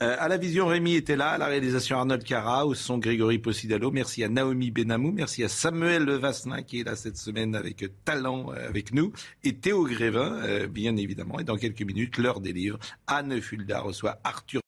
Euh, 0.02 0.16
à 0.18 0.30
la 0.30 0.38
vision, 0.38 0.68
Rémi 0.68 0.96
était 0.96 1.18
là, 1.18 1.32
à 1.32 1.38
la 1.38 1.48
réalisation 1.48 1.98
Arnold 1.98 2.24
Cara, 2.24 2.66
au 2.66 2.74
son 2.74 2.98
Grégory 3.00 3.38
Possidalo. 3.38 3.92
Merci 3.92 4.24
à 4.24 4.30
Naomi 4.30 4.72
Benamou, 4.72 5.12
merci 5.12 5.44
à 5.44 5.50
Samuel 5.50 6.10
Vasselin 6.10 6.62
qui 6.62 6.80
est 6.80 6.84
là 6.86 6.96
cette 6.96 7.18
semaine 7.18 7.54
avec 7.54 7.84
talent 8.06 8.54
euh, 8.54 8.70
avec 8.70 8.94
nous, 8.94 9.12
et 9.44 9.56
Théo 9.56 9.84
Grévin, 9.84 10.40
euh, 10.44 10.68
bien 10.68 10.96
évidemment. 10.96 11.40
Et 11.40 11.44
dans 11.44 11.58
quelques 11.58 11.82
minutes, 11.82 12.18
l'heure 12.18 12.40
des 12.40 12.54
livres. 12.54 12.80
Anne 13.08 13.42
Fulda 13.42 13.82
reçoit 13.82 14.20
Arthur 14.24 14.62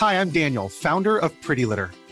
Hi, 0.00 0.14
I'm 0.14 0.30
Daniel, 0.30 0.70
founder 0.70 1.18
of 1.20 1.32
Pretty 1.42 1.66
Litter. 1.66 1.88